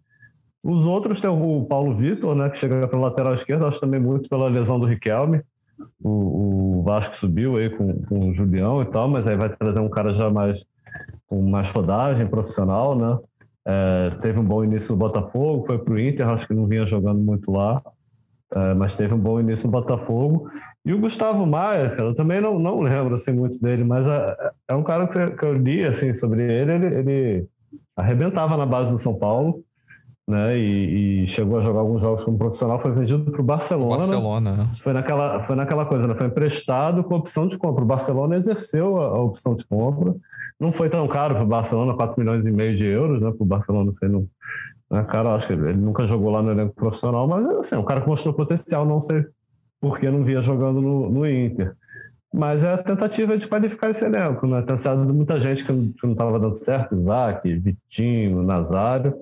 Os 0.63 0.86
outros 0.86 1.22
tem 1.22 1.30
o 1.30 1.65
Paulo 1.65 1.96
Vitor, 1.96 2.36
né, 2.36 2.50
que 2.50 2.58
chega 2.58 2.88
pela 2.88 3.04
lateral 3.04 3.34
esquerda, 3.34 3.67
acho 3.67 3.80
também 3.80 4.00
muito 4.00 4.28
pela 4.28 4.50
lesão 4.50 4.80
do 4.80 4.86
Riquelme. 4.86 5.41
O, 6.02 6.80
o 6.80 6.84
Vasco 6.84 7.15
subiu 7.15 7.58
aí 7.58 7.70
com, 7.70 8.02
com 8.04 8.30
o 8.30 8.34
Julião 8.34 8.82
e 8.82 8.86
tal, 8.86 9.08
mas 9.08 9.28
aí 9.28 9.38
vai 9.38 9.56
trazer 9.56 9.80
um 9.80 9.89
cara 9.89 10.13
já 10.13 10.30
mais 10.30 10.65
com 11.28 11.41
mais 11.41 11.70
rodagem 11.72 12.26
profissional, 12.28 12.98
né? 12.98 13.17
É, 13.65 14.10
teve 14.22 14.39
um 14.39 14.43
bom 14.43 14.63
início 14.63 14.93
no 14.93 14.98
Botafogo, 14.98 15.65
foi 15.65 15.78
para 15.78 15.93
o 15.93 16.00
Inter, 16.00 16.28
acho 16.30 16.48
que 16.48 16.54
não 16.54 16.65
vinha 16.65 16.88
jogando 16.88 17.20
muito 17.20 17.52
lá, 17.52 17.82
é, 18.54 18.74
mas 18.74 18.96
teve 18.96 19.13
um 19.13 19.20
bom 19.20 19.39
início 19.39 19.67
no 19.67 19.74
Botafogo. 19.74 20.50
E 20.86 20.93
o 20.93 21.00
Gustavo 21.00 21.46
Maia, 21.46 21.93
eu 21.98 22.15
também 22.15 22.39
não, 22.39 22.58
não 22.58 22.80
lembro 22.80 23.15
assim, 23.15 23.34
muito 23.34 23.60
dele, 23.62 23.84
mas 23.84 24.08
é, 24.08 24.52
é 24.70 24.74
um 24.74 24.84
cara 24.84 25.06
que, 25.06 25.32
que 25.32 25.43
eu 25.43 25.54
li 25.54 25.84
assim, 25.84 26.15
sobre 26.15 26.41
ele, 26.41 26.72
ele, 26.72 26.96
ele 26.96 27.48
arrebentava 27.93 28.56
na 28.56 28.65
base 28.65 28.91
do 28.91 28.98
São 28.98 29.13
Paulo, 29.13 29.62
né? 30.28 30.58
E, 30.58 31.24
e, 31.24 31.28
chegou 31.28 31.58
a 31.58 31.62
jogar 31.62 31.80
alguns 31.80 32.02
jogos 32.02 32.24
como 32.24 32.38
profissional, 32.38 32.80
foi 32.80 32.92
vendido 32.92 33.32
para 33.32 33.42
o 33.42 33.44
Barcelona. 33.44 33.98
Barcelona, 33.98 34.52
né? 34.52 34.70
Foi 34.76 34.92
naquela, 34.92 35.44
foi 35.46 35.56
naquela 35.56 35.86
coisa, 35.86 36.06
né? 36.06 36.16
Foi 36.16 36.28
emprestado 36.28 37.04
com 37.04 37.16
opção 37.16 37.48
de 37.48 37.58
compra. 37.58 37.84
O 37.84 37.88
Barcelona 37.88 38.36
exerceu 38.36 39.00
a, 39.00 39.06
a 39.06 39.22
opção 39.22 39.56
de 39.56 39.66
compra. 39.66 40.13
Não 40.60 40.74
foi 40.74 40.90
tão 40.90 41.08
caro 41.08 41.36
para 41.36 41.44
o 41.44 41.48
Barcelona, 41.48 41.96
4 41.96 42.20
milhões 42.20 42.46
e 42.46 42.52
meio 42.52 42.76
de 42.76 42.86
euros, 42.86 43.22
né? 43.22 43.32
Para 43.32 43.44
o 43.44 43.48
Barcelona 43.48 43.94
sendo. 43.94 44.30
Né? 44.92 45.04
Cara, 45.04 45.34
acho 45.34 45.48
que 45.48 45.54
ele 45.54 45.74
nunca 45.74 46.06
jogou 46.06 46.30
lá 46.30 46.42
no 46.42 46.52
elenco 46.52 46.76
profissional, 46.76 47.28
mas 47.28 47.46
assim, 47.58 47.76
um 47.78 47.84
cara 47.84 48.02
que 48.02 48.08
mostrou 48.08 48.34
potencial, 48.34 48.86
não 48.86 49.00
sei 49.00 49.26
por 49.80 50.00
que 50.00 50.10
não 50.10 50.24
via 50.24 50.42
jogando 50.42 50.82
no, 50.82 51.10
no 51.10 51.30
Inter. 51.30 51.74
Mas 52.34 52.63
é 52.63 52.74
a 52.74 52.78
tentativa 52.78 53.38
de 53.38 53.48
qualificar 53.48 53.92
esse 53.92 54.04
elenco, 54.04 54.46
né? 54.46 54.62
Tem 54.62 54.76
muita 54.98 55.40
gente 55.40 55.63
que 55.63 55.72
não 55.72 56.12
estava 56.12 56.38
dando 56.38 56.54
certo, 56.54 56.96
Isaac, 56.96 57.50
Vitinho, 57.56 58.44
Nazário. 58.44 59.16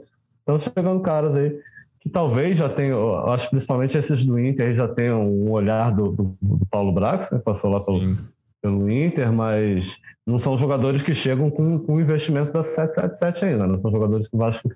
Estão 0.47 0.59
chegando 0.59 1.01
caras 1.01 1.35
aí 1.35 1.59
que 2.05 2.09
talvez 2.09 2.55
já 2.55 2.69
tenham, 2.69 3.27
acho 3.29 3.49
principalmente 3.49 3.97
esses 3.97 4.23
do 4.23 4.37
Inter 4.37 4.75
já 4.75 4.87
tenham 4.87 5.27
um 5.27 5.49
olhar 5.49 5.91
do, 5.91 6.11
do, 6.11 6.37
do 6.39 6.65
Paulo 6.67 6.91
Brax, 6.91 7.31
né? 7.31 7.39
Passou 7.39 7.71
lá 7.71 7.79
pelo, 7.83 8.15
pelo 8.61 8.91
Inter, 8.91 9.33
mas 9.33 9.97
não 10.23 10.37
são 10.37 10.55
jogadores 10.55 11.01
que 11.01 11.15
chegam 11.15 11.49
com, 11.49 11.79
com 11.79 11.99
investimento 11.99 12.53
da 12.53 12.61
777 12.61 13.45
ainda, 13.45 13.65
não 13.65 13.79
são 13.79 13.89
jogadores 13.89 14.27
que 14.27 14.35
o 14.35 14.39
Vasco 14.39 14.69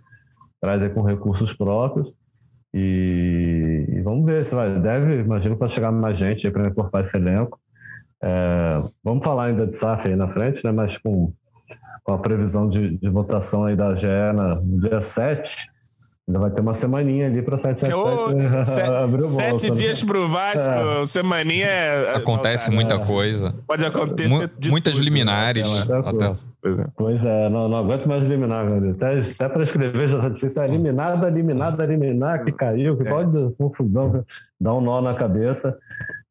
traz 0.60 0.92
com 0.92 1.04
recursos 1.04 1.54
próprios. 1.54 2.16
E, 2.74 3.86
e, 3.90 4.02
vamos 4.02 4.26
ver 4.26 4.44
se 4.44 4.56
vai. 4.56 4.80
Deve, 4.80 5.22
imagino 5.22 5.56
que 5.56 5.60
vai 5.60 5.70
chegar 5.70 5.92
mais 5.92 6.18
gente 6.18 6.50
para 6.50 6.68
incorporar 6.68 7.06
esse 7.06 7.16
elenco. 7.16 7.60
É, 8.24 8.82
vamos 9.04 9.24
falar 9.24 9.46
ainda 9.46 9.68
de 9.68 9.76
SAF 9.76 10.08
aí 10.08 10.16
na 10.16 10.28
frente, 10.28 10.64
né? 10.64 10.72
Mas 10.72 10.98
com, 10.98 11.32
com 12.10 12.16
a 12.16 12.18
previsão 12.18 12.68
de, 12.68 12.98
de 12.98 13.08
votação 13.08 13.66
aí 13.66 13.76
da 13.76 13.94
GE 13.94 14.08
no 14.64 14.82
dia 14.82 15.00
7, 15.00 15.70
ainda 16.28 16.40
vai 16.40 16.50
ter 16.50 16.62
uma 16.62 16.74
semaninha 16.74 17.28
ali 17.28 17.44
para 17.44 17.56
777 17.56 18.82
abrir 18.82 19.18
o 19.18 19.28
Sete 19.28 19.70
né? 19.70 19.76
dias 19.78 20.04
para 20.04 20.18
o 20.18 20.28
Vasco, 20.28 20.74
é. 20.74 21.06
semaninha 21.06 21.68
é. 21.68 22.16
Acontece 22.16 22.72
muita 22.72 22.98
coisa. 23.06 23.54
Pode 23.68 23.86
acontecer. 23.86 24.50
muitas 24.70 24.96
tudo, 24.96 25.04
liminares. 25.04 25.70
Né? 25.70 26.02
Até. 26.04 26.36
Pois 26.62 26.80
é. 26.80 26.86
Pois 26.98 27.26
é, 27.26 27.48
não, 27.48 27.70
não 27.70 27.78
aguento 27.78 28.08
mais 28.08 28.24
eliminar, 28.24 28.66
meu 28.66 28.92
Até, 28.92 29.20
até 29.20 29.48
para 29.48 29.64
escrever 29.64 30.10
já 30.10 30.20
tá 30.20 30.30
difícil. 30.30 30.64
É 30.64 30.68
eliminado, 30.68 31.28
eliminado, 31.28 31.82
eliminar, 31.84 32.44
que 32.44 32.52
caiu, 32.52 32.98
que 32.98 33.08
é. 33.08 33.10
pode 33.10 33.54
confusão, 33.54 34.26
dá 34.60 34.74
um 34.74 34.82
nó 34.82 35.00
na 35.00 35.14
cabeça. 35.14 35.78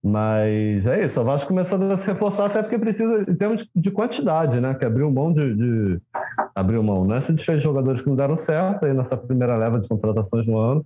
Mas 0.03 0.87
é 0.87 1.05
isso, 1.05 1.21
o 1.21 1.25
Vasco 1.25 1.49
começando 1.49 1.91
a 1.91 1.97
se 1.97 2.07
reforçar, 2.07 2.47
até 2.47 2.63
porque 2.63 2.79
precisa, 2.79 3.23
em 3.29 3.35
termos 3.35 3.69
de 3.75 3.91
quantidade, 3.91 4.61
né? 4.61 4.73
Que 4.75 4.85
abriu 4.85 5.11
mão 5.11 5.33
de. 5.33 5.55
de 5.55 6.01
abriu 6.55 6.83
mão, 6.83 7.05
né? 7.05 7.21
Se 7.21 7.33
desfez 7.33 7.59
de 7.59 7.65
jogadores 7.65 8.01
que 8.01 8.09
não 8.09 8.15
deram 8.15 8.37
certo 8.37 8.87
aí 8.87 8.95
nessa 8.95 9.17
primeira 9.17 9.57
leva 9.57 9.79
de 9.79 9.89
contratações 9.89 10.47
no 10.47 10.57
ano, 10.57 10.85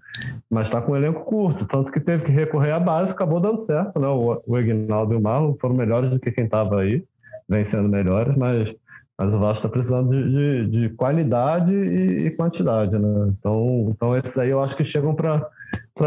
mas 0.51 0.69
está 0.69 0.81
com 0.81 0.93
um 0.93 0.97
elenco 0.97 1.25
curto, 1.25 1.67
tanto 1.67 1.93
que 1.93 2.01
teve 2.01 2.25
que 2.25 2.31
recorrer 2.31 2.73
à 2.73 2.81
base, 2.81 3.13
acabou 3.13 3.39
dando 3.39 3.59
certo, 3.59 4.01
né? 4.01 4.09
O, 4.09 4.43
o 4.47 4.59
Ignaldo 4.59 5.13
e 5.13 5.17
o 5.17 5.21
Marlon 5.21 5.55
foram 5.57 5.75
melhores 5.75 6.09
do 6.09 6.19
que 6.19 6.33
quem 6.33 6.45
estava 6.45 6.81
aí, 6.81 7.05
vem 7.47 7.65
sendo 7.65 7.89
melhores, 7.89 8.35
mas 8.37 8.75
mas 9.19 9.35
o 9.35 9.39
Vasco 9.39 9.59
está 9.59 9.69
precisando 9.69 10.09
de, 10.09 10.67
de, 10.67 10.69
de 10.69 10.89
qualidade 10.89 11.73
e, 11.73 12.27
e, 12.27 12.31
quantidade, 12.31 12.99
né? 12.99 13.29
Então, 13.39 13.93
então 13.95 14.17
esses 14.17 14.37
aí 14.39 14.51
eu 14.51 14.61
acho 14.61 14.77
que 14.77 14.85
chegam 14.85 15.15
para 15.15 15.47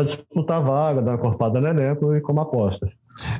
disputar 0.05 0.57
a 0.57 0.61
vaga, 0.61 1.01
dar 1.01 1.11
uma 1.11 1.17
corpada 1.17 1.59
no 1.59 1.67
elenco 1.67 2.15
e 2.15 2.21
como 2.21 2.41
apostas. 2.41 2.89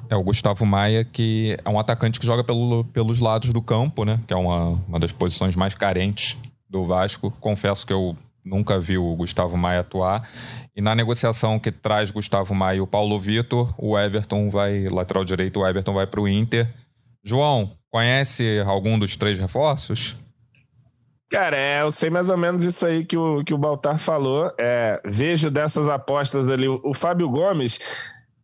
É 0.09 0.15
o 0.15 0.23
Gustavo 0.23 0.65
Maia, 0.65 1.03
que 1.03 1.57
é 1.63 1.69
um 1.69 1.77
atacante 1.77 2.19
que 2.19 2.25
joga 2.25 2.43
pelo, 2.43 2.85
pelos 2.85 3.19
lados 3.19 3.51
do 3.51 3.61
campo, 3.61 4.05
né? 4.05 4.19
Que 4.25 4.33
é 4.33 4.37
uma, 4.37 4.81
uma 4.87 4.99
das 4.99 5.11
posições 5.11 5.55
mais 5.55 5.75
carentes 5.75 6.37
do 6.69 6.85
Vasco. 6.85 7.29
Confesso 7.41 7.85
que 7.85 7.91
eu 7.91 8.15
nunca 8.43 8.79
vi 8.79 8.97
o 8.97 9.15
Gustavo 9.15 9.57
Maia 9.57 9.81
atuar. 9.81 10.27
E 10.75 10.81
na 10.81 10.95
negociação 10.95 11.59
que 11.59 11.71
traz 11.71 12.09
Gustavo 12.09 12.55
Maia 12.55 12.77
e 12.77 12.81
o 12.81 12.87
Paulo 12.87 13.19
Vitor, 13.19 13.73
o 13.77 13.97
Everton 13.97 14.49
vai, 14.49 14.87
lateral 14.87 15.25
direito, 15.25 15.59
o 15.59 15.67
Everton 15.67 15.93
vai 15.93 16.07
para 16.07 16.21
o 16.21 16.27
Inter. 16.27 16.73
João, 17.21 17.71
Conhece 17.95 18.61
algum 18.67 18.99
dos 18.99 19.15
três 19.15 19.39
reforços? 19.39 20.17
Cara, 21.29 21.57
é, 21.57 21.81
eu 21.81 21.91
sei 21.91 22.09
mais 22.09 22.29
ou 22.29 22.37
menos 22.37 22.63
isso 22.63 22.85
aí 22.85 23.03
que 23.03 23.17
o, 23.17 23.43
que 23.43 23.53
o 23.53 23.57
Baltar 23.57 23.97
falou. 23.97 24.53
É, 24.59 25.01
vejo 25.05 25.49
dessas 25.49 25.87
apostas 25.87 26.49
ali 26.49 26.67
o, 26.67 26.79
o 26.83 26.93
Fábio 26.93 27.29
Gomes 27.29 27.79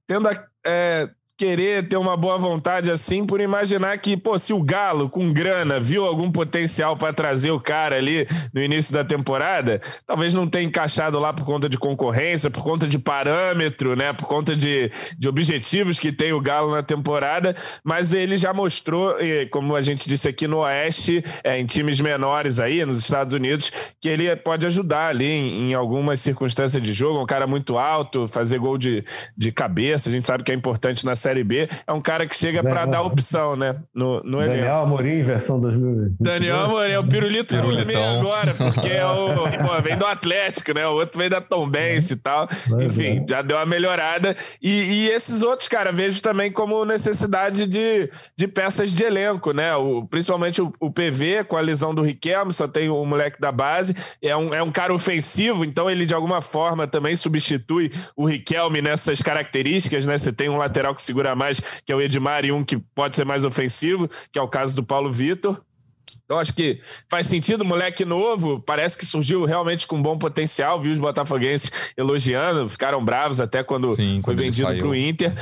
tendo 0.08 0.28
a, 0.28 0.48
é, 0.66 1.10
querer 1.42 1.88
ter 1.88 1.98
uma 1.98 2.16
boa 2.16 2.38
vontade 2.38 2.92
assim 2.92 3.26
por 3.26 3.42
imaginar 3.42 3.98
que, 3.98 4.16
pô, 4.16 4.38
se 4.38 4.54
o 4.54 4.62
Galo 4.62 5.10
com 5.10 5.34
grana 5.34 5.80
viu 5.80 6.06
algum 6.06 6.32
potencial 6.32 6.96
para 6.96 7.12
trazer 7.12 7.50
o 7.50 7.60
cara 7.60 7.96
ali 7.96 8.28
no 8.54 8.62
início 8.62 8.94
da 8.94 9.04
temporada, 9.04 9.82
talvez 10.06 10.36
não 10.36 10.48
tenha 10.48 10.66
encaixado 10.66 11.18
lá 11.18 11.34
por 11.34 11.44
conta 11.44 11.68
de 11.68 11.80
concorrência, 11.80 12.52
por 12.52 12.64
conta 12.64 12.88
de 12.88 13.00
parâmetro, 13.00 13.96
né, 13.96 14.14
por 14.14 14.28
conta 14.28 14.56
de, 14.56 14.92
de 15.18 15.28
objetivos 15.28 15.98
que 15.98 16.12
tem 16.12 16.32
o 16.32 16.40
Galo 16.40 16.70
na 16.70 16.84
temporada, 16.84 17.56
mas 17.84 18.14
ele 18.14 18.38
já 18.38 18.54
mostrou, 18.54 19.16
como 19.50 19.76
a 19.76 19.82
gente 19.82 20.08
disse 20.08 20.30
aqui 20.30 20.48
no 20.48 20.60
Oeste, 20.60 21.26
é, 21.44 21.60
em 21.60 21.66
times 21.66 22.00
menores 22.00 22.60
aí, 22.60 22.86
nos 22.86 23.00
Estados 23.00 23.34
Unidos, 23.34 23.72
que 24.00 24.08
ele 24.08 24.36
pode 24.36 24.68
ajudar 24.68 25.08
ali 25.08 25.26
em, 25.26 25.72
em 25.72 25.74
algumas 25.74 26.22
circunstâncias 26.22 26.84
de 26.84 26.94
jogo, 26.94 27.20
um 27.20 27.26
cara 27.26 27.48
muito 27.48 27.80
alto, 27.80 28.28
fazer 28.28 28.60
gol 28.60 28.78
de, 28.78 29.04
de 29.36 29.52
cabeça, 29.52 30.08
a 30.08 30.12
gente 30.12 30.28
sabe 30.28 30.44
que 30.44 30.52
é 30.52 30.56
importante 30.56 31.04
na 31.04 31.16
série 31.16 31.31
Série 31.32 31.44
B, 31.46 31.70
é 31.88 31.94
um 31.94 32.02
cara 32.02 32.28
que 32.28 32.36
chega 32.36 32.62
para 32.62 32.86
dar 32.86 33.02
opção, 33.04 33.56
né? 33.56 33.78
No, 33.96 34.22
no 34.24 34.40
Daniel 34.40 34.58
elenco. 34.58 34.72
Amorim, 34.72 35.24
versão 35.24 35.60
2020. 35.60 36.18
Daniel 36.20 36.58
Amorim, 36.58 36.92
é 36.92 37.00
o 37.00 37.08
pirulito 37.08 37.56
Pirulitão. 37.56 38.20
agora, 38.20 38.54
porque 38.54 38.90
é 38.90 39.06
o, 39.06 39.28
pô, 39.34 39.82
vem 39.82 39.98
do 39.98 40.06
Atlético, 40.06 40.74
né? 40.74 40.86
O 40.88 40.92
outro 40.92 41.18
vem 41.18 41.30
da 41.30 41.40
Tombense 41.40 42.14
e 42.14 42.18
tal. 42.18 42.50
Enfim, 42.82 43.26
já 43.28 43.42
deu 43.42 43.56
uma 43.58 43.66
melhorada. 43.66 44.36
E, 44.62 44.70
e, 44.70 45.10
esses 45.10 45.42
outros, 45.42 45.70
cara, 45.70 45.92
vejo 45.92 46.22
também 46.22 46.52
como 46.52 46.84
necessidade 46.84 47.66
de, 47.66 48.10
de 48.36 48.48
peças 48.48 48.92
de 48.92 49.04
elenco, 49.04 49.54
né? 49.54 49.74
O, 49.76 50.06
principalmente 50.06 50.62
o, 50.62 50.74
o 50.82 50.92
PV, 50.92 51.46
com 51.48 51.56
a 51.56 51.62
lesão 51.62 51.96
do 51.96 52.02
Riquelme, 52.02 52.52
só 52.52 52.68
tem 52.68 52.90
o 52.90 53.06
moleque 53.06 53.40
da 53.40 53.54
base. 53.54 53.96
É 54.22 54.36
um, 54.36 54.54
é 54.54 54.62
um 54.62 54.72
cara 54.72 54.94
ofensivo, 54.94 55.64
então 55.64 55.90
ele 55.90 56.06
de 56.06 56.14
alguma 56.14 56.42
forma 56.42 56.88
também 56.88 57.16
substitui 57.16 57.92
o 58.18 58.26
Riquelme 58.26 58.82
nessas 58.82 59.22
características, 59.22 60.06
né? 60.06 60.18
Você 60.18 60.34
tem 60.34 60.50
um 60.50 60.58
lateral 60.58 60.94
que 60.94 61.02
segura 61.02 61.21
segura 61.22 61.36
mais, 61.36 61.60
que 61.86 61.94
é 61.94 61.96
o 61.96 62.02
Edmar, 62.02 62.46
e 62.46 62.52
um 62.52 62.64
que 62.64 62.78
pode 62.78 63.16
ser 63.16 63.26
mais 63.26 63.46
ofensivo, 63.46 64.10
que 64.32 64.40
é 64.40 64.42
o 64.42 64.48
caso 64.48 64.76
do 64.76 64.84
Paulo 64.84 65.12
Vitor. 65.12 65.62
Então, 66.32 66.40
acho 66.40 66.54
que 66.54 66.80
faz 67.10 67.28
sentido, 67.28 67.66
moleque 67.66 68.06
novo, 68.06 68.62
parece 68.62 68.98
que 68.98 69.06
surgiu 69.06 69.44
realmente 69.44 69.86
com 69.86 70.02
bom 70.02 70.18
potencial. 70.18 70.80
Vi 70.80 70.90
os 70.90 70.98
botafoguenses 70.98 71.92
elogiando, 71.98 72.70
ficaram 72.70 73.04
bravos 73.04 73.42
até 73.42 73.62
quando 73.62 73.94
Sim, 73.94 74.22
foi 74.24 74.34
quando 74.34 74.38
vendido 74.38 74.74
para 74.78 74.88
o 74.88 74.96
Inter. 74.96 75.34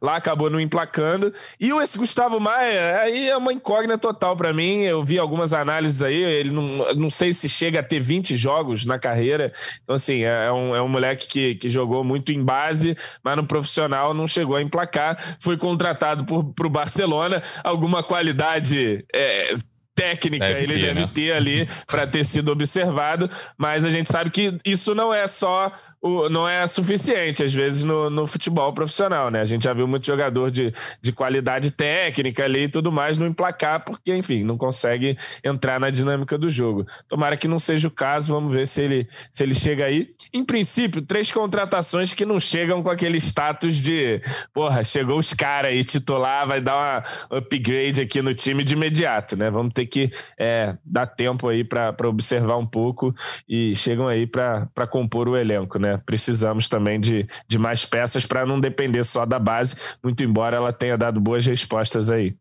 Lá 0.00 0.16
acabou 0.16 0.48
não 0.48 0.58
emplacando. 0.58 1.34
E 1.60 1.68
esse 1.82 1.98
Gustavo 1.98 2.40
Maia, 2.40 3.02
aí 3.02 3.28
é 3.28 3.36
uma 3.36 3.52
incógnita 3.52 3.98
total 3.98 4.34
para 4.38 4.50
mim. 4.54 4.78
Eu 4.84 5.04
vi 5.04 5.18
algumas 5.18 5.52
análises 5.52 6.02
aí, 6.02 6.16
ele 6.16 6.50
não, 6.50 6.94
não 6.94 7.10
sei 7.10 7.30
se 7.34 7.46
chega 7.46 7.80
a 7.80 7.82
ter 7.82 8.00
20 8.00 8.34
jogos 8.34 8.86
na 8.86 8.98
carreira. 8.98 9.52
Então, 9.84 9.96
assim, 9.96 10.24
é, 10.24 10.46
é 10.46 10.52
um, 10.52 10.74
é 10.74 10.80
um 10.80 10.88
moleque 10.88 11.28
que, 11.28 11.54
que 11.56 11.68
jogou 11.68 12.02
muito 12.02 12.32
em 12.32 12.42
base, 12.42 12.96
mas 13.22 13.36
no 13.36 13.44
profissional 13.44 14.14
não 14.14 14.26
chegou 14.26 14.56
a 14.56 14.62
emplacar. 14.62 15.36
Foi 15.38 15.58
contratado 15.58 16.24
para 16.54 16.66
o 16.66 16.70
Barcelona, 16.70 17.42
alguma 17.62 18.02
qualidade. 18.02 19.04
É, 19.12 19.54
técnica 19.98 20.46
deve 20.46 20.62
ele 20.62 20.74
ter, 20.74 20.80
deve 20.86 21.00
né? 21.00 21.10
ter 21.12 21.32
ali 21.32 21.68
para 21.86 22.06
ter 22.06 22.24
sido 22.24 22.50
observado, 22.50 23.30
mas 23.56 23.84
a 23.84 23.90
gente 23.90 24.10
sabe 24.10 24.30
que 24.30 24.56
isso 24.64 24.94
não 24.94 25.12
é 25.12 25.26
só 25.26 25.72
o, 26.00 26.28
não 26.28 26.48
é 26.48 26.66
suficiente, 26.66 27.42
às 27.42 27.52
vezes, 27.52 27.82
no, 27.82 28.08
no, 28.08 28.26
futebol 28.26 28.72
profissional, 28.72 29.30
né? 29.30 29.40
A 29.40 29.44
gente 29.44 29.64
já 29.64 29.72
viu 29.72 29.86
muito 29.86 30.06
jogador 30.06 30.50
de, 30.50 30.72
de 31.02 31.12
qualidade 31.12 31.72
técnica 31.72 32.44
ali 32.44 32.64
e 32.64 32.68
tudo 32.68 32.92
mais 32.92 33.18
não 33.18 33.26
emplacar, 33.26 33.84
porque, 33.84 34.14
enfim, 34.14 34.44
não 34.44 34.56
consegue 34.56 35.18
entrar 35.42 35.80
na 35.80 35.90
dinâmica 35.90 36.38
do 36.38 36.48
jogo. 36.48 36.86
Tomara 37.08 37.36
que 37.36 37.48
não 37.48 37.58
seja 37.58 37.88
o 37.88 37.90
caso, 37.90 38.32
vamos 38.32 38.52
ver 38.52 38.66
se 38.66 38.82
ele, 38.82 39.08
se 39.30 39.42
ele 39.42 39.54
chega 39.54 39.86
aí. 39.86 40.10
Em 40.32 40.44
princípio, 40.44 41.02
três 41.02 41.32
contratações 41.32 42.14
que 42.14 42.24
não 42.24 42.38
chegam 42.38 42.82
com 42.82 42.90
aquele 42.90 43.18
status 43.18 43.76
de, 43.76 44.22
porra, 44.54 44.84
chegou 44.84 45.18
os 45.18 45.34
caras 45.34 45.72
aí, 45.72 45.82
titular, 45.82 46.46
vai 46.46 46.60
dar 46.60 46.76
uma 46.76 47.38
upgrade 47.38 48.00
aqui 48.00 48.22
no 48.22 48.34
time 48.34 48.62
de 48.62 48.74
imediato, 48.74 49.36
né? 49.36 49.50
Vamos 49.50 49.72
ter 49.72 49.86
que 49.86 50.12
é, 50.38 50.76
dar 50.84 51.06
tempo 51.06 51.48
aí 51.48 51.64
para 51.64 52.08
observar 52.08 52.56
um 52.56 52.66
pouco 52.66 53.14
e 53.48 53.74
chegam 53.74 54.06
aí 54.06 54.26
para 54.26 54.86
compor 54.88 55.28
o 55.28 55.36
elenco, 55.36 55.78
né? 55.78 55.87
Né? 55.88 56.00
Precisamos 56.04 56.68
também 56.68 57.00
de, 57.00 57.26
de 57.46 57.58
mais 57.58 57.84
peças 57.84 58.26
para 58.26 58.44
não 58.44 58.60
depender 58.60 59.04
só 59.04 59.24
da 59.24 59.38
base, 59.38 59.76
muito 60.02 60.22
embora 60.22 60.56
ela 60.56 60.72
tenha 60.72 60.96
dado 60.98 61.20
boas 61.20 61.46
respostas 61.46 62.10
aí. 62.10 62.34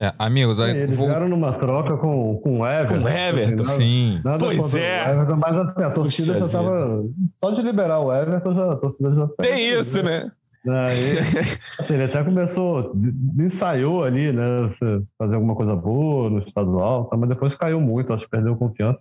É, 0.00 0.12
amigos, 0.18 0.60
aí, 0.60 0.76
eles 0.76 0.96
vou... 0.96 1.08
vieram 1.08 1.28
numa 1.28 1.52
troca 1.54 1.96
com, 1.96 2.36
com 2.36 2.60
o 2.60 2.66
Everton. 2.66 3.02
Com 3.02 3.04
o 3.04 3.08
Everton, 3.08 3.62
assim, 3.62 3.82
sim. 3.82 4.20
Nada 4.24 4.38
pois 4.38 4.74
é. 4.74 5.10
Everton, 5.10 5.36
mas 5.36 5.56
assim, 5.56 5.82
a 5.82 5.90
torcida 5.90 6.32
Puxa 6.34 6.40
já 6.40 6.46
estava. 6.46 7.04
Só 7.34 7.50
de 7.50 7.62
liberar 7.62 7.98
o 8.00 8.14
Everton, 8.14 8.54
já, 8.54 8.72
a 8.72 8.76
torcida 8.76 9.14
já 9.14 9.28
Tem 9.40 9.68
isso, 9.70 10.02
né? 10.02 10.30
Aí, 10.66 11.18
assim, 11.80 11.94
ele 11.94 12.04
até 12.04 12.22
começou, 12.22 12.92
ensaiou 13.38 14.04
ali, 14.04 14.30
né? 14.32 14.70
Fazer 15.18 15.34
alguma 15.34 15.56
coisa 15.56 15.74
boa 15.74 16.30
no 16.30 16.38
estadual, 16.38 17.06
tá, 17.06 17.16
mas 17.16 17.28
depois 17.28 17.54
caiu 17.56 17.80
muito, 17.80 18.12
acho 18.12 18.24
que 18.24 18.30
perdeu 18.30 18.54
confiança. 18.54 19.00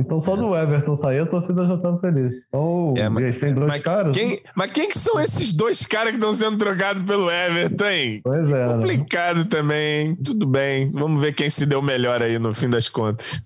Então 0.00 0.20
só 0.20 0.36
do 0.36 0.54
Everton 0.56 0.96
sair, 0.96 1.20
a 1.20 1.26
torcida 1.26 1.66
já 1.66 1.74
estava 1.74 1.98
feliz. 1.98 2.36
Então, 2.48 2.94
é, 2.96 3.08
mas, 3.08 3.38
tem 3.38 3.54
dois 3.54 3.68
mas 3.68 3.82
caras. 3.82 4.16
Quem, 4.16 4.40
mas 4.54 4.70
quem 4.70 4.88
que 4.88 4.98
são 4.98 5.20
esses 5.20 5.52
dois 5.52 5.86
caras 5.86 6.10
que 6.10 6.16
estão 6.16 6.32
sendo 6.32 6.58
trocados 6.58 7.02
pelo 7.02 7.30
Everton, 7.30 7.86
hein? 7.86 8.20
Pois 8.22 8.48
é. 8.48 8.66
Né? 8.66 8.74
Complicado 8.74 9.38
né? 9.38 9.46
também. 9.48 10.16
Tudo 10.16 10.46
bem. 10.46 10.88
Vamos 10.90 11.20
ver 11.20 11.34
quem 11.34 11.50
se 11.50 11.66
deu 11.66 11.82
melhor 11.82 12.22
aí 12.22 12.38
no 12.38 12.54
fim 12.54 12.68
das 12.68 12.88
contas. 12.88 13.42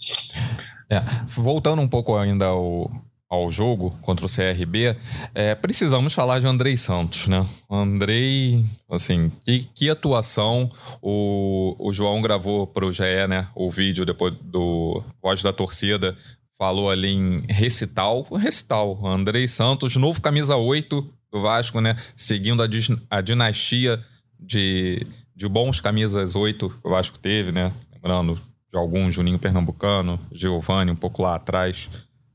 É, 0.91 1.03
voltando 1.27 1.81
um 1.81 1.89
pouco 1.89 2.17
ainda 2.17 2.47
ao, 2.47 2.91
ao 3.29 3.51
jogo 3.51 3.97
contra 4.03 4.27
o 4.27 4.29
CRB, 4.29 4.97
é, 5.35 5.55
precisamos 5.55 6.15
falar 6.15 6.41
de 6.41 6.47
Andrei 6.47 6.77
Santos, 6.77 7.27
né? 7.27 7.47
Andrei, 7.71 8.65
assim, 8.91 9.31
que, 9.45 9.65
que 9.75 9.91
atuação. 9.91 10.71
O, 11.03 11.75
o 11.79 11.93
João 11.93 12.23
gravou 12.23 12.67
para 12.67 12.87
o 12.87 12.93
GE, 12.93 13.27
né? 13.29 13.49
O 13.55 13.71
vídeo 13.71 14.07
depois 14.07 14.35
do 14.43 15.03
Voz 15.23 15.43
da 15.43 15.53
Torcida. 15.53 16.17
Falou 16.57 16.91
ali 16.91 17.09
em 17.09 17.45
recital. 17.49 18.27
Recital. 18.33 19.05
Andrei 19.07 19.49
Santos, 19.49 19.97
novo 19.97 20.21
camisa 20.21 20.57
8 20.57 21.09
do 21.33 21.41
Vasco, 21.41 21.81
né? 21.81 21.97
Seguindo 22.17 22.63
a, 22.63 22.69
a 23.11 23.21
dinastia 23.21 24.03
de, 24.39 25.07
de 25.35 25.49
bons 25.49 25.81
camisas 25.81 26.35
8 26.35 26.69
que 26.69 26.87
o 26.87 26.91
Vasco 26.91 27.19
teve, 27.19 27.51
né? 27.51 27.73
Lembrando 27.93 28.41
de 28.73 28.79
algum 28.79 29.11
Juninho 29.11 29.39
Pernambucano, 29.39 30.19
Giovanni 30.33 30.91
um 30.91 30.97
pouco 30.97 31.23
lá 31.23 31.37
atrás, 31.37 31.89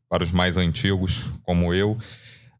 para 0.09 0.23
os 0.23 0.31
mais 0.31 0.57
antigos, 0.57 1.25
como 1.43 1.73
eu. 1.73 1.97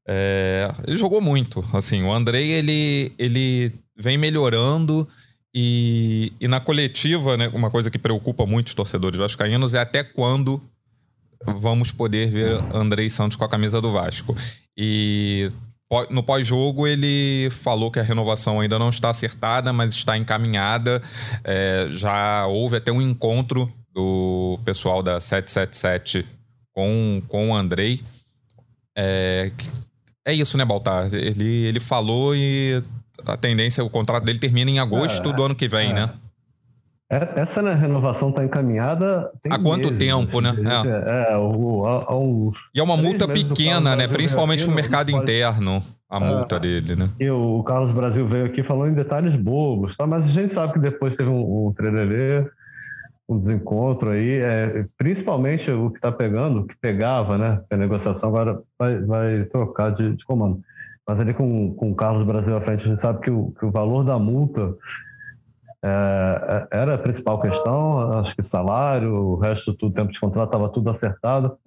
É, 0.07 0.73
ele 0.87 0.97
jogou 0.97 1.21
muito. 1.21 1.63
Assim, 1.73 2.03
o 2.03 2.11
Andrei, 2.11 2.51
ele, 2.51 3.11
ele 3.17 3.73
vem 3.97 4.17
melhorando 4.17 5.07
e, 5.53 6.31
e 6.39 6.47
na 6.47 6.59
coletiva, 6.59 7.35
né, 7.35 7.47
uma 7.49 7.71
coisa 7.71 7.89
que 7.89 7.97
preocupa 7.97 8.45
muito 8.45 8.67
os 8.67 8.73
torcedores 8.73 9.17
vascaínos 9.19 9.73
é 9.73 9.79
até 9.79 10.03
quando 10.03 10.61
vamos 11.45 11.91
poder 11.91 12.29
ver 12.29 12.63
Andrei 12.73 13.09
Santos 13.09 13.37
com 13.37 13.43
a 13.43 13.49
camisa 13.49 13.79
do 13.79 13.91
Vasco. 13.91 14.35
E 14.77 15.51
no 16.09 16.21
pós-jogo, 16.21 16.85
ele 16.85 17.49
falou 17.49 17.89
que 17.89 17.99
a 17.99 18.03
renovação 18.03 18.59
ainda 18.59 18.77
não 18.77 18.89
está 18.89 19.09
acertada, 19.09 19.73
mas 19.73 19.95
está 19.95 20.17
encaminhada. 20.17 21.01
É, 21.43 21.87
já 21.89 22.45
houve 22.45 22.77
até 22.77 22.91
um 22.91 23.01
encontro 23.01 23.71
do 23.93 24.59
pessoal 24.63 25.01
da 25.01 25.19
777 25.19 26.25
com, 26.73 27.21
com 27.27 27.49
o 27.49 27.55
Andrei. 27.55 28.01
É, 28.95 29.51
é 30.25 30.33
isso, 30.33 30.57
né, 30.57 30.65
Baltar? 30.65 31.13
Ele, 31.13 31.65
ele 31.65 31.79
falou 31.79 32.35
e 32.35 32.83
a 33.25 33.35
tendência, 33.35 33.83
o 33.83 33.89
contrato 33.89 34.23
dele 34.23 34.39
termina 34.39 34.69
em 34.69 34.79
agosto 34.79 35.29
é, 35.29 35.33
do 35.33 35.43
ano 35.43 35.55
que 35.55 35.67
vem, 35.67 35.89
é. 35.89 35.93
né? 35.93 36.13
É, 37.11 37.41
essa 37.41 37.59
né, 37.61 37.73
renovação 37.73 38.29
está 38.29 38.43
encaminhada. 38.43 39.31
Há 39.49 39.57
quanto 39.57 39.89
meses, 39.89 39.97
tempo, 39.97 40.39
né? 40.39 40.53
É, 40.85 41.33
é 41.33 41.37
o, 41.37 41.83
há, 41.85 42.03
há 42.03 42.15
e 42.73 42.79
é 42.79 42.83
uma 42.83 42.95
multa 42.95 43.27
pequena, 43.27 43.95
né? 43.95 44.07
Principalmente 44.07 44.63
no 44.67 44.75
mercado 44.75 45.09
interno, 45.09 45.81
a 46.07 46.17
é. 46.17 46.19
multa 46.19 46.57
é, 46.57 46.59
dele, 46.59 46.95
né? 46.95 47.09
E 47.19 47.27
o 47.27 47.63
Carlos 47.63 47.91
Brasil 47.93 48.27
veio 48.27 48.45
aqui 48.45 48.61
falando 48.61 48.91
em 48.91 48.95
detalhes 48.95 49.35
bobos, 49.35 49.97
tá? 49.97 50.05
Mas 50.05 50.25
a 50.25 50.27
gente 50.27 50.53
sabe 50.53 50.73
que 50.73 50.79
depois 50.79 51.15
teve 51.15 51.31
um, 51.31 51.67
um 51.67 51.73
trelelê, 51.73 52.47
um 53.27 53.39
desencontro 53.39 54.11
aí, 54.11 54.39
é, 54.41 54.85
principalmente 54.95 55.71
o 55.71 55.89
que 55.89 55.97
está 55.97 56.11
pegando, 56.11 56.67
que 56.67 56.75
pegava, 56.79 57.39
né? 57.39 57.57
A 57.71 57.77
negociação 57.77 58.29
agora 58.29 58.61
vai, 58.77 58.99
vai 58.99 59.43
trocar 59.45 59.89
de, 59.89 60.15
de 60.15 60.23
comando. 60.23 60.61
Mas 61.07 61.19
ali 61.19 61.33
com, 61.33 61.73
com 61.73 61.89
o 61.89 61.95
Carlos 61.95 62.23
Brasil 62.23 62.55
à 62.55 62.61
frente, 62.61 62.85
a 62.85 62.89
gente 62.89 63.01
sabe 63.01 63.21
que 63.21 63.31
o, 63.31 63.51
que 63.59 63.65
o 63.65 63.71
valor 63.71 64.03
da 64.03 64.19
multa 64.19 64.75
é, 65.83 66.67
é, 66.71 66.77
era 66.79 66.95
a 66.95 66.97
principal 66.97 67.39
questão, 67.39 68.19
acho 68.19 68.35
que 68.35 68.43
salário, 68.43 69.13
o 69.13 69.35
resto 69.37 69.73
do 69.73 69.89
tempo 69.91 70.11
de 70.11 70.19
contrato 70.19 70.49
estava 70.49 70.69
tudo 70.69 70.89
acertado. 70.89 71.57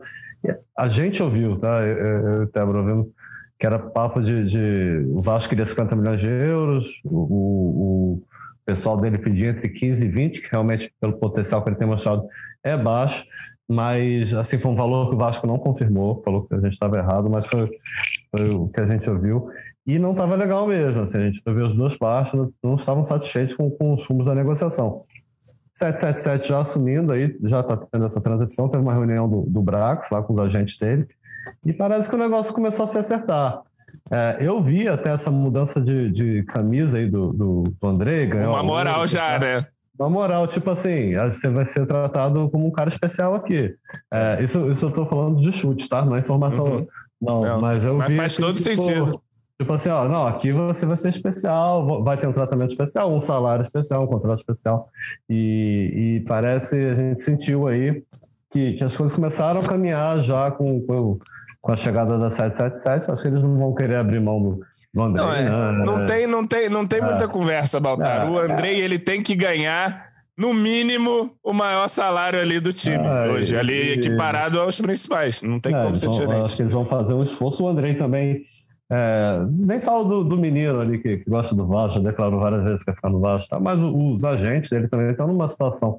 A 0.76 0.88
gente 0.88 1.22
ouviu, 1.22 1.58
tá? 1.58 1.82
Eu, 1.82 2.48
eu, 2.54 2.76
ouvindo 2.76 3.12
que 3.58 3.66
era 3.66 3.78
papo 3.78 4.20
de, 4.20 4.44
de, 4.44 5.06
O 5.10 5.22
Vasco 5.22 5.50
queria 5.50 5.64
50 5.64 5.94
milhões 5.94 6.20
de 6.20 6.26
euros, 6.26 7.00
o, 7.04 8.18
o 8.18 8.22
pessoal 8.66 8.96
dele 8.96 9.18
pedia 9.18 9.50
entre 9.50 9.68
15 9.68 10.04
e 10.04 10.08
20, 10.08 10.42
que 10.42 10.50
realmente, 10.50 10.92
pelo 11.00 11.12
potencial 11.12 11.62
que 11.62 11.68
ele 11.68 11.76
tem 11.76 11.86
mostrado, 11.86 12.26
é 12.64 12.76
baixo, 12.76 13.24
mas 13.68 14.34
assim 14.34 14.58
foi 14.58 14.70
um 14.70 14.74
valor 14.74 15.08
que 15.08 15.14
o 15.14 15.18
Vasco 15.18 15.46
não 15.46 15.58
confirmou, 15.58 16.20
falou 16.24 16.42
que 16.42 16.54
a 16.54 16.60
gente 16.60 16.72
estava 16.72 16.98
errado, 16.98 17.30
mas 17.30 17.46
foi, 17.46 17.70
foi 18.36 18.50
o 18.50 18.68
que 18.68 18.80
a 18.80 18.86
gente 18.86 19.08
ouviu. 19.08 19.48
E 19.86 19.98
não 19.98 20.12
estava 20.12 20.36
legal 20.36 20.66
mesmo. 20.66 21.02
Assim, 21.02 21.18
a 21.18 21.26
gente 21.26 21.42
viu 21.44 21.66
as 21.66 21.74
duas 21.74 21.96
partes, 21.96 22.34
não, 22.34 22.52
não 22.62 22.74
estavam 22.76 23.02
satisfeitos 23.02 23.54
com, 23.54 23.70
com 23.70 23.94
os 23.94 24.06
rumos 24.06 24.24
da 24.26 24.34
negociação. 24.34 25.04
777 25.74 26.48
já 26.48 26.60
assumindo 26.60 27.12
aí, 27.12 27.36
já 27.42 27.60
está 27.60 27.76
tendo 27.76 28.04
essa 28.04 28.20
transição, 28.20 28.68
teve 28.68 28.82
uma 28.82 28.92
reunião 28.92 29.28
do, 29.28 29.42
do 29.42 29.62
Brax 29.62 30.10
lá 30.10 30.22
com 30.22 30.34
os 30.34 30.38
agentes 30.38 30.76
dele, 30.76 31.06
e 31.64 31.72
parece 31.72 32.08
que 32.08 32.14
o 32.14 32.18
negócio 32.18 32.52
começou 32.52 32.84
a 32.84 32.88
se 32.88 32.98
acertar. 32.98 33.62
É, 34.10 34.38
eu 34.40 34.62
vi 34.62 34.86
até 34.88 35.10
essa 35.10 35.30
mudança 35.30 35.80
de, 35.80 36.10
de 36.10 36.42
camisa 36.44 36.98
aí 36.98 37.08
do, 37.08 37.32
do, 37.32 37.62
do 37.80 37.88
André. 37.88 38.26
Ganhou 38.26 38.52
uma 38.52 38.62
moral 38.62 39.06
já, 39.06 39.38
né? 39.38 39.66
Uma 39.98 40.10
moral, 40.10 40.46
tipo 40.46 40.68
assim, 40.70 41.14
você 41.14 41.48
vai 41.48 41.66
ser 41.66 41.86
tratado 41.86 42.48
como 42.50 42.66
um 42.66 42.70
cara 42.70 42.88
especial 42.88 43.34
aqui. 43.34 43.74
É, 44.12 44.42
isso, 44.42 44.70
isso 44.70 44.86
eu 44.86 44.88
estou 44.90 45.06
falando 45.06 45.40
de 45.40 45.52
chute, 45.52 45.88
tá? 45.88 46.04
Não 46.04 46.16
é 46.16 46.20
informação. 46.20 46.66
Uhum. 46.66 46.86
Não, 47.20 47.42
não, 47.42 47.60
mas 47.60 47.84
eu 47.84 47.96
mas 47.96 48.08
vi. 48.10 48.16
Faz 48.16 48.36
todo 48.36 48.56
tipo, 48.56 48.82
sentido. 48.82 49.22
Tipo 49.60 49.74
assim, 49.74 49.90
ó, 49.90 50.08
não, 50.08 50.26
aqui 50.26 50.50
você 50.50 50.84
vai 50.84 50.96
ser 50.96 51.10
especial, 51.10 52.02
vai 52.02 52.16
ter 52.16 52.26
um 52.26 52.32
tratamento 52.32 52.70
especial, 52.70 53.12
um 53.12 53.20
salário 53.20 53.62
especial, 53.62 54.04
um 54.04 54.06
contrato 54.06 54.40
especial. 54.40 54.88
E, 55.28 56.20
e 56.20 56.24
parece, 56.26 56.76
a 56.76 56.94
gente 56.94 57.20
sentiu 57.20 57.68
aí 57.68 58.02
que, 58.50 58.72
que 58.72 58.84
as 58.84 58.96
coisas 58.96 59.14
começaram 59.14 59.60
a 59.60 59.64
caminhar 59.64 60.22
já 60.22 60.50
com, 60.50 60.80
com, 60.82 61.18
com 61.60 61.72
a 61.72 61.76
chegada 61.76 62.18
da 62.18 62.28
777. 62.28 63.10
Acho 63.10 63.22
que 63.22 63.28
eles 63.28 63.42
não 63.42 63.56
vão 63.56 63.74
querer 63.74 63.96
abrir 63.96 64.20
mão 64.20 64.42
do, 64.42 64.60
do 64.92 65.02
Andrei. 65.02 65.24
Não, 65.24 65.32
é, 65.32 65.42
né? 65.42 65.84
não 65.84 66.06
tem, 66.06 66.26
não 66.26 66.46
tem, 66.46 66.68
não 66.68 66.86
tem 66.86 67.00
é. 67.00 67.04
muita 67.04 67.28
conversa, 67.28 67.78
Baltar. 67.78 68.26
É, 68.26 68.30
o 68.30 68.38
Andrei, 68.38 68.80
ele 68.80 68.98
tem 68.98 69.22
que 69.22 69.34
ganhar 69.34 70.10
no 70.36 70.52
mínimo, 70.52 71.30
o 71.42 71.52
maior 71.52 71.88
salário 71.88 72.40
ali 72.40 72.58
do 72.58 72.72
time 72.72 73.06
ah, 73.06 73.28
hoje, 73.30 73.54
e, 73.54 73.58
ali 73.58 73.92
equiparado 73.92 74.58
aos 74.58 74.80
principais. 74.80 75.42
Não 75.42 75.60
tem 75.60 75.74
é, 75.74 75.82
como 75.82 75.96
ser 75.96 76.08
diferente. 76.08 76.44
Acho 76.44 76.56
que 76.56 76.62
eles 76.62 76.72
vão 76.72 76.84
fazer 76.84 77.14
um 77.14 77.22
esforço. 77.22 77.64
O 77.64 77.68
Andrei 77.68 77.94
também 77.94 78.42
é, 78.94 79.46
nem 79.48 79.80
falo 79.80 80.04
do, 80.04 80.24
do, 80.24 80.36
menino 80.36 80.78
ali 80.78 80.98
que, 80.98 81.16
que, 81.16 81.30
gosta 81.30 81.56
do 81.56 81.66
Vasco, 81.66 81.98
já 81.98 82.10
declarou 82.10 82.38
várias 82.38 82.62
vezes 82.62 82.80
que 82.80 82.86
vai 82.90 82.94
ficar 82.94 83.08
no 83.08 83.20
Vasco, 83.20 83.48
tá? 83.48 83.58
mas 83.58 83.80
os 83.82 84.22
agentes 84.22 84.68
dele 84.68 84.86
também 84.86 85.10
estão 85.10 85.26
numa 85.26 85.48
situação. 85.48 85.98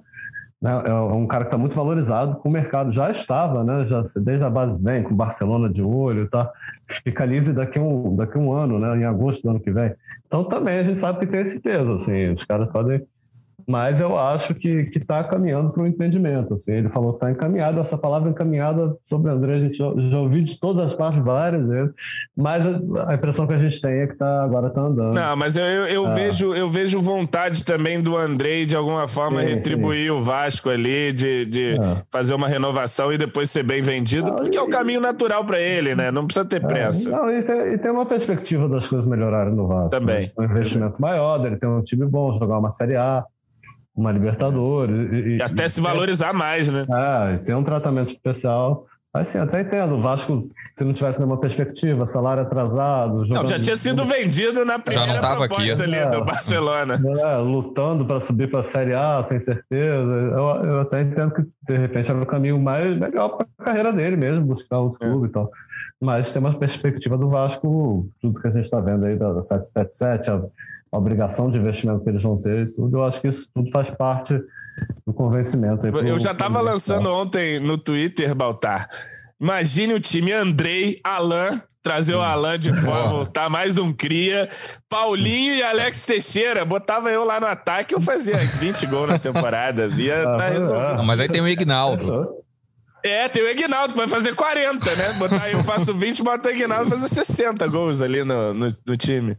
Né? 0.62 0.72
É 0.86 0.94
um 0.94 1.26
cara 1.26 1.46
que 1.46 1.48
está 1.48 1.58
muito 1.58 1.76
valorizado, 1.76 2.36
com 2.36 2.50
o 2.50 2.52
mercado 2.52 2.92
já 2.92 3.10
estava, 3.10 3.64
né? 3.64 3.88
já, 3.88 4.04
desde 4.22 4.44
a 4.44 4.50
base 4.50 4.78
bem, 4.78 5.02
com 5.02 5.12
o 5.12 5.18
Barcelona 5.18 5.72
de 5.72 5.82
olho, 5.82 6.30
tá? 6.30 6.52
fica 6.88 7.26
livre 7.26 7.52
daqui 7.52 7.80
um, 7.80 8.16
daqui 8.16 8.38
um 8.38 8.54
ano, 8.54 8.78
né? 8.78 8.96
em 8.96 9.06
agosto 9.06 9.42
do 9.42 9.50
ano 9.50 9.60
que 9.60 9.72
vem. 9.72 9.92
Então 10.28 10.44
também 10.44 10.78
a 10.78 10.84
gente 10.84 11.00
sabe 11.00 11.18
que 11.18 11.26
tem 11.26 11.42
esse 11.42 11.60
peso, 11.60 11.94
assim, 11.94 12.30
os 12.30 12.44
caras 12.44 12.70
podem 12.70 13.04
mas 13.67 14.02
eu 14.02 14.17
acho 14.17 14.54
que 14.56 14.89
está 14.95 15.23
caminhando 15.23 15.71
para 15.71 15.84
o 15.84 15.88
entendimento. 15.88 16.54
Assim. 16.54 16.73
Ele 16.73 16.89
falou 16.89 17.13
que 17.13 17.17
está 17.17 17.32
encaminhado, 17.32 17.80
essa 17.80 17.97
palavra 17.97 18.30
encaminhada 18.30 18.95
sobre 19.04 19.32
André, 19.32 19.54
a 19.54 19.60
gente 19.60 19.78
já, 19.78 19.86
já 20.10 20.19
ouviu 20.19 20.43
de 20.43 20.60
todas 20.60 20.84
as 20.84 20.95
partes 20.95 21.23
várias 21.23 21.67
vezes, 21.67 21.93
mas 22.36 22.65
a, 23.08 23.13
impressão 23.13 23.47
que 23.47 23.54
a 23.54 23.60
gente 23.60 23.82
tem 23.82 23.91
é 24.02 24.08
que 24.08 24.15
tá, 24.15 24.43
agora 24.43 24.67
está 24.67 24.82
andando. 24.82 25.15
Não, 25.15 25.36
mas 25.36 25.56
eu, 25.56 25.63
eu, 25.63 25.88
eu 25.88 26.08
é. 26.08 26.13
vejo, 26.13 26.54
eu 26.54 26.69
vejo 26.69 26.99
vontade 27.02 27.63
também 27.63 28.02
do 28.02 28.17
André 28.17 28.65
de 28.65 28.76
alguma 28.76 29.08
forma 29.08 29.41
sim, 29.41 29.49
retribuir 29.49 30.06
sim. 30.06 30.12
o 30.12 30.23
Vasco 30.23 30.69
ali, 30.69 31.12
de, 31.13 31.45
de 31.45 31.78
é. 31.80 32.04
fazer 32.12 32.34
uma 32.34 32.47
renovação 32.47 33.12
e 33.13 33.17
depois 33.17 33.49
ser 33.49 33.63
bem 33.63 33.82
vendido, 33.82 34.34
porque 34.34 34.58
e, 34.58 34.60
é 34.60 34.62
o 34.62 34.69
caminho 34.69 35.02
natural 35.02 35.45
para 35.45 35.60
ele, 35.60 35.95
né? 35.95 36.12
Não 36.12 36.26
precisa 36.26 36.45
ter 36.45 36.63
é, 36.63 36.67
pressa. 36.67 37.10
Não, 37.10 37.32
e, 37.32 37.41
tem, 37.43 37.73
e, 37.73 37.78
tem, 37.78 37.91
uma 37.91 38.06
perspectiva 38.06 38.67
das 38.67 38.88
coisas 38.88 39.08
melhorarem 39.08 39.54
no 39.54 39.67
Vasco. 39.67 39.89
Também. 39.89 40.21
Né? 40.21 40.32
Um 40.38 40.43
investimento 40.43 41.02
maior, 41.02 41.45
ele 41.45 41.58
tem 41.58 41.69
um 41.69 41.82
time 41.82 42.06
bom, 42.06 42.34
jogar 42.38 42.60
uma 42.60 42.71
Série 42.71 42.95
A 42.95 43.23
uma 43.96 44.12
Libertadores. 44.12 45.12
E, 45.12 45.38
e 45.38 45.42
até 45.42 45.66
e 45.66 45.70
se 45.70 45.82
valorizar 45.82 46.30
tem, 46.30 46.38
mais, 46.38 46.70
né? 46.70 46.86
É, 46.90 47.38
tem 47.38 47.56
um 47.56 47.64
tratamento 47.64 48.08
especial. 48.08 48.86
Assim, 49.14 49.38
até 49.38 49.62
entendo. 49.62 49.94
O 49.96 50.02
Vasco, 50.02 50.50
se 50.76 50.84
não 50.84 50.92
tivesse 50.92 51.20
nenhuma 51.20 51.40
perspectiva, 51.40 52.04
salário 52.08 52.42
atrasado. 52.42 53.24
Não, 53.28 53.46
já 53.46 53.60
tinha 53.60 53.76
sido 53.76 54.04
vendido 54.06 54.66
na 54.66 54.80
primeira 54.80 55.08
já 55.08 55.14
não 55.14 55.22
tava 55.22 55.48
proposta 55.48 55.74
aqui. 55.74 55.82
ali 55.84 55.96
é, 55.96 56.10
do 56.10 56.26
Barcelona. 56.26 56.96
É, 56.96 57.38
lutando 57.38 58.06
para 58.06 58.20
subir 58.20 58.50
para 58.50 58.62
a 58.62 58.64
Série 58.64 58.96
A, 58.96 59.22
sem 59.24 59.40
certeza. 59.40 60.12
Eu, 60.12 60.66
eu, 60.66 60.82
até 60.82 61.04
entendo 61.04 61.32
que, 61.32 61.44
de 61.44 61.78
repente, 61.78 62.10
era 62.10 62.20
o 62.20 62.26
caminho 62.26 62.60
mais 62.60 63.00
legal 63.00 63.38
para 63.38 63.46
a 63.60 63.64
carreira 63.64 63.94
dele 63.94 64.16
mesmo, 64.16 64.48
buscar 64.48 64.80
outros 64.80 65.00
é. 65.00 65.06
clubes 65.06 65.30
e 65.30 65.34
tal. 65.34 65.52
Mas 66.02 66.32
tem 66.32 66.40
uma 66.40 66.58
perspectiva 66.58 67.16
do 67.16 67.30
Vasco, 67.30 68.10
tudo 68.20 68.42
que 68.42 68.48
a 68.48 68.52
gente 68.52 68.66
está 68.66 68.80
vendo 68.82 69.06
aí 69.06 69.16
da 69.16 69.44
777, 69.44 70.32
a 70.32 70.42
a 70.94 70.98
obrigação 70.98 71.50
de 71.50 71.58
investimento 71.58 72.04
que 72.04 72.10
eles 72.10 72.22
vão 72.22 72.38
ter 72.38 72.68
e 72.68 72.68
tudo, 72.68 72.98
eu 72.98 73.04
acho 73.04 73.20
que 73.20 73.28
isso 73.28 73.50
tudo 73.52 73.70
faz 73.72 73.90
parte 73.90 74.40
do 75.06 75.12
convencimento. 75.12 75.82
Pro, 75.82 76.08
eu 76.08 76.20
já 76.20 76.34
estava 76.34 76.62
lançando 76.62 77.12
ontem 77.12 77.60
no 77.60 77.80
Twitter, 77.80 78.36
Baltar. 78.36 78.88
Imagine 79.42 79.96
o 79.96 80.00
time 80.00 80.32
Andrei, 80.32 81.00
Alain, 81.04 81.60
trazer 81.82 82.14
o 82.14 82.22
Alain 82.22 82.60
de 82.60 82.72
fora, 82.74 83.08
voltar 83.10 83.50
mais 83.50 83.80
um 83.80 83.92
cria, 83.92 84.48
Paulinho 84.88 85.56
e 85.56 85.64
Alex 85.64 86.06
Teixeira, 86.06 86.64
botava 86.64 87.12
eu 87.12 87.24
lá 87.24 87.40
no 87.40 87.48
ataque, 87.48 87.96
eu 87.96 88.00
fazia 88.00 88.38
20 88.38 88.86
gols 88.86 89.10
na 89.10 89.18
temporada, 89.18 89.88
ia 89.98 90.22
ah, 90.22 90.38
tá 90.38 90.50
resolvido. 90.50 91.04
Mas 91.04 91.20
aí 91.20 91.28
tem 91.28 91.42
o 91.42 91.48
Ignaldo. 91.48 92.44
É, 93.04 93.28
tem 93.28 93.44
o 93.44 93.50
Ignaldo 93.50 93.94
que 93.94 94.00
vai 94.00 94.08
fazer 94.08 94.36
40, 94.36 94.96
né? 94.96 95.14
Botar 95.14 95.50
eu 95.50 95.64
faço 95.64 95.94
20, 95.94 96.24
bota 96.24 96.50
o 96.50 96.52
Ignaldo 96.52 96.90
fazer 96.92 97.10
60 97.10 97.68
gols 97.68 98.00
ali 98.00 98.24
no, 98.24 98.54
no, 98.54 98.68
no 98.88 98.96
time. 98.96 99.36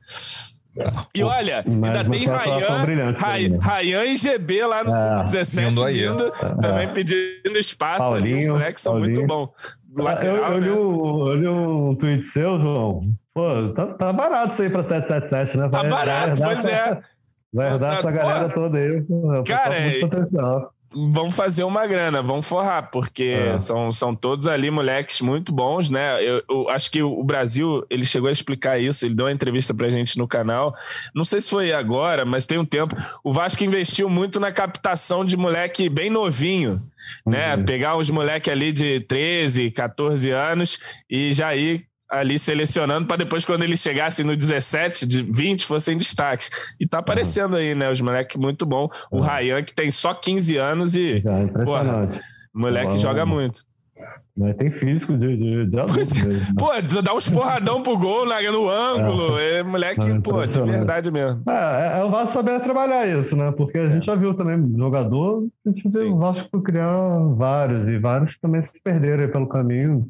E 1.14 1.22
olha, 1.22 1.64
Mas 1.66 1.96
ainda 1.96 2.10
tem 2.10 2.26
Rayan, 2.26 3.14
Rayan, 3.16 3.58
Rayan 3.60 4.04
e 4.04 4.16
GB 4.16 4.66
lá 4.66 4.82
no 4.82 4.92
é, 4.92 5.22
17 5.22 5.70
vindo, 5.70 6.26
é. 6.26 6.60
também 6.60 6.92
pedindo 6.92 7.58
espaço. 7.58 7.98
Paulinho, 7.98 8.37
ali, 8.37 8.44
os 8.44 8.52
moleques 8.52 8.82
são 8.82 8.92
Paulinho. 8.94 9.14
muito 9.20 9.28
bons. 9.28 9.50
Lateral, 9.96 10.37
eu, 10.37 10.42
eu, 10.42 10.60
né? 10.60 10.66
li 10.66 10.72
um, 10.72 11.26
eu 11.28 11.34
li 11.37 11.48
um 11.48 11.94
tweet 11.94 12.24
seu, 12.24 12.58
João. 12.58 13.02
Pô, 13.32 13.68
tá, 13.74 13.87
tá 13.87 14.12
barato 14.12 14.52
isso 14.52 14.62
aí 14.62 14.70
pra 14.70 14.82
777, 14.82 15.56
né? 15.56 15.68
Vai, 15.68 15.82
tá 15.82 15.88
barato, 15.88 16.42
pois 16.42 16.66
é. 16.66 17.00
Vai 17.54 17.70
herdar 17.70 17.92
tá, 17.92 17.98
essa 18.00 18.10
galera 18.10 18.48
toda 18.48 18.78
aí. 18.78 19.04
Cara, 19.46 19.76
é, 19.76 20.00
vão 21.11 21.30
fazer 21.30 21.64
uma 21.64 21.87
grana, 21.87 22.22
vão 22.22 22.40
forrar, 22.40 22.90
porque 22.90 23.24
é. 23.24 23.59
são, 23.59 23.92
são 23.92 24.14
todos 24.14 24.46
ali 24.46 24.70
moleques 24.70 25.20
muito 25.20 25.52
bons, 25.52 25.90
né? 25.90 26.22
Eu, 26.22 26.42
eu, 26.48 26.68
acho 26.70 26.90
que 26.90 27.02
o 27.02 27.22
Brasil, 27.22 27.85
ele 27.90 28.04
chegou 28.04 28.28
a 28.28 28.33
explicar 28.33 28.78
isso, 28.78 29.04
ele 29.04 29.14
deu 29.14 29.26
uma 29.26 29.33
entrevista 29.33 29.74
pra 29.74 29.90
gente 29.90 30.16
no 30.18 30.28
canal. 30.28 30.74
Não 31.14 31.24
sei 31.24 31.40
se 31.40 31.50
foi 31.50 31.72
agora, 31.72 32.24
mas 32.24 32.46
tem 32.46 32.59
um 32.59 32.64
tempo. 32.64 32.96
O 33.22 33.33
Vasco 33.33 33.64
investiu 33.64 34.09
muito 34.09 34.38
na 34.38 34.52
captação 34.52 35.24
de 35.24 35.37
moleque 35.37 35.88
bem 35.88 36.11
novinho, 36.11 36.83
né? 37.26 37.57
Uhum. 37.57 37.64
Pegar 37.64 37.96
uns 37.96 38.11
moleque 38.11 38.50
ali 38.50 38.72
de 38.72 39.00
13, 39.00 39.70
14 39.70 40.30
anos 40.30 40.78
e 41.11 41.33
já 41.33 41.54
ir 41.54 41.83
ali 42.11 42.38
selecionando 42.38 43.07
para 43.07 43.19
depois, 43.19 43.45
quando 43.45 43.62
eles 43.62 43.81
chegassem 43.81 44.25
no 44.25 44.37
17, 44.37 45.07
de 45.07 45.23
20, 45.23 45.64
fossem 45.64 45.97
destaques. 45.97 46.77
E 46.79 46.87
tá 46.87 46.99
aparecendo 46.99 47.53
uhum. 47.53 47.59
aí, 47.59 47.75
né? 47.75 47.90
Os 47.90 48.01
moleques 48.01 48.37
muito 48.37 48.64
bom. 48.64 48.88
O 49.11 49.19
uhum. 49.19 49.23
Ryan, 49.23 49.62
que 49.62 49.75
tem 49.75 49.90
só 49.90 50.14
15 50.14 50.57
anos 50.57 50.95
e. 50.95 51.21
É 51.27 51.43
impressionante. 51.43 52.17
Porra, 52.17 52.25
moleque 52.55 52.99
joga 52.99 53.27
muito. 53.27 53.64
Mas 54.37 54.57
tem 54.57 54.69
físico 54.69 55.17
de, 55.17 55.37
de, 55.37 55.67
de 55.67 55.79
adulto 55.79 55.97
mesmo, 56.01 56.29
né? 56.29 56.47
Pô, 56.59 57.03
dá 57.03 57.14
uns 57.14 57.31
porradão 57.31 57.81
pro 57.83 57.97
gol 57.97 58.27
na, 58.27 58.43
no 58.51 58.69
ângulo. 58.69 59.38
É, 59.38 59.59
é 59.59 59.62
moleque, 59.62 60.11
é, 60.11 60.21
pô, 60.21 60.45
de 60.45 60.61
verdade 60.61 61.09
mesmo. 61.09 61.40
É, 61.49 62.01
é, 62.01 62.05
o 62.05 62.11
Vasco 62.11 62.33
saber 62.33 62.61
trabalhar 62.61 63.07
isso, 63.07 63.37
né? 63.37 63.53
Porque 63.57 63.79
a 63.79 63.87
gente 63.87 64.03
é. 64.03 64.12
já 64.12 64.17
viu 64.17 64.35
também 64.35 64.77
jogador, 64.77 65.47
a 65.64 65.71
gente 65.71 65.88
viu 65.88 66.14
o 66.14 66.19
Vasco 66.19 66.61
criar 66.62 67.19
vários, 67.37 67.87
e 67.87 67.97
vários 67.97 68.37
também 68.37 68.61
se 68.61 68.83
perderam 68.83 69.31
pelo 69.31 69.47
caminho. 69.47 70.09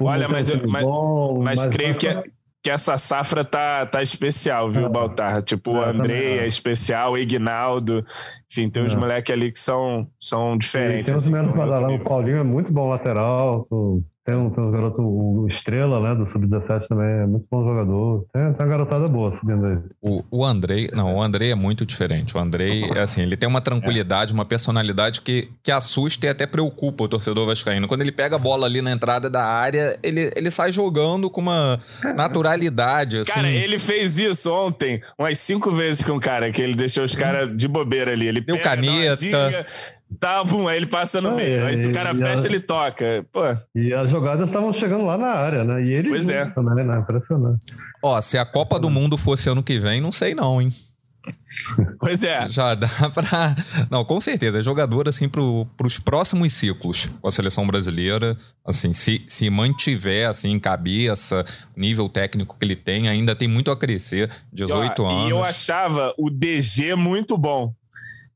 Olha, 0.00 0.28
mas, 0.28 0.48
eu, 0.48 0.66
mas, 0.68 0.82
bom, 0.82 1.40
mas, 1.42 1.64
mas, 1.64 1.74
creio 1.74 1.96
que, 1.96 2.08
é, 2.08 2.22
que 2.62 2.70
essa 2.70 2.98
safra 2.98 3.44
tá, 3.44 3.86
tá 3.86 4.02
especial, 4.02 4.70
viu, 4.70 4.86
é. 4.86 4.88
Baltar? 4.88 5.42
Tipo, 5.42 5.72
o 5.72 5.82
Andrei 5.82 6.38
é 6.38 6.46
especial, 6.46 7.12
o 7.12 7.18
Ignaldo. 7.18 8.04
Enfim, 8.50 8.68
tem 8.68 8.82
uns 8.82 8.94
é. 8.94 8.96
moleques 8.96 9.32
ali 9.32 9.50
que 9.50 9.58
são, 9.58 10.06
são 10.20 10.56
diferentes. 10.58 11.06
tem 11.06 11.14
uns 11.14 11.22
assim, 11.22 11.32
menos 11.32 11.52
para 11.52 11.88
O 11.90 11.98
Paulinho 12.00 12.38
é 12.38 12.44
muito 12.44 12.72
bom 12.72 12.88
lateral. 12.88 13.66
Tem 14.30 14.38
um, 14.38 14.48
tem 14.48 14.62
um 14.62 14.70
garoto, 14.70 15.02
o 15.02 15.44
Estrela, 15.48 16.00
né, 16.00 16.14
do 16.14 16.24
Sub-17 16.24 16.86
também, 16.86 17.22
é 17.22 17.26
muito 17.26 17.46
bom 17.50 17.64
jogador. 17.64 18.24
Tem, 18.32 18.52
tem 18.52 18.64
uma 18.64 18.70
garotada 18.70 19.08
boa 19.08 19.34
subindo 19.34 19.66
aí. 19.66 19.78
O, 20.00 20.22
o 20.30 20.44
Andrei, 20.44 20.88
não, 20.94 21.16
o 21.16 21.20
Andrei 21.20 21.50
é 21.50 21.54
muito 21.56 21.84
diferente. 21.84 22.36
O 22.36 22.40
Andrei, 22.40 22.84
é 22.84 23.00
assim, 23.00 23.22
ele 23.22 23.36
tem 23.36 23.48
uma 23.48 23.60
tranquilidade, 23.60 24.32
uma 24.32 24.44
personalidade 24.44 25.20
que, 25.22 25.48
que 25.64 25.72
assusta 25.72 26.26
e 26.26 26.28
até 26.28 26.46
preocupa 26.46 27.02
o 27.02 27.08
torcedor 27.08 27.44
vascaíno. 27.44 27.88
Quando 27.88 28.02
ele 28.02 28.12
pega 28.12 28.36
a 28.36 28.38
bola 28.38 28.66
ali 28.66 28.80
na 28.80 28.92
entrada 28.92 29.28
da 29.28 29.44
área, 29.44 29.98
ele, 30.00 30.30
ele 30.36 30.50
sai 30.52 30.70
jogando 30.70 31.28
com 31.28 31.40
uma 31.40 31.80
naturalidade, 32.14 33.18
assim. 33.18 33.32
Cara, 33.32 33.50
ele 33.50 33.80
fez 33.80 34.20
isso 34.20 34.52
ontem 34.52 35.02
umas 35.18 35.40
cinco 35.40 35.72
vezes 35.72 36.04
com 36.04 36.12
o 36.12 36.20
cara, 36.20 36.52
que 36.52 36.62
ele 36.62 36.76
deixou 36.76 37.02
os 37.02 37.16
caras 37.16 37.56
de 37.56 37.66
bobeira 37.66 38.12
ali. 38.12 38.28
Ele 38.28 38.40
Deu 38.40 38.56
pega, 38.56 38.76
caneta 38.76 39.66
Tá, 40.18 40.42
bum, 40.42 40.66
aí 40.66 40.76
ele 40.76 40.86
passa 40.86 41.20
no 41.20 41.34
meio. 41.36 41.64
Aí 41.64 41.76
se 41.76 41.86
o 41.86 41.92
cara 41.92 42.14
fecha, 42.14 42.46
a... 42.46 42.46
ele 42.46 42.60
toca. 42.60 43.24
Pô. 43.32 43.40
E 43.74 43.92
as 43.92 44.10
jogadas 44.10 44.48
estavam 44.48 44.72
chegando 44.72 45.04
lá 45.04 45.16
na 45.16 45.28
área, 45.28 45.64
né? 45.64 45.82
E 45.82 45.92
ele. 45.92 46.08
Pois 46.08 46.28
é. 46.28 46.44
Né? 46.44 46.98
Impressionante. 46.98 47.74
Ó, 48.02 48.20
se 48.20 48.36
a 48.36 48.44
Copa 48.44 48.78
do 48.78 48.90
Mundo 48.90 49.16
fosse 49.16 49.48
ano 49.48 49.62
que 49.62 49.78
vem, 49.78 50.00
não 50.00 50.10
sei 50.10 50.34
não, 50.34 50.60
hein? 50.60 50.72
Pois 51.98 52.24
é. 52.24 52.48
Já 52.48 52.74
dá 52.74 52.88
pra. 53.12 53.54
Não, 53.90 54.04
com 54.04 54.20
certeza. 54.20 54.58
É 54.58 54.62
jogador, 54.62 55.08
assim, 55.08 55.28
pro, 55.28 55.66
pros 55.76 55.98
próximos 55.98 56.52
ciclos 56.52 57.08
com 57.20 57.28
a 57.28 57.32
seleção 57.32 57.66
brasileira. 57.66 58.36
Assim, 58.64 58.92
se, 58.92 59.24
se 59.26 59.50
mantiver, 59.50 60.28
assim, 60.28 60.58
cabeça, 60.58 61.44
nível 61.76 62.08
técnico 62.08 62.56
que 62.58 62.64
ele 62.64 62.76
tem, 62.76 63.08
ainda 63.08 63.34
tem 63.34 63.48
muito 63.48 63.70
a 63.70 63.76
crescer. 63.76 64.30
18 64.52 65.02
e, 65.02 65.04
ó, 65.04 65.08
anos. 65.08 65.28
E 65.28 65.30
eu 65.30 65.44
achava 65.44 66.14
o 66.18 66.30
DG 66.30 66.94
muito 66.94 67.36
bom. 67.36 67.74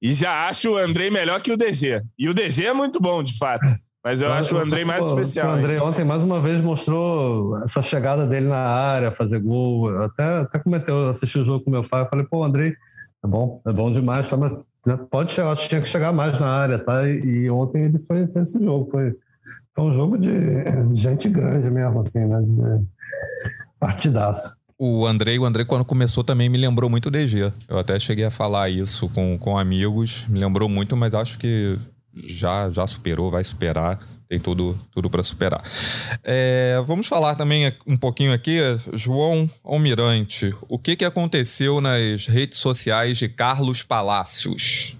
E 0.04 0.12
já 0.12 0.50
acho 0.50 0.72
o 0.72 0.76
Andrei 0.76 1.08
melhor 1.08 1.40
que 1.40 1.50
o 1.50 1.56
DG. 1.56 2.02
E 2.18 2.28
o 2.28 2.34
DG 2.34 2.66
é 2.66 2.74
muito 2.74 3.00
bom, 3.00 3.22
de 3.22 3.38
fato. 3.38 3.74
Mas 4.04 4.20
eu 4.20 4.30
acho 4.30 4.54
o 4.54 4.58
Andrei 4.58 4.84
mais 4.84 5.06
especial. 5.06 5.48
O 5.48 5.56
Andrei 5.56 5.78
ontem, 5.78 6.04
mais 6.04 6.22
uma 6.22 6.38
vez, 6.42 6.60
mostrou 6.60 7.58
essa 7.62 7.80
chegada 7.80 8.26
dele 8.26 8.46
na 8.46 8.58
área, 8.58 9.10
fazer 9.12 9.40
gol. 9.40 9.88
Até, 10.02 10.40
até 10.40 10.58
cometeu, 10.58 11.08
assisti 11.08 11.38
o 11.38 11.44
jogo 11.46 11.64
com 11.64 11.70
meu 11.70 11.82
pai. 11.88 12.02
Eu 12.02 12.08
falei, 12.10 12.26
pô, 12.26 12.44
Andrei 12.44 12.74
é 13.24 13.26
bom, 13.26 13.62
é 13.66 13.72
bom 13.72 13.90
demais. 13.90 14.28
Tá, 14.28 14.36
mas 14.36 14.52
né, 14.84 14.98
pode 15.10 15.32
chegar, 15.32 15.52
acho 15.52 15.62
que 15.62 15.68
tinha 15.70 15.80
que 15.80 15.88
chegar 15.88 16.12
mais 16.12 16.38
na 16.38 16.50
área, 16.50 16.78
tá? 16.78 17.08
E, 17.08 17.20
e 17.24 17.50
ontem 17.50 17.84
ele 17.84 17.98
foi, 17.98 18.26
fez 18.26 18.50
esse 18.50 18.62
jogo. 18.62 18.90
Foi, 18.90 19.14
foi 19.74 19.84
um 19.84 19.92
jogo 19.94 20.18
de, 20.18 20.64
de 20.90 20.96
gente 21.00 21.30
grande 21.30 21.70
mesmo, 21.70 22.02
assim, 22.02 22.26
né? 22.26 22.42
De 22.42 22.86
partidaço. 23.80 24.54
O 24.78 25.06
Andrei, 25.06 25.38
o 25.38 25.44
Andrei, 25.44 25.64
quando 25.64 25.84
começou, 25.84 26.24
também 26.24 26.48
me 26.48 26.58
lembrou 26.58 26.90
muito 26.90 27.06
o 27.06 27.10
DG. 27.10 27.52
Eu 27.68 27.78
até 27.78 27.98
cheguei 28.00 28.24
a 28.24 28.30
falar 28.30 28.68
isso 28.70 29.08
com, 29.10 29.38
com 29.38 29.56
amigos, 29.56 30.26
me 30.28 30.40
lembrou 30.40 30.68
muito, 30.68 30.96
mas 30.96 31.14
acho 31.14 31.38
que 31.38 31.78
já, 32.24 32.70
já 32.70 32.86
superou, 32.86 33.30
vai 33.30 33.44
superar. 33.44 33.98
Tem 34.28 34.40
tudo, 34.40 34.80
tudo 34.90 35.10
para 35.10 35.22
superar. 35.22 35.62
É, 36.24 36.82
vamos 36.86 37.06
falar 37.06 37.34
também 37.34 37.72
um 37.86 37.96
pouquinho 37.96 38.32
aqui, 38.32 38.58
João 38.92 39.48
Almirante. 39.62 40.52
O 40.68 40.78
que, 40.78 40.96
que 40.96 41.04
aconteceu 41.04 41.80
nas 41.80 42.26
redes 42.26 42.58
sociais 42.58 43.18
de 43.18 43.28
Carlos 43.28 43.82
Palácios? 43.82 44.96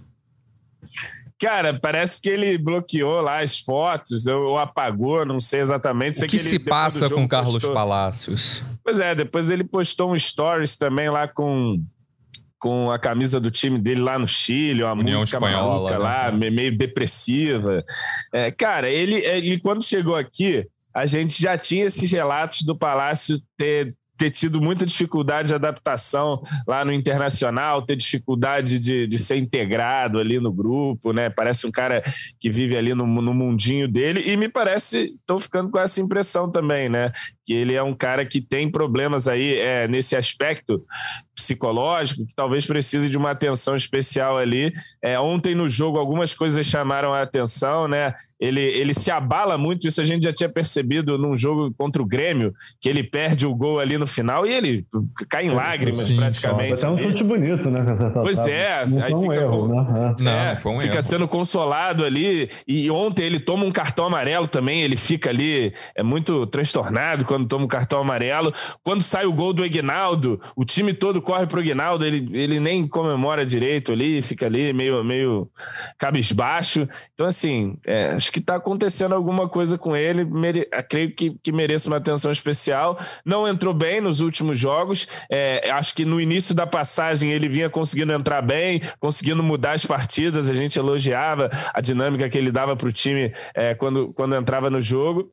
Cara, 1.40 1.78
parece 1.78 2.20
que 2.20 2.28
ele 2.28 2.56
bloqueou 2.56 3.20
lá 3.20 3.40
as 3.40 3.58
fotos, 3.58 4.26
ou 4.26 4.58
apagou, 4.58 5.26
não 5.26 5.40
sei 5.40 5.60
exatamente. 5.60 6.18
O 6.18 6.20
que, 6.22 6.28
que 6.28 6.38
se 6.38 6.58
passa 6.58 7.10
com 7.10 7.26
Carlos 7.26 7.54
postou... 7.54 7.72
Palácios? 7.72 8.62
Pois 8.84 8.98
é, 8.98 9.14
depois 9.14 9.48
ele 9.48 9.64
postou 9.64 10.12
um 10.12 10.18
stories 10.18 10.76
também 10.76 11.08
lá 11.08 11.26
com 11.26 11.82
com 12.58 12.90
a 12.90 12.98
camisa 12.98 13.38
do 13.38 13.50
time 13.50 13.78
dele 13.78 14.00
lá 14.00 14.18
no 14.18 14.26
Chile, 14.26 14.82
uma 14.82 14.94
União 14.94 15.18
música 15.20 15.36
espanhola, 15.36 15.92
maluca 15.92 15.98
né? 15.98 15.98
lá, 15.98 16.32
meio 16.32 16.74
depressiva. 16.74 17.84
É, 18.32 18.50
cara, 18.50 18.88
ele, 18.88 19.16
ele 19.16 19.60
quando 19.60 19.84
chegou 19.84 20.16
aqui, 20.16 20.66
a 20.94 21.04
gente 21.04 21.42
já 21.42 21.58
tinha 21.58 21.84
esses 21.84 22.10
relatos 22.10 22.62
do 22.62 22.74
Palácio 22.74 23.38
ter 23.54 23.94
ter 24.16 24.30
tido 24.30 24.60
muita 24.60 24.86
dificuldade 24.86 25.48
de 25.48 25.54
adaptação 25.54 26.42
lá 26.66 26.84
no 26.84 26.92
internacional, 26.92 27.84
ter 27.84 27.96
dificuldade 27.96 28.78
de, 28.78 29.06
de 29.06 29.18
ser 29.18 29.36
integrado 29.36 30.18
ali 30.18 30.38
no 30.38 30.52
grupo, 30.52 31.12
né? 31.12 31.28
Parece 31.28 31.66
um 31.66 31.70
cara 31.70 32.02
que 32.38 32.50
vive 32.50 32.76
ali 32.76 32.94
no, 32.94 33.06
no 33.06 33.34
mundinho 33.34 33.88
dele, 33.88 34.22
e 34.24 34.36
me 34.36 34.48
parece, 34.48 35.14
estou 35.18 35.40
ficando 35.40 35.70
com 35.70 35.78
essa 35.78 36.00
impressão 36.00 36.50
também, 36.50 36.88
né? 36.88 37.12
Que 37.44 37.52
ele 37.52 37.74
é 37.74 37.82
um 37.82 37.94
cara 37.94 38.24
que 38.24 38.40
tem 38.40 38.70
problemas 38.70 39.28
aí 39.28 39.56
é, 39.58 39.86
nesse 39.86 40.16
aspecto 40.16 40.82
psicológico, 41.34 42.24
que 42.24 42.34
talvez 42.34 42.64
precise 42.64 43.08
de 43.08 43.16
uma 43.16 43.32
atenção 43.32 43.74
especial 43.76 44.38
ali. 44.38 44.72
É, 45.02 45.18
ontem 45.18 45.54
no 45.54 45.68
jogo, 45.68 45.98
algumas 45.98 46.32
coisas 46.32 46.64
chamaram 46.64 47.12
a 47.12 47.22
atenção, 47.22 47.88
né? 47.88 48.14
Ele, 48.40 48.60
ele 48.60 48.94
se 48.94 49.10
abala 49.10 49.58
muito, 49.58 49.88
isso 49.88 50.00
a 50.00 50.04
gente 50.04 50.22
já 50.22 50.32
tinha 50.32 50.48
percebido 50.48 51.18
num 51.18 51.36
jogo 51.36 51.74
contra 51.76 52.00
o 52.00 52.06
Grêmio, 52.06 52.54
que 52.80 52.88
ele 52.88 53.02
perde 53.02 53.46
o 53.46 53.54
gol 53.54 53.80
ali 53.80 53.98
no 53.98 54.06
final 54.06 54.46
e 54.46 54.52
ele 54.52 54.86
cai 55.28 55.46
em 55.46 55.50
lágrimas 55.50 56.06
Sim, 56.06 56.16
praticamente. 56.16 56.74
Até 56.74 56.88
um 56.88 56.98
chute 56.98 57.24
bonito, 57.24 57.70
né? 57.70 57.84
Pois 58.14 58.46
é, 58.46 58.86
não 58.86 59.02
aí 59.02 59.10
foi 59.10 59.18
um 59.18 59.22
fica, 59.22 59.34
erro, 59.34 59.68
né? 59.68 60.14
É, 60.18 60.22
não, 60.22 60.32
é, 60.32 60.56
foi 60.56 60.72
um 60.72 60.80
fica 60.80 60.94
erro. 60.94 61.02
sendo 61.02 61.28
consolado 61.28 62.04
ali. 62.04 62.48
E 62.66 62.90
ontem 62.90 63.24
ele 63.24 63.40
toma 63.40 63.64
um 63.64 63.72
cartão 63.72 64.06
amarelo 64.06 64.46
também, 64.46 64.82
ele 64.82 64.96
fica 64.96 65.30
ali, 65.30 65.74
é 65.96 66.02
muito 66.02 66.46
transtornado 66.46 67.24
quando 67.34 67.48
toma 67.48 67.64
um 67.64 67.68
cartão 67.68 68.00
amarelo. 68.00 68.54
Quando 68.84 69.02
sai 69.02 69.26
o 69.26 69.32
gol 69.32 69.52
do 69.52 69.64
Egnaldo, 69.64 70.40
o 70.54 70.64
time 70.64 70.94
todo 70.94 71.20
corre 71.20 71.46
pro 71.48 71.60
Guinaldo, 71.60 72.06
ele, 72.06 72.28
ele 72.32 72.60
nem 72.60 72.86
comemora 72.86 73.44
direito 73.44 73.90
ali, 73.90 74.22
fica 74.22 74.46
ali 74.46 74.72
meio, 74.72 75.02
meio 75.02 75.50
cabisbaixo. 75.98 76.88
Então, 77.12 77.26
assim, 77.26 77.76
é, 77.84 78.12
acho 78.12 78.30
que 78.30 78.38
está 78.38 78.54
acontecendo 78.54 79.16
alguma 79.16 79.48
coisa 79.48 79.76
com 79.76 79.96
ele, 79.96 80.24
mere, 80.24 80.68
creio 80.88 81.12
que, 81.12 81.36
que 81.42 81.50
mereça 81.50 81.88
uma 81.88 81.96
atenção 81.96 82.30
especial. 82.30 82.98
Não 83.24 83.48
entrou 83.48 83.74
bem 83.74 84.00
nos 84.00 84.20
últimos 84.20 84.56
jogos, 84.56 85.08
é, 85.28 85.70
acho 85.72 85.92
que 85.92 86.04
no 86.04 86.20
início 86.20 86.54
da 86.54 86.66
passagem 86.66 87.32
ele 87.32 87.48
vinha 87.48 87.68
conseguindo 87.68 88.12
entrar 88.12 88.42
bem, 88.42 88.80
conseguindo 89.00 89.42
mudar 89.42 89.72
as 89.72 89.84
partidas, 89.84 90.48
a 90.48 90.54
gente 90.54 90.78
elogiava 90.78 91.50
a 91.72 91.80
dinâmica 91.80 92.28
que 92.28 92.38
ele 92.38 92.52
dava 92.52 92.76
para 92.76 92.88
o 92.88 92.92
time 92.92 93.34
é, 93.56 93.74
quando, 93.74 94.12
quando 94.12 94.36
entrava 94.36 94.70
no 94.70 94.80
jogo. 94.80 95.32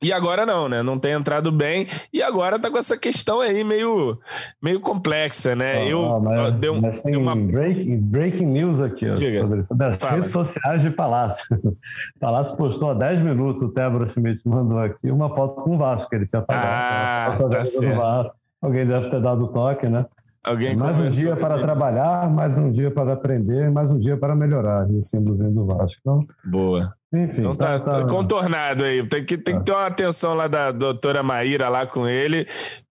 E 0.00 0.12
agora 0.12 0.46
não, 0.46 0.68
né? 0.68 0.82
Não 0.82 0.98
tem 0.98 1.12
entrado 1.12 1.50
bem. 1.50 1.86
E 2.12 2.22
agora 2.22 2.58
tá 2.58 2.70
com 2.70 2.78
essa 2.78 2.96
questão 2.96 3.40
aí 3.40 3.64
meio, 3.64 4.18
meio 4.62 4.80
complexa, 4.80 5.56
né? 5.56 5.90
eu 5.90 6.00
oh, 6.00 6.20
mas, 6.20 6.54
deu, 6.58 6.80
mas 6.80 7.02
tem 7.02 7.16
uma... 7.16 7.34
breaking, 7.34 7.98
breaking 7.98 8.46
news 8.46 8.80
aqui 8.80 9.10
ó, 9.10 9.16
sobre, 9.16 9.64
sobre 9.64 9.86
as 9.86 9.96
Fala. 9.96 10.12
redes 10.12 10.30
sociais 10.30 10.82
de 10.82 10.90
Palácio. 10.90 11.60
Palácio 12.20 12.56
postou 12.56 12.90
há 12.90 12.94
10 12.94 13.22
minutos, 13.22 13.62
o 13.62 13.70
Tebro 13.70 14.08
Schmidt 14.08 14.40
mandou 14.46 14.78
aqui 14.78 15.10
uma 15.10 15.34
foto 15.34 15.64
com 15.64 15.74
o 15.74 15.78
Vasco, 15.78 16.08
que 16.08 16.16
ele 16.16 16.26
tinha 16.26 16.42
pagado. 16.42 17.42
Ah, 17.44 17.48
tá 17.48 17.64
certo. 17.64 18.32
Alguém 18.60 18.86
deve 18.86 19.10
ter 19.10 19.20
dado 19.20 19.48
toque, 19.48 19.88
né? 19.88 20.06
Alguém 20.44 20.76
mais 20.76 20.98
um 21.00 21.10
dia 21.10 21.36
para 21.36 21.60
trabalhar, 21.60 22.30
mais 22.30 22.56
um 22.58 22.70
dia 22.70 22.90
para 22.90 23.12
aprender, 23.12 23.70
mais 23.70 23.90
um 23.90 23.98
dia 23.98 24.16
para 24.16 24.34
melhorar, 24.34 24.86
símbolo 25.00 25.36
do 25.36 25.66
Vasco. 25.66 26.00
Então, 26.00 26.26
Boa. 26.44 26.94
Enfim, 27.12 27.40
então 27.40 27.56
tá, 27.56 27.80
tá, 27.80 28.02
tá, 28.02 28.06
contornado 28.06 28.84
aí. 28.84 29.06
Tem 29.08 29.24
que, 29.24 29.38
tem 29.38 29.58
que 29.58 29.64
ter 29.64 29.72
uma 29.72 29.86
atenção 29.86 30.34
lá 30.34 30.46
da 30.46 30.70
doutora 30.70 31.22
Maíra 31.22 31.68
lá 31.68 31.86
com 31.86 32.06
ele, 32.06 32.46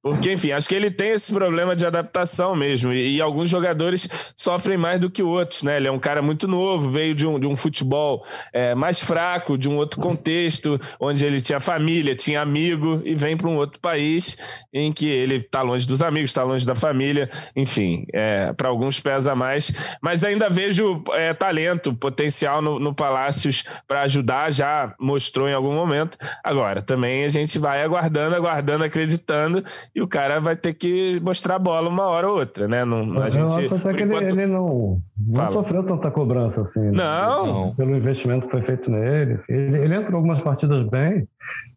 Porque, 0.07 0.33
enfim, 0.35 0.53
acho 0.53 0.69
que 0.69 0.75
ele 0.77 0.89
tem 0.89 1.11
esse 1.11 1.33
problema 1.33 1.75
de 1.75 1.85
adaptação 1.85 2.55
mesmo. 2.55 2.93
E, 2.93 3.17
e, 3.17 3.21
alguns 3.21 3.51
jogadores 3.51 4.09
sofrem 4.37 4.79
mais 4.79 5.01
do 5.01 5.11
que 5.11 5.21
outros, 5.21 5.65
né? 5.65 5.79
Ele 5.79 5.89
é 5.89 5.91
um 5.91 5.99
cara 5.99 6.23
muito 6.23 6.47
novo, 6.47 6.89
veio 6.89 7.13
de 7.13 7.27
um, 7.27 7.41
de 7.41 7.47
um 7.49 7.57
futebol 7.57 8.25
é, 8.53 8.73
mais 8.73 9.03
fraco, 9.03 9.59
de 9.59 9.69
um 9.69 9.75
outro 9.75 10.01
contexto, 10.01 10.81
onde 11.01 11.27
ele 11.27 11.41
tinha 11.41 11.59
família, 11.59 12.15
tinha 12.15 12.41
amigo, 12.41 13.03
e 13.05 13.17
vem 13.17 13.37
para 13.37 13.49
um 13.49 13.57
outro 13.57 13.81
país 13.81 14.39
em 14.73 14.93
que 14.93 15.09
ele 15.09 15.39
está 15.39 15.61
longe 15.61 15.85
dos 15.89 16.01
amigos, 16.01 16.31
está 16.31 16.45
longe 16.45 16.65
da 16.65 16.77
família. 16.77 17.29
Enfim, 17.57 18.07
é, 18.13 18.53
para 18.53 18.69
alguns 18.69 19.01
pesa 19.01 19.35
mais. 19.35 19.73
Mas 20.01 20.23
ainda 20.23 20.49
vejo 20.49 21.03
é, 21.15 21.35
talento, 21.35 21.93
potencial 21.93 22.63
no, 22.63 22.79
no 22.79 22.95
Palácios 22.95 23.65
para 23.89 24.03
ajudar, 24.03 24.53
já 24.53 24.95
mostrou 25.01 25.49
em 25.49 25.53
algum 25.53 25.75
momento. 25.75 26.17
Agora, 26.45 26.81
também 26.81 27.25
a 27.25 27.29
gente 27.29 27.59
vai 27.59 27.83
aguardando, 27.83 28.37
aguardando, 28.37 28.85
acreditando 28.85 29.65
e 29.97 30.03
o 30.03 30.07
cara 30.07 30.39
vai 30.39 30.55
ter 30.55 30.75
que 30.75 31.19
mostrar 31.21 31.55
a 31.55 31.59
bola 31.59 31.89
uma 31.89 32.05
hora 32.05 32.29
ou 32.29 32.39
outra, 32.39 32.69
né? 32.69 32.85
Não, 32.85 33.19
a 33.19 33.31
gente, 33.31 33.59
eu 33.59 33.65
acho 33.65 33.75
até 33.77 33.95
que 33.95 34.03
enquanto... 34.03 34.25
ele, 34.25 34.43
ele, 34.43 34.53
não, 34.53 35.01
não 35.27 35.49
sofreu 35.49 35.83
tanta 35.87 36.11
cobrança 36.11 36.61
assim. 36.61 36.81
Né? 36.81 36.93
Não. 36.93 37.75
Pelo 37.75 37.97
investimento 37.97 38.45
que 38.45 38.53
foi 38.53 38.61
feito 38.61 38.91
nele. 38.91 39.41
Ele, 39.49 39.79
ele 39.79 39.97
entrou 39.97 40.17
algumas 40.17 40.43
partidas 40.43 40.87
bem 40.91 41.27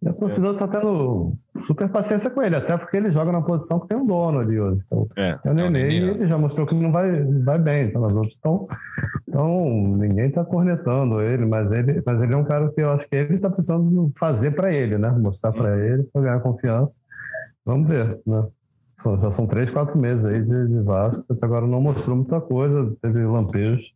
e 0.04 0.10
a 0.10 0.12
torcida 0.12 0.50
está 0.50 0.68
tendo 0.68 1.32
super 1.62 1.88
paciência 1.88 2.30
com 2.30 2.44
ele, 2.44 2.58
até 2.58 2.78
porque 2.78 2.98
ele 2.98 3.10
joga 3.10 3.32
na 3.32 3.42
posição 3.42 3.80
que 3.80 3.88
tem 3.88 3.98
um 3.98 4.06
dono 4.06 4.40
ali 4.40 4.60
hoje. 4.60 4.82
Então, 4.86 5.08
é, 5.16 5.40
é 5.42 5.50
o 5.50 5.54
Nenê 5.54 5.84
é 5.84 5.90
e 5.90 6.10
ele 6.10 6.28
já 6.28 6.38
mostrou 6.38 6.68
que 6.68 6.76
não 6.76 6.92
vai, 6.92 7.24
vai 7.24 7.58
bem. 7.58 7.86
Então, 7.86 8.04
as 8.04 8.12
outras 8.12 8.34
estão. 8.34 8.68
Então, 9.30 9.96
ninguém 9.98 10.26
está 10.26 10.44
cornetando 10.44 11.22
ele 11.22 11.46
mas, 11.46 11.72
ele, 11.72 12.04
mas 12.06 12.22
ele 12.22 12.34
é 12.34 12.38
um 12.38 12.44
cara 12.44 12.70
que 12.70 12.82
eu 12.82 12.92
acho 12.92 13.08
que 13.08 13.16
ele 13.16 13.36
está 13.36 13.50
precisando 13.50 14.12
fazer 14.20 14.52
para 14.52 14.74
ele, 14.74 14.98
né? 14.98 15.10
Mostrar 15.10 15.54
para 15.54 15.78
ele, 15.78 16.04
para 16.12 16.22
ganhar 16.22 16.42
confiança. 16.42 17.00
Vamos 17.66 17.88
ver, 17.88 18.20
né? 18.26 18.48
Já 19.22 19.32
são 19.32 19.48
três, 19.48 19.72
quatro 19.72 19.98
meses 19.98 20.26
aí 20.26 20.42
de, 20.42 20.68
de 20.68 20.82
Vasco, 20.82 21.24
até 21.30 21.46
agora 21.46 21.66
não 21.66 21.80
mostrou 21.80 22.18
muita 22.18 22.42
coisa, 22.42 22.94
teve 23.02 23.26
lampejos. 23.26 23.94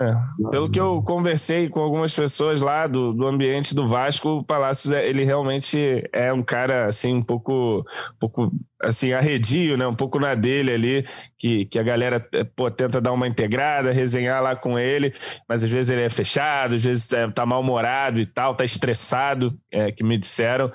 É. 0.00 0.16
Pelo 0.50 0.70
que 0.70 0.80
eu 0.80 1.02
conversei 1.02 1.68
com 1.68 1.80
algumas 1.80 2.14
pessoas 2.14 2.62
lá 2.62 2.86
do, 2.86 3.12
do 3.12 3.26
ambiente 3.26 3.74
do 3.74 3.86
Vasco, 3.86 4.28
o 4.30 4.44
Palácios 4.44 4.90
é, 4.90 5.06
ele 5.06 5.24
realmente 5.24 6.08
é 6.10 6.32
um 6.32 6.42
cara 6.42 6.86
assim 6.86 7.14
um 7.14 7.22
pouco, 7.22 7.80
um 7.80 8.18
pouco 8.18 8.50
assim, 8.82 9.12
arredio, 9.12 9.76
né? 9.76 9.86
Um 9.86 9.94
pouco 9.94 10.18
na 10.18 10.34
dele 10.34 10.72
ali, 10.72 11.06
que, 11.38 11.66
que 11.66 11.78
a 11.78 11.82
galera 11.82 12.26
eh, 12.32 12.44
pô, 12.44 12.70
tenta 12.70 13.00
dar 13.00 13.12
uma 13.12 13.28
integrada, 13.28 13.92
resenhar 13.92 14.42
lá 14.42 14.56
com 14.56 14.78
ele, 14.78 15.12
mas 15.48 15.62
às 15.62 15.70
vezes 15.70 15.90
ele 15.90 16.02
é 16.02 16.08
fechado, 16.08 16.74
às 16.74 16.84
vezes 16.84 17.06
tá, 17.06 17.30
tá 17.30 17.46
mal-humorado 17.46 18.20
e 18.20 18.26
tal, 18.26 18.54
tá 18.54 18.64
estressado, 18.64 19.58
é, 19.70 19.92
que 19.92 20.02
me 20.02 20.16
disseram. 20.16 20.72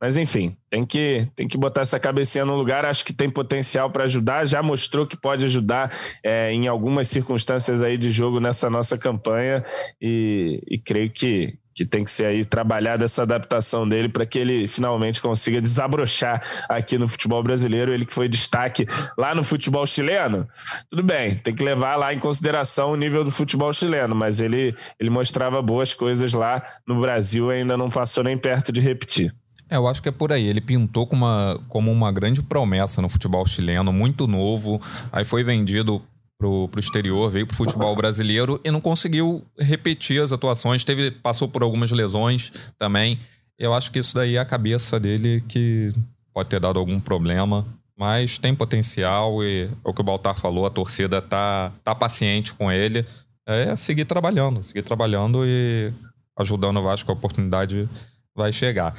Mas 0.00 0.16
enfim, 0.16 0.56
tem 0.70 0.86
que, 0.86 1.28
tem 1.34 1.48
que 1.48 1.58
botar 1.58 1.82
essa 1.82 1.98
cabecinha 1.98 2.44
no 2.44 2.54
lugar, 2.54 2.86
acho 2.86 3.04
que 3.04 3.12
tem 3.12 3.28
potencial 3.28 3.90
para 3.90 4.04
ajudar, 4.04 4.46
já 4.46 4.62
mostrou 4.62 5.06
que 5.06 5.16
pode 5.16 5.44
ajudar 5.44 5.92
é, 6.22 6.52
em 6.52 6.68
algumas 6.68 7.08
circunstâncias 7.08 7.82
aí 7.82 7.98
de 7.98 8.10
jogo 8.10 8.38
nessa 8.38 8.70
nossa 8.70 8.96
campanha 8.96 9.64
e, 10.00 10.62
e 10.68 10.78
creio 10.78 11.10
que, 11.10 11.58
que 11.78 11.86
tem 11.86 12.02
que 12.02 12.10
ser 12.10 12.26
aí 12.26 12.44
trabalhada 12.44 13.04
essa 13.04 13.22
adaptação 13.22 13.88
dele 13.88 14.08
para 14.08 14.26
que 14.26 14.36
ele 14.36 14.66
finalmente 14.66 15.20
consiga 15.20 15.60
desabrochar 15.60 16.42
aqui 16.68 16.98
no 16.98 17.08
futebol 17.08 17.40
brasileiro. 17.40 17.94
Ele 17.94 18.04
que 18.04 18.12
foi 18.12 18.28
destaque 18.28 18.84
lá 19.16 19.32
no 19.32 19.44
futebol 19.44 19.86
chileno. 19.86 20.48
Tudo 20.90 21.04
bem, 21.04 21.36
tem 21.36 21.54
que 21.54 21.62
levar 21.62 21.94
lá 21.94 22.12
em 22.12 22.18
consideração 22.18 22.90
o 22.90 22.96
nível 22.96 23.22
do 23.22 23.30
futebol 23.30 23.72
chileno, 23.72 24.12
mas 24.12 24.40
ele, 24.40 24.74
ele 24.98 25.08
mostrava 25.08 25.62
boas 25.62 25.94
coisas 25.94 26.34
lá 26.34 26.60
no 26.84 27.00
Brasil 27.00 27.48
ainda 27.48 27.76
não 27.76 27.88
passou 27.88 28.24
nem 28.24 28.36
perto 28.36 28.72
de 28.72 28.80
repetir. 28.80 29.32
É, 29.70 29.76
eu 29.76 29.86
acho 29.86 30.02
que 30.02 30.08
é 30.08 30.12
por 30.12 30.32
aí. 30.32 30.48
Ele 30.48 30.60
pintou 30.60 31.06
como 31.06 31.26
uma, 31.26 31.60
como 31.68 31.92
uma 31.92 32.10
grande 32.10 32.42
promessa 32.42 33.00
no 33.00 33.08
futebol 33.08 33.46
chileno, 33.46 33.92
muito 33.92 34.26
novo. 34.26 34.80
Aí 35.12 35.24
foi 35.24 35.44
vendido 35.44 36.02
pro, 36.38 36.68
pro 36.68 36.80
exterior, 36.80 37.30
veio 37.30 37.46
pro 37.46 37.56
futebol 37.56 37.94
brasileiro 37.96 38.60
e 38.64 38.70
não 38.70 38.80
conseguiu 38.80 39.44
repetir 39.58 40.22
as 40.22 40.32
atuações. 40.32 40.84
Teve, 40.84 41.10
passou 41.10 41.48
por 41.48 41.62
algumas 41.62 41.90
lesões 41.90 42.52
também. 42.78 43.18
Eu 43.58 43.74
acho 43.74 43.90
que 43.90 43.98
isso 43.98 44.14
daí 44.14 44.36
é 44.36 44.38
a 44.38 44.44
cabeça 44.44 45.00
dele 45.00 45.42
que 45.48 45.92
pode 46.32 46.48
ter 46.48 46.60
dado 46.60 46.78
algum 46.78 47.00
problema. 47.00 47.66
Mas 47.98 48.38
tem 48.38 48.54
potencial 48.54 49.42
e 49.42 49.64
é 49.64 49.68
o 49.82 49.92
que 49.92 50.00
o 50.00 50.04
Baltar 50.04 50.38
falou, 50.38 50.64
a 50.64 50.70
torcida 50.70 51.20
tá, 51.20 51.72
tá 51.82 51.92
paciente 51.96 52.54
com 52.54 52.70
ele. 52.70 53.04
É 53.44 53.74
seguir 53.74 54.04
trabalhando, 54.04 54.62
seguir 54.62 54.82
trabalhando 54.82 55.44
e 55.44 55.92
ajudando 56.36 56.76
o 56.76 56.82
Vasco, 56.84 57.10
a 57.10 57.14
oportunidade 57.14 57.88
vai 58.36 58.52
chegar. 58.52 58.94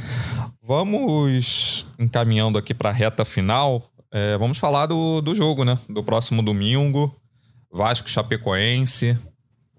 Vamos 0.62 1.86
encaminhando 1.98 2.58
aqui 2.58 2.74
para 2.74 2.90
a 2.90 2.94
reta 2.94 3.24
final. 3.24 3.90
É, 4.12 4.38
vamos 4.38 4.58
falar 4.58 4.88
do, 4.88 5.22
do 5.22 5.34
jogo, 5.34 5.64
né? 5.64 5.80
Do 5.88 6.04
próximo 6.04 6.44
domingo. 6.44 7.16
Vasco 7.72 8.10
Chapecoense, 8.10 9.18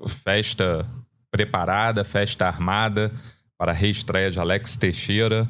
festa 0.06 0.86
preparada, 1.30 2.04
festa 2.04 2.46
armada 2.46 3.12
para 3.58 3.72
a 3.72 3.74
reestreia 3.74 4.30
de 4.30 4.38
Alex 4.38 4.76
Teixeira. 4.76 5.48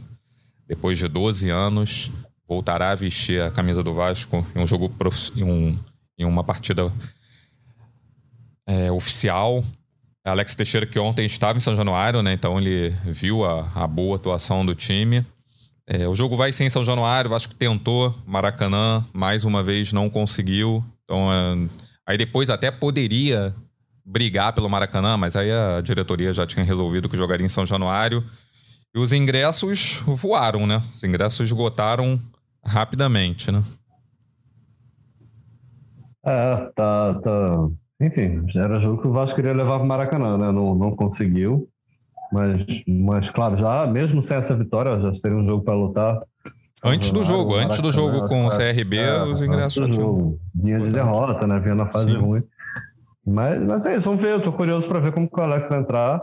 Depois 0.67 0.99
de 0.99 1.09
12 1.09 1.51
anos, 1.51 2.11
voltará 2.49 2.91
a 2.91 2.95
vestir 2.95 3.43
a 3.43 3.51
camisa 3.51 3.83
do 3.83 3.95
Vasco 3.95 4.47
em 4.55 4.61
um 4.61 4.67
jogo 4.67 4.93
em, 5.37 5.45
um, 5.45 5.79
em 6.19 6.25
uma 6.25 6.43
partida 6.43 6.93
é, 8.67 8.91
oficial. 8.91 9.65
Alex 10.25 10.55
Teixeira 10.55 10.87
que 10.87 10.99
ontem 10.99 11.27
estava 11.27 11.57
em 11.57 11.61
São 11.61 11.75
Januário, 11.75 12.23
né? 12.23 12.33
Então 12.33 12.59
ele 12.59 12.91
viu 13.05 13.45
a, 13.45 13.69
a 13.75 13.87
boa 13.87 14.17
atuação 14.17 14.65
do 14.65 14.75
time. 14.75 15.25
É, 15.87 16.07
o 16.07 16.15
jogo 16.15 16.37
vai 16.37 16.53
ser 16.53 16.65
em 16.65 16.71
São 16.71 16.85
Januário, 16.85 17.29
o 17.29 17.33
Vasco 17.33 17.55
tentou, 17.55 18.15
Maracanã, 18.27 19.05
mais 19.13 19.45
uma 19.45 19.63
vez 19.63 19.93
não 19.93 20.09
conseguiu. 20.09 20.85
Então 21.05 21.33
é, 21.33 21.69
Aí 22.11 22.19
depois 22.19 22.51
até 22.51 22.73
poderia 22.73 23.55
brigar 24.05 24.53
pelo 24.53 24.69
Maracanã, 24.69 25.17
mas 25.17 25.37
aí 25.37 25.49
a 25.53 25.81
diretoria 25.81 26.33
já 26.33 26.45
tinha 26.45 26.65
resolvido 26.65 27.09
que 27.09 27.17
jogaria 27.17 27.47
em 27.47 27.49
São 27.49 27.65
Januário. 27.65 28.25
E 28.93 28.99
os 28.99 29.13
ingressos 29.13 30.03
voaram, 30.05 30.67
né? 30.67 30.83
Os 30.89 31.05
ingressos 31.05 31.47
esgotaram 31.47 32.21
rapidamente, 32.65 33.53
né? 33.53 33.63
É, 36.27 36.73
tá, 36.75 37.15
tá. 37.23 37.69
Enfim, 38.01 38.45
era 38.57 38.81
jogo 38.81 39.01
que 39.01 39.07
o 39.07 39.13
Vasco 39.13 39.37
queria 39.37 39.53
levar 39.53 39.77
para 39.77 39.85
o 39.85 39.89
Maracanã, 39.89 40.37
né? 40.37 40.51
Não, 40.51 40.75
não 40.75 40.97
conseguiu. 40.97 41.69
Mas, 42.33 42.83
mas, 42.89 43.31
claro, 43.31 43.57
já 43.57 43.87
mesmo 43.87 44.21
sem 44.21 44.37
essa 44.37 44.57
vitória, 44.57 44.99
já 45.01 45.15
seria 45.15 45.37
um 45.37 45.47
jogo 45.47 45.63
para 45.63 45.75
lutar 45.77 46.21
Antes 46.85 47.13
do 47.13 47.23
jogo, 47.23 47.55
antes 47.57 47.81
do 47.81 47.93
jogo 47.93 48.27
com 48.27 48.47
o 48.47 48.49
CRB, 48.49 48.97
é, 48.97 49.23
os 49.23 49.43
ingressos 49.43 49.75
já 49.75 49.95
tinham. 49.95 50.39
Vinha 50.55 50.81
de 50.81 50.89
derrota, 50.89 51.47
né? 51.47 51.61
Vinha 51.61 51.75
na 51.75 51.87
fase 51.87 52.11
Sim. 52.11 52.17
ruim. 52.17 52.43
Mas, 53.27 53.63
mas 53.63 53.87
é 53.87 53.95
isso, 53.95 54.09
vamos 54.09 54.23
ver. 54.23 54.33
Eu 54.33 54.43
tô 54.43 54.51
curioso 54.51 54.89
para 54.89 54.99
ver 54.99 55.13
como 55.13 55.29
que 55.29 55.39
o 55.39 55.43
Alex 55.43 55.69
vai 55.69 55.79
entrar. 55.79 56.23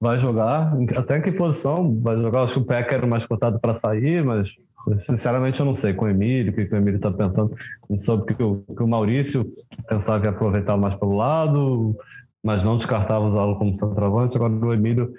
Vai 0.00 0.18
jogar, 0.18 0.76
até 0.98 1.16
em 1.16 1.22
que 1.22 1.32
posição 1.32 1.94
vai 2.02 2.16
jogar? 2.16 2.42
Acho 2.42 2.54
que 2.54 2.60
o 2.60 2.64
Peck 2.64 2.92
era 2.92 3.06
mais 3.06 3.24
cotado 3.24 3.58
para 3.58 3.74
sair, 3.74 4.22
mas 4.22 4.50
sinceramente 4.98 5.60
eu 5.60 5.64
não 5.64 5.74
sei 5.74 5.94
com 5.94 6.04
o 6.04 6.08
Emílio, 6.08 6.52
o 6.52 6.54
que, 6.54 6.66
que 6.66 6.74
o 6.74 6.76
Emílio 6.76 6.96
está 6.96 7.10
pensando. 7.10 7.56
Gente 7.88 8.02
soube 8.02 8.34
que 8.34 8.42
o, 8.42 8.62
que 8.76 8.82
o 8.82 8.86
Maurício 8.86 9.50
pensava 9.88 10.26
em 10.26 10.28
aproveitar 10.28 10.76
mais 10.76 10.94
pelo 10.96 11.16
lado, 11.16 11.96
mas 12.42 12.62
não 12.62 12.76
descartava 12.76 13.24
usá-lo 13.24 13.56
como 13.56 13.78
centroavante. 13.78 14.36
Agora 14.36 14.52
o 14.52 14.74
Emílio, 14.74 15.14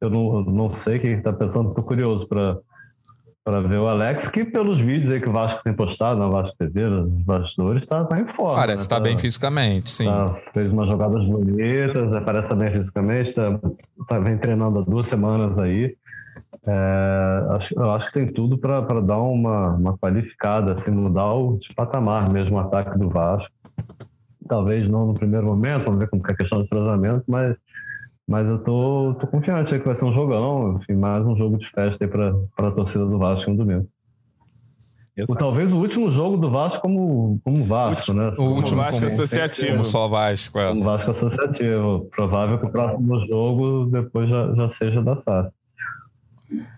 eu 0.00 0.08
não, 0.08 0.42
não 0.42 0.70
sei 0.70 0.96
o 0.96 1.00
que 1.00 1.06
ele 1.08 1.16
está 1.16 1.34
pensando, 1.34 1.68
estou 1.68 1.84
curioso 1.84 2.26
para 2.26 2.56
para 3.44 3.60
ver 3.60 3.78
o 3.78 3.86
Alex, 3.86 4.28
que 4.28 4.44
pelos 4.44 4.80
vídeos 4.80 5.10
aí 5.12 5.20
que 5.20 5.28
o 5.28 5.32
Vasco 5.32 5.62
tem 5.62 5.72
postado 5.72 6.20
na 6.20 6.28
Vasco 6.28 6.56
TV, 6.58 6.88
nos 6.88 7.22
bastidores, 7.22 7.82
está 7.82 8.04
tá 8.04 8.20
em 8.20 8.26
forma. 8.26 8.56
Parece 8.56 8.82
estar 8.82 8.96
né? 8.96 9.00
tá 9.00 9.04
bem 9.08 9.18
fisicamente, 9.18 9.90
sim. 9.90 10.06
Tá, 10.06 10.34
fez 10.52 10.70
umas 10.72 10.88
jogadas 10.88 11.24
bonitas, 11.26 12.24
parece 12.24 12.44
estar 12.44 12.54
bem 12.54 12.70
fisicamente, 12.70 13.34
tá, 13.34 13.60
tá, 14.06 14.18
vem 14.18 14.36
treinando 14.36 14.80
há 14.80 14.82
duas 14.82 15.08
semanas 15.08 15.58
aí. 15.58 15.96
É, 16.66 17.46
acho, 17.56 17.74
eu 17.74 17.90
acho 17.92 18.08
que 18.08 18.14
tem 18.14 18.30
tudo 18.30 18.58
para 18.58 19.00
dar 19.00 19.18
uma, 19.18 19.70
uma 19.70 19.96
qualificada, 19.96 20.72
assim, 20.72 20.90
mudar 20.90 21.32
o 21.32 21.58
patamar 21.74 22.30
mesmo, 22.30 22.56
o 22.56 22.60
ataque 22.60 22.98
do 22.98 23.08
Vasco. 23.08 23.52
Talvez 24.46 24.88
não 24.88 25.06
no 25.06 25.14
primeiro 25.14 25.46
momento, 25.46 25.84
vamos 25.84 26.00
ver 26.00 26.08
como 26.08 26.22
é 26.26 26.32
a 26.32 26.36
questão 26.36 26.60
do 26.60 26.68
treinamento, 26.68 27.24
mas 27.26 27.56
mas 28.30 28.46
eu 28.46 28.58
tô, 28.60 29.16
tô 29.20 29.26
confiante 29.26 29.76
que 29.76 29.84
vai 29.84 29.94
ser 29.96 30.04
um 30.04 30.14
jogão, 30.14 30.78
enfim, 30.80 30.94
mais 30.94 31.26
um 31.26 31.34
jogo 31.36 31.58
de 31.58 31.68
festa 31.68 32.04
aí 32.04 32.08
para 32.08 32.68
a 32.68 32.70
torcida 32.70 33.04
do 33.04 33.18
Vasco 33.18 33.50
no 33.50 33.56
domingo. 33.56 33.88
Ou 35.28 35.34
talvez 35.34 35.72
o 35.72 35.76
último 35.76 36.12
jogo 36.12 36.36
do 36.36 36.48
Vasco 36.48 36.80
como, 36.80 37.40
como 37.42 37.64
Vasco, 37.64 38.14
né? 38.14 38.30
O 38.38 38.44
último 38.44 38.82
Vasco 38.82 39.04
associativo. 39.04 39.72
Como 39.72 39.84
só 39.84 40.06
Vasco. 40.06 40.60
É. 40.60 40.68
Como 40.68 40.84
Vasco 40.84 41.10
associativo. 41.10 42.08
Provável 42.14 42.60
que 42.60 42.66
o 42.66 42.70
próximo 42.70 43.26
jogo 43.26 43.86
depois 43.86 44.30
já, 44.30 44.54
já 44.54 44.70
seja 44.70 45.02
da 45.02 45.16
SAF. 45.16 45.50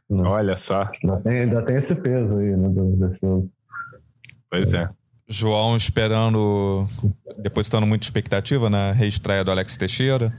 Né? 0.08 0.22
Olha 0.24 0.56
só. 0.56 0.90
Ainda 1.04 1.20
tem, 1.20 1.40
ainda 1.40 1.62
tem 1.62 1.76
esse 1.76 1.94
peso 1.94 2.38
aí, 2.38 2.56
né, 2.56 2.68
desse 2.96 3.20
jogo. 3.20 3.50
Pois 4.50 4.72
é. 4.72 4.88
João 5.28 5.76
esperando, 5.76 6.86
depositando 7.36 7.86
muita 7.86 8.06
expectativa 8.06 8.70
na 8.70 8.92
reestreia 8.92 9.44
do 9.44 9.50
Alex 9.50 9.76
Teixeira. 9.76 10.32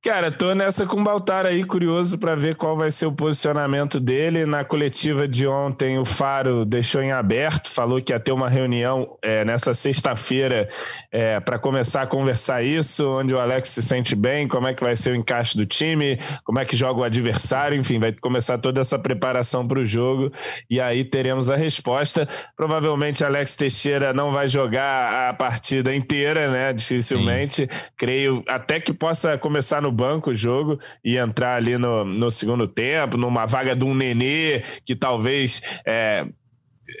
Cara, 0.00 0.30
tô 0.30 0.54
nessa 0.54 0.86
com 0.86 1.00
o 1.00 1.02
Baltar 1.02 1.44
aí, 1.44 1.64
curioso 1.64 2.18
para 2.18 2.36
ver 2.36 2.54
qual 2.54 2.76
vai 2.76 2.88
ser 2.88 3.06
o 3.06 3.12
posicionamento 3.12 3.98
dele. 3.98 4.46
Na 4.46 4.64
coletiva 4.64 5.26
de 5.26 5.44
ontem, 5.44 5.98
o 5.98 6.04
Faro 6.04 6.64
deixou 6.64 7.02
em 7.02 7.10
aberto, 7.10 7.68
falou 7.68 8.00
que 8.00 8.12
ia 8.12 8.20
ter 8.20 8.30
uma 8.30 8.48
reunião 8.48 9.18
é, 9.20 9.44
nessa 9.44 9.74
sexta-feira 9.74 10.68
é, 11.10 11.40
para 11.40 11.58
começar 11.58 12.02
a 12.02 12.06
conversar 12.06 12.62
isso, 12.62 13.08
onde 13.10 13.34
o 13.34 13.40
Alex 13.40 13.70
se 13.70 13.82
sente 13.82 14.14
bem, 14.14 14.46
como 14.46 14.68
é 14.68 14.72
que 14.72 14.84
vai 14.84 14.94
ser 14.94 15.10
o 15.10 15.16
encaixe 15.16 15.58
do 15.58 15.66
time, 15.66 16.16
como 16.44 16.60
é 16.60 16.64
que 16.64 16.76
joga 16.76 17.00
o 17.00 17.04
adversário, 17.04 17.76
enfim, 17.76 17.98
vai 17.98 18.12
começar 18.12 18.56
toda 18.56 18.80
essa 18.80 19.00
preparação 19.00 19.66
para 19.66 19.80
o 19.80 19.84
jogo 19.84 20.30
e 20.70 20.80
aí 20.80 21.04
teremos 21.04 21.50
a 21.50 21.56
resposta. 21.56 22.26
Provavelmente 22.56 23.24
Alex 23.24 23.56
Teixeira 23.56 24.12
não 24.12 24.30
vai 24.30 24.46
jogar 24.46 25.28
a 25.28 25.34
partida 25.34 25.92
inteira, 25.92 26.48
né? 26.52 26.72
Dificilmente. 26.72 27.62
Sim. 27.62 27.90
Creio 27.96 28.44
até 28.46 28.78
que 28.78 28.92
possa 28.92 29.36
começar 29.36 29.82
no 29.82 29.87
no 29.88 29.92
banco 29.92 30.30
o 30.30 30.34
jogo 30.34 30.78
e 31.02 31.16
entrar 31.16 31.56
ali 31.56 31.78
no, 31.78 32.04
no 32.04 32.30
segundo 32.30 32.68
tempo, 32.68 33.16
numa 33.16 33.46
vaga 33.46 33.74
de 33.74 33.84
um 33.84 33.94
Nenê, 33.94 34.62
que 34.84 34.94
talvez 34.94 35.62
é, 35.86 36.26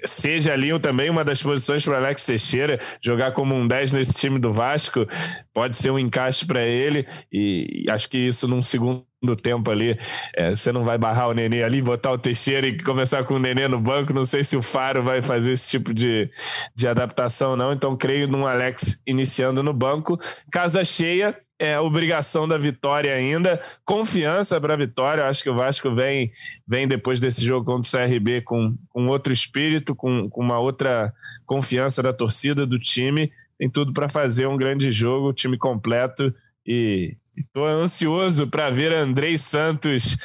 seja 0.04 0.52
ali 0.52 0.78
também 0.80 1.10
uma 1.10 1.24
das 1.24 1.42
posições 1.42 1.84
para 1.84 1.98
Alex 1.98 2.24
Teixeira 2.24 2.80
jogar 3.02 3.32
como 3.32 3.54
um 3.54 3.66
10 3.66 3.92
nesse 3.92 4.14
time 4.14 4.38
do 4.38 4.52
Vasco. 4.52 5.06
Pode 5.52 5.76
ser 5.76 5.90
um 5.90 5.98
encaixe 5.98 6.46
para 6.46 6.62
ele 6.62 7.06
e, 7.32 7.84
acho 7.90 8.08
que 8.08 8.18
isso 8.18 8.48
num 8.48 8.62
segundo 8.62 9.04
tempo 9.42 9.70
ali 9.70 9.98
é, 10.34 10.50
você 10.50 10.70
não 10.70 10.84
vai 10.84 10.96
barrar 10.96 11.28
o 11.28 11.34
Nenê 11.34 11.62
ali 11.62 11.82
botar 11.82 12.12
o 12.12 12.18
Teixeira 12.18 12.68
e 12.68 12.78
começar 12.82 13.24
com 13.24 13.34
o 13.34 13.38
Nenê 13.38 13.68
no 13.68 13.80
banco. 13.80 14.14
Não 14.14 14.24
sei 14.24 14.42
se 14.42 14.56
o 14.56 14.62
Faro 14.62 15.02
vai 15.02 15.20
fazer 15.20 15.52
esse 15.52 15.68
tipo 15.68 15.92
de, 15.92 16.30
de 16.74 16.88
adaptação 16.88 17.54
não. 17.56 17.72
Então 17.72 17.96
creio 17.96 18.28
num 18.28 18.46
Alex 18.46 19.00
iniciando 19.06 19.62
no 19.62 19.72
banco. 19.74 20.18
Casa 20.50 20.84
cheia 20.84 21.36
é 21.58 21.78
obrigação 21.80 22.46
da 22.46 22.56
vitória 22.56 23.12
ainda, 23.12 23.60
confiança 23.84 24.60
para 24.60 24.74
a 24.74 24.76
vitória. 24.76 25.26
Acho 25.26 25.42
que 25.42 25.50
o 25.50 25.54
Vasco 25.54 25.92
vem, 25.94 26.30
vem 26.66 26.86
depois 26.86 27.18
desse 27.18 27.44
jogo 27.44 27.66
contra 27.66 28.04
o 28.04 28.06
CRB 28.06 28.42
com, 28.42 28.76
com 28.88 29.08
outro 29.08 29.32
espírito, 29.32 29.94
com, 29.94 30.30
com 30.30 30.40
uma 30.40 30.58
outra 30.58 31.12
confiança 31.44 32.02
da 32.02 32.12
torcida, 32.12 32.64
do 32.64 32.78
time. 32.78 33.32
Tem 33.58 33.68
tudo 33.68 33.92
para 33.92 34.08
fazer 34.08 34.46
um 34.46 34.56
grande 34.56 34.92
jogo, 34.92 35.32
time 35.32 35.58
completo 35.58 36.32
e 36.64 37.16
estou 37.40 37.66
ansioso 37.66 38.46
para 38.46 38.70
ver 38.70 38.92
Andrei 38.92 39.36
Santos 39.38 40.16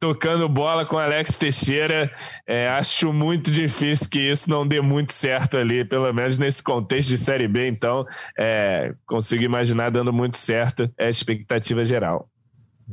tocando 0.00 0.48
bola 0.48 0.86
com 0.86 0.98
Alex 0.98 1.36
Teixeira. 1.36 2.10
É, 2.46 2.68
acho 2.70 3.12
muito 3.12 3.50
difícil 3.50 4.08
que 4.08 4.18
isso 4.18 4.48
não 4.48 4.66
dê 4.66 4.80
muito 4.80 5.12
certo 5.12 5.58
ali, 5.58 5.84
pelo 5.84 6.10
menos 6.12 6.38
nesse 6.38 6.62
contexto 6.62 7.10
de 7.10 7.18
Série 7.18 7.46
B. 7.46 7.68
Então, 7.68 8.06
é, 8.38 8.94
consigo 9.06 9.44
imaginar 9.44 9.90
dando 9.90 10.12
muito 10.12 10.38
certo. 10.38 10.90
É 10.98 11.06
a 11.06 11.10
expectativa 11.10 11.84
geral. 11.84 12.28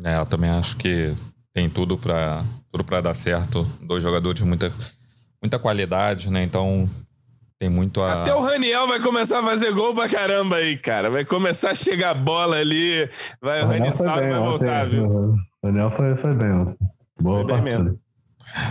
É, 0.04 0.18
eu 0.18 0.26
também 0.26 0.50
acho 0.50 0.76
que 0.76 1.16
tem 1.54 1.70
tudo 1.70 1.98
para 1.98 2.44
tudo 2.72 3.02
dar 3.02 3.14
certo. 3.14 3.64
Dois 3.82 4.04
jogadores 4.04 4.40
de 4.40 4.46
muita, 4.46 4.72
muita 5.42 5.58
qualidade, 5.58 6.30
né? 6.30 6.44
Então 6.44 6.90
tem 7.60 7.70
muito 7.70 8.02
a. 8.02 8.22
Até 8.22 8.34
o 8.34 8.42
Raniel 8.42 8.88
vai 8.88 9.00
começar 9.00 9.40
a 9.40 9.44
fazer 9.44 9.72
gol 9.72 9.94
pra 9.94 10.08
caramba 10.08 10.58
aí, 10.58 10.78
cara. 10.78 11.10
Vai 11.10 11.26
começar 11.26 11.72
a 11.72 11.76
chegar 11.76 12.12
a 12.12 12.14
bola 12.14 12.58
ali. 12.58 13.10
Vai, 13.42 13.64
o 13.64 13.68
Raniel 13.68 13.92
vai 13.92 14.40
voltar, 14.40 14.88
viu? 14.88 15.06
O 15.08 15.38
Raniel 15.64 15.90
foi, 15.92 16.16
foi 16.18 16.34
bem 16.34 16.52
ontem. 16.52 16.78
Boa 17.20 17.44
Foi 17.44 17.52
partida. 17.52 17.96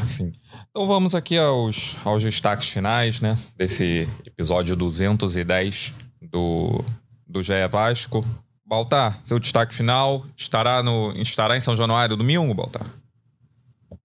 Sim. 0.06 0.32
Então 0.70 0.86
vamos 0.86 1.14
aqui 1.14 1.36
aos, 1.36 1.96
aos 2.04 2.22
destaques 2.22 2.68
finais, 2.68 3.20
né? 3.20 3.36
Desse 3.56 4.08
episódio 4.24 4.76
210 4.76 5.92
do, 6.22 6.84
do 7.26 7.42
GE 7.42 7.52
Vasco. 7.70 8.24
Baltar, 8.64 9.18
seu 9.22 9.38
destaque 9.38 9.74
final 9.74 10.24
estará, 10.36 10.82
no, 10.82 11.12
estará 11.16 11.56
em 11.56 11.60
São 11.60 11.76
Januário 11.76 12.16
domingo, 12.16 12.52
Baltar? 12.52 12.86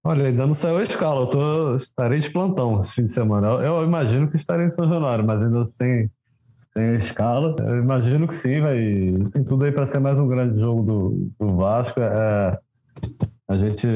Olha, 0.04 0.26
ainda 0.26 0.46
não 0.46 0.54
saiu 0.54 0.78
a 0.78 0.82
escala, 0.82 1.20
eu 1.20 1.26
tô, 1.28 1.76
estarei 1.76 2.18
de 2.18 2.28
plantão 2.28 2.80
esse 2.80 2.94
fim 2.94 3.04
de 3.04 3.12
semana. 3.12 3.48
Eu, 3.48 3.60
eu 3.60 3.84
imagino 3.84 4.28
que 4.28 4.36
estarei 4.36 4.66
em 4.66 4.70
São 4.70 4.88
Januário, 4.88 5.24
mas 5.24 5.40
ainda 5.42 5.64
sem, 5.66 6.10
sem 6.58 6.82
a 6.82 6.96
escala. 6.96 7.54
Eu 7.60 7.78
imagino 7.78 8.26
que 8.26 8.34
sim, 8.34 8.60
vai. 8.60 8.76
Tem 9.32 9.44
tudo 9.44 9.64
aí 9.64 9.70
para 9.70 9.86
ser 9.86 10.00
mais 10.00 10.18
um 10.18 10.26
grande 10.26 10.58
jogo 10.58 10.82
do, 10.82 11.30
do 11.38 11.56
Vasco. 11.56 12.00
É, 12.00 12.58
a 13.48 13.56
gente, 13.56 13.86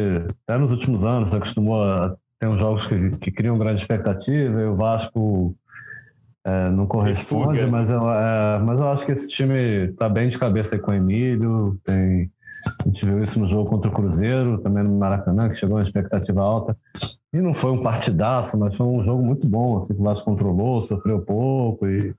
até 0.47 0.57
nos 0.57 0.71
últimos 0.71 1.03
anos, 1.03 1.35
acostumou 1.35 1.83
a 1.83 2.15
ter 2.39 2.47
uns 2.47 2.61
jogos 2.61 2.87
que, 2.87 3.17
que 3.17 3.33
criam 3.33 3.59
grande 3.59 3.81
expectativa 3.81 4.61
e 4.61 4.65
o 4.65 4.77
Vasco 4.77 5.57
é, 6.45 6.71
não 6.71 6.87
corresponde, 6.87 7.67
mas 7.67 7.91
eu, 7.91 8.09
é, 8.09 8.59
mas 8.61 8.79
eu 8.79 8.89
acho 8.89 9.05
que 9.05 9.11
esse 9.11 9.29
time 9.29 9.89
está 9.89 10.09
bem 10.09 10.29
de 10.29 10.39
cabeça 10.39 10.79
com 10.79 10.93
o 10.93 10.95
Emílio. 10.95 11.77
Tem, 11.83 12.31
a 12.67 12.89
gente 12.89 13.05
viu 13.05 13.23
isso 13.23 13.39
no 13.39 13.49
jogo 13.49 13.71
contra 13.71 13.91
o 13.91 13.95
Cruzeiro, 13.95 14.59
também 14.59 14.83
no 14.83 14.99
Maracanã, 14.99 15.49
que 15.49 15.55
chegou 15.55 15.77
uma 15.77 15.83
expectativa 15.83 16.43
alta. 16.43 16.77
E 17.33 17.41
não 17.41 17.55
foi 17.55 17.71
um 17.71 17.83
partidaço, 17.83 18.59
mas 18.59 18.77
foi 18.77 18.87
um 18.87 19.03
jogo 19.03 19.23
muito 19.23 19.47
bom. 19.47 19.77
Assim, 19.77 19.95
o 19.95 20.03
Vasco 20.03 20.25
controlou, 20.31 20.83
sofreu 20.83 21.21
pouco 21.21 21.87
e, 21.87 22.15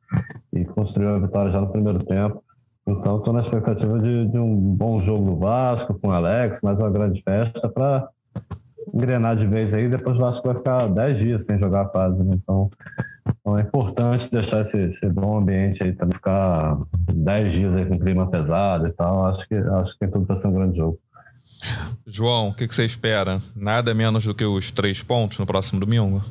e 0.53 0.65
construiu 0.65 1.15
a 1.15 1.19
vitória 1.19 1.51
já 1.51 1.59
no 1.59 1.71
primeiro 1.71 2.03
tempo. 2.03 2.43
Então, 2.87 3.17
estou 3.17 3.33
na 3.33 3.41
expectativa 3.41 3.99
de, 3.99 4.27
de, 4.27 4.37
um 4.39 4.55
bom 4.55 4.99
jogo 5.01 5.25
do 5.25 5.35
Vasco 5.37 5.93
com 5.99 6.07
o 6.07 6.11
Alex, 6.11 6.61
mais 6.61 6.79
uma 6.79 6.89
grande 6.89 7.21
festa 7.21 7.67
para 7.67 8.07
engrenar 8.93 9.35
de 9.35 9.45
vez 9.45 9.73
aí. 9.73 9.89
Depois 9.89 10.17
o 10.17 10.21
Vasco 10.21 10.47
vai 10.47 10.55
ficar 10.55 10.87
10 10.87 11.19
dias 11.19 11.45
sem 11.45 11.59
jogar 11.59 11.81
a 11.81 11.89
fase. 11.89 12.23
Né? 12.23 12.35
Então, 12.35 12.69
então, 13.47 13.57
é 13.57 13.61
importante 13.61 14.29
deixar 14.29 14.61
esse, 14.61 14.77
esse 14.77 15.07
bom 15.07 15.37
ambiente 15.37 15.81
aí, 15.81 15.93
também 15.93 16.17
ficar 16.17 16.77
10 17.13 17.53
dias 17.53 17.75
aí 17.75 17.85
com 17.85 17.97
clima 17.97 18.29
pesado 18.29 18.87
e 18.87 18.91
tal. 18.91 19.25
Acho 19.27 19.47
que, 19.47 19.55
acho 19.55 19.93
que 19.93 19.99
tem 19.99 20.11
tudo 20.11 20.25
para 20.25 20.35
ser 20.35 20.49
um 20.49 20.53
grande 20.53 20.77
jogo. 20.77 20.99
João, 22.05 22.49
o 22.49 22.53
que, 22.53 22.67
que 22.67 22.75
você 22.75 22.83
espera? 22.83 23.41
Nada 23.55 23.93
menos 23.93 24.25
do 24.25 24.35
que 24.35 24.43
os 24.43 24.69
três 24.69 25.01
pontos 25.01 25.39
no 25.39 25.45
próximo 25.45 25.79
domingo? 25.79 26.21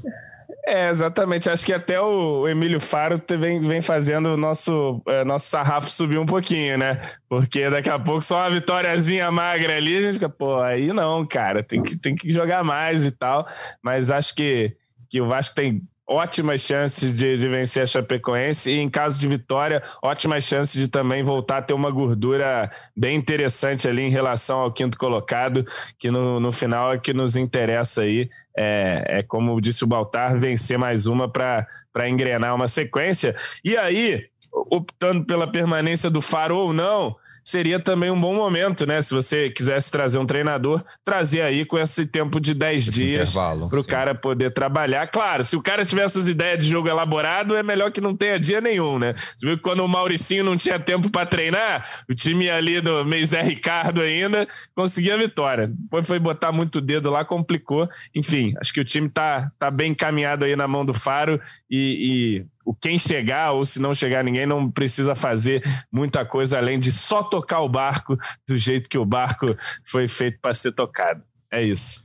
É, 0.67 0.91
exatamente. 0.91 1.49
Acho 1.49 1.65
que 1.65 1.73
até 1.73 1.99
o 1.99 2.47
Emílio 2.47 2.81
Faro 2.83 3.21
vem, 3.39 3.67
vem 3.67 3.81
fazendo 3.81 4.35
o 4.35 4.37
nosso, 4.37 5.01
é, 5.09 5.25
nosso 5.25 5.47
sarrafo 5.47 5.89
subir 5.89 6.19
um 6.19 6.27
pouquinho, 6.27 6.77
né? 6.77 7.01
Porque 7.31 7.71
daqui 7.71 7.89
a 7.89 7.99
pouco 7.99 8.21
só 8.21 8.41
uma 8.41 8.51
vitóriazinha 8.51 9.31
magra 9.31 9.75
ali, 9.75 9.97
a 9.97 10.03
gente 10.03 10.15
fica, 10.15 10.29
pô, 10.29 10.61
aí 10.61 10.89
não, 10.89 11.25
cara, 11.25 11.63
tem 11.63 11.83
que, 11.83 11.97
tem 11.97 12.15
que 12.15 12.31
jogar 12.31 12.63
mais 12.63 13.07
e 13.07 13.11
tal. 13.11 13.49
Mas 13.83 14.11
acho 14.11 14.35
que, 14.35 14.77
que 15.09 15.19
o 15.19 15.29
Vasco 15.29 15.55
tem 15.55 15.83
ótimas 16.09 16.61
chances 16.61 17.13
de, 17.13 17.37
de, 17.37 17.49
vencer 17.49 17.83
a 17.83 17.87
Chapecoense 17.87 18.71
e, 18.71 18.79
em 18.79 18.89
caso 18.89 19.19
de 19.19 19.27
vitória, 19.27 19.83
ótimas 20.03 20.45
chances 20.45 20.81
de 20.81 20.89
também 20.89 21.23
voltar 21.23 21.59
a 21.59 21.63
ter 21.63 21.75
uma 21.75 21.91
gordura 21.91 22.71
bem 22.97 23.17
interessante 23.17 23.89
ali 23.89 24.03
em 24.03 24.11
relação 24.11 24.61
ao 24.61 24.73
quinto 24.73 24.97
colocado, 24.97 25.67
que 25.99 26.11
no, 26.11 26.39
no 26.39 26.53
final 26.53 26.93
é 26.93 26.99
que 26.99 27.13
nos 27.13 27.35
interessa 27.35 28.03
aí. 28.03 28.31
É, 28.57 29.19
é 29.19 29.23
como 29.23 29.61
disse 29.61 29.85
o 29.85 29.87
Baltar, 29.87 30.39
vencer 30.39 30.79
mais 30.79 31.07
uma 31.07 31.29
para 31.29 32.09
engrenar 32.09 32.55
uma 32.55 32.69
sequência. 32.69 33.35
E 33.65 33.77
aí, 33.77 34.25
optando 34.71 35.27
pela 35.27 35.51
permanência 35.51 36.09
do 36.09 36.23
Faro 36.23 36.57
ou 36.57 36.73
não, 36.73 37.17
seria 37.47 37.79
também 37.79 38.11
um 38.11 38.21
bom 38.21 38.35
momento, 38.35 38.85
né? 38.85 39.01
Se 39.01 39.15
você 39.15 39.49
quisesse 39.49 39.89
trazer 39.89 40.19
um 40.19 40.27
treinador, 40.27 40.83
trazer 41.05 41.43
aí 41.43 41.65
com 41.65 41.79
esse 41.79 42.05
tempo 42.05 42.41
de 42.41 42.53
10 42.53 42.87
dias 42.87 43.35
para 43.35 43.79
o 43.79 43.85
cara 43.85 44.17
poder 44.17 44.51
trabalhar. 44.51 45.07
Claro, 45.07 45.45
se 45.45 45.55
o 45.55 45.63
cara 45.63 45.85
tiver 45.85 46.03
essas 46.03 46.27
ideias 46.27 46.65
de 46.65 46.69
jogo 46.69 46.89
elaborado, 46.89 47.55
é 47.55 47.63
melhor 47.63 47.93
que 47.93 48.01
não 48.01 48.17
tenha 48.17 48.41
dia 48.41 48.61
nenhum, 48.61 48.99
né? 48.99 49.15
Você 49.15 49.47
viu 49.47 49.57
que 49.57 49.63
quando 49.63 49.79
o 49.85 49.87
Mauricinho 49.87 50.43
não 50.43 50.57
tinha 50.57 50.81
tempo 50.81 51.09
para 51.09 51.25
treinar, 51.25 51.89
o 52.11 52.15
time 52.17 52.51
ali 52.51 52.81
do 52.81 53.05
Meizé 53.05 53.43
Ricardo 53.43 54.01
ainda 54.01 54.49
conseguia 54.75 55.15
a 55.15 55.19
vitória. 55.19 55.69
Depois 55.69 56.05
foi 56.05 56.19
botar 56.19 56.51
muito 56.51 56.81
dedo 56.81 57.11
lá, 57.11 57.25
complicou. 57.25 57.89
Enfim, 58.13 58.55
acho 58.61 58.75
que 58.75 58.81
o 58.81 58.85
time 58.85 59.09
tá, 59.09 59.53
tá 59.57 59.71
bem 59.71 59.93
encaminhado 59.93 60.45
aí 60.45 60.57
na 60.57 60.67
mão 60.67 60.85
do 60.85 60.93
Faro 60.93 61.41
e, 61.71 62.43
e 62.43 62.56
o 62.67 62.75
quem 62.75 62.99
chegar 62.99 63.53
ou 63.53 63.65
se 63.65 63.81
não 63.81 63.95
chegar 63.95 64.25
ninguém 64.25 64.45
não 64.45 64.69
precisa 64.69 65.15
fazer 65.15 65.63
muita 65.91 66.27
coisa 66.27 66.59
além 66.59 66.81
de 66.81 66.91
só 66.91 67.23
tocar 67.23 67.61
o 67.61 67.69
barco 67.69 68.19
do 68.47 68.59
jeito 68.59 68.91
que 68.91 68.99
o 68.99 69.05
barco 69.05 69.57
foi 69.85 70.09
feito 70.09 70.41
para 70.41 70.53
ser 70.53 70.73
tocado. 70.73 71.23
É 71.49 71.63
isso. 71.63 72.05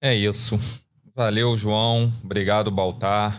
É 0.00 0.14
isso. 0.14 0.58
Valeu, 1.14 1.54
João. 1.54 2.10
Obrigado, 2.24 2.70
Baltar. 2.70 3.38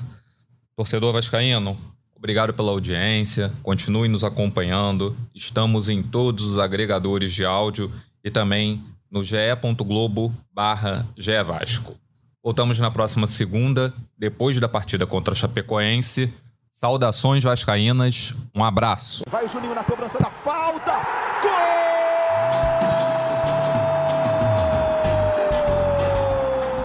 Torcedor 0.76 1.12
Vascaíno, 1.14 1.76
obrigado 2.16 2.54
pela 2.54 2.72
audiência. 2.72 3.52
Continue 3.64 4.08
nos 4.08 4.24
acompanhando. 4.24 5.18
Estamos 5.34 5.90
em 5.90 6.04
todos 6.04 6.46
os 6.46 6.60
agregadores 6.60 7.34
de 7.34 7.44
áudio 7.44 7.92
e 8.24 8.30
também 8.30 8.84
no 9.10 9.24
ge.globo 9.24 10.32
barra. 10.54 11.08
Voltamos 12.44 12.80
na 12.80 12.90
próxima 12.90 13.26
segunda, 13.26 13.94
depois 14.18 14.60
da 14.60 14.70
partida 14.70 15.06
contra 15.08 15.34
a 15.34 15.36
Chapecoense. 15.36 16.32
Saudações 16.82 17.44
vascaínas, 17.44 18.34
um 18.56 18.64
abraço. 18.64 19.24
Vai 19.30 19.46
o 19.46 19.48
Juninho 19.48 19.76
na 19.76 19.84
cobrança 19.84 20.18
da 20.18 20.32
falta. 20.32 20.94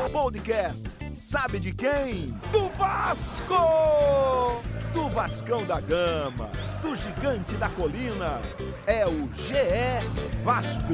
Gol! 0.04 0.10
Podcast. 0.12 0.98
Sabe 1.18 1.58
de 1.58 1.72
quem? 1.72 2.32
Do 2.52 2.68
Vasco! 2.76 4.60
Do 4.92 5.08
Vascão 5.08 5.64
da 5.64 5.80
Gama, 5.80 6.50
do 6.82 6.94
Gigante 6.94 7.54
da 7.54 7.70
Colina. 7.70 8.42
É 8.86 9.06
o 9.06 9.26
GE 9.34 10.44
Vasco. 10.44 10.92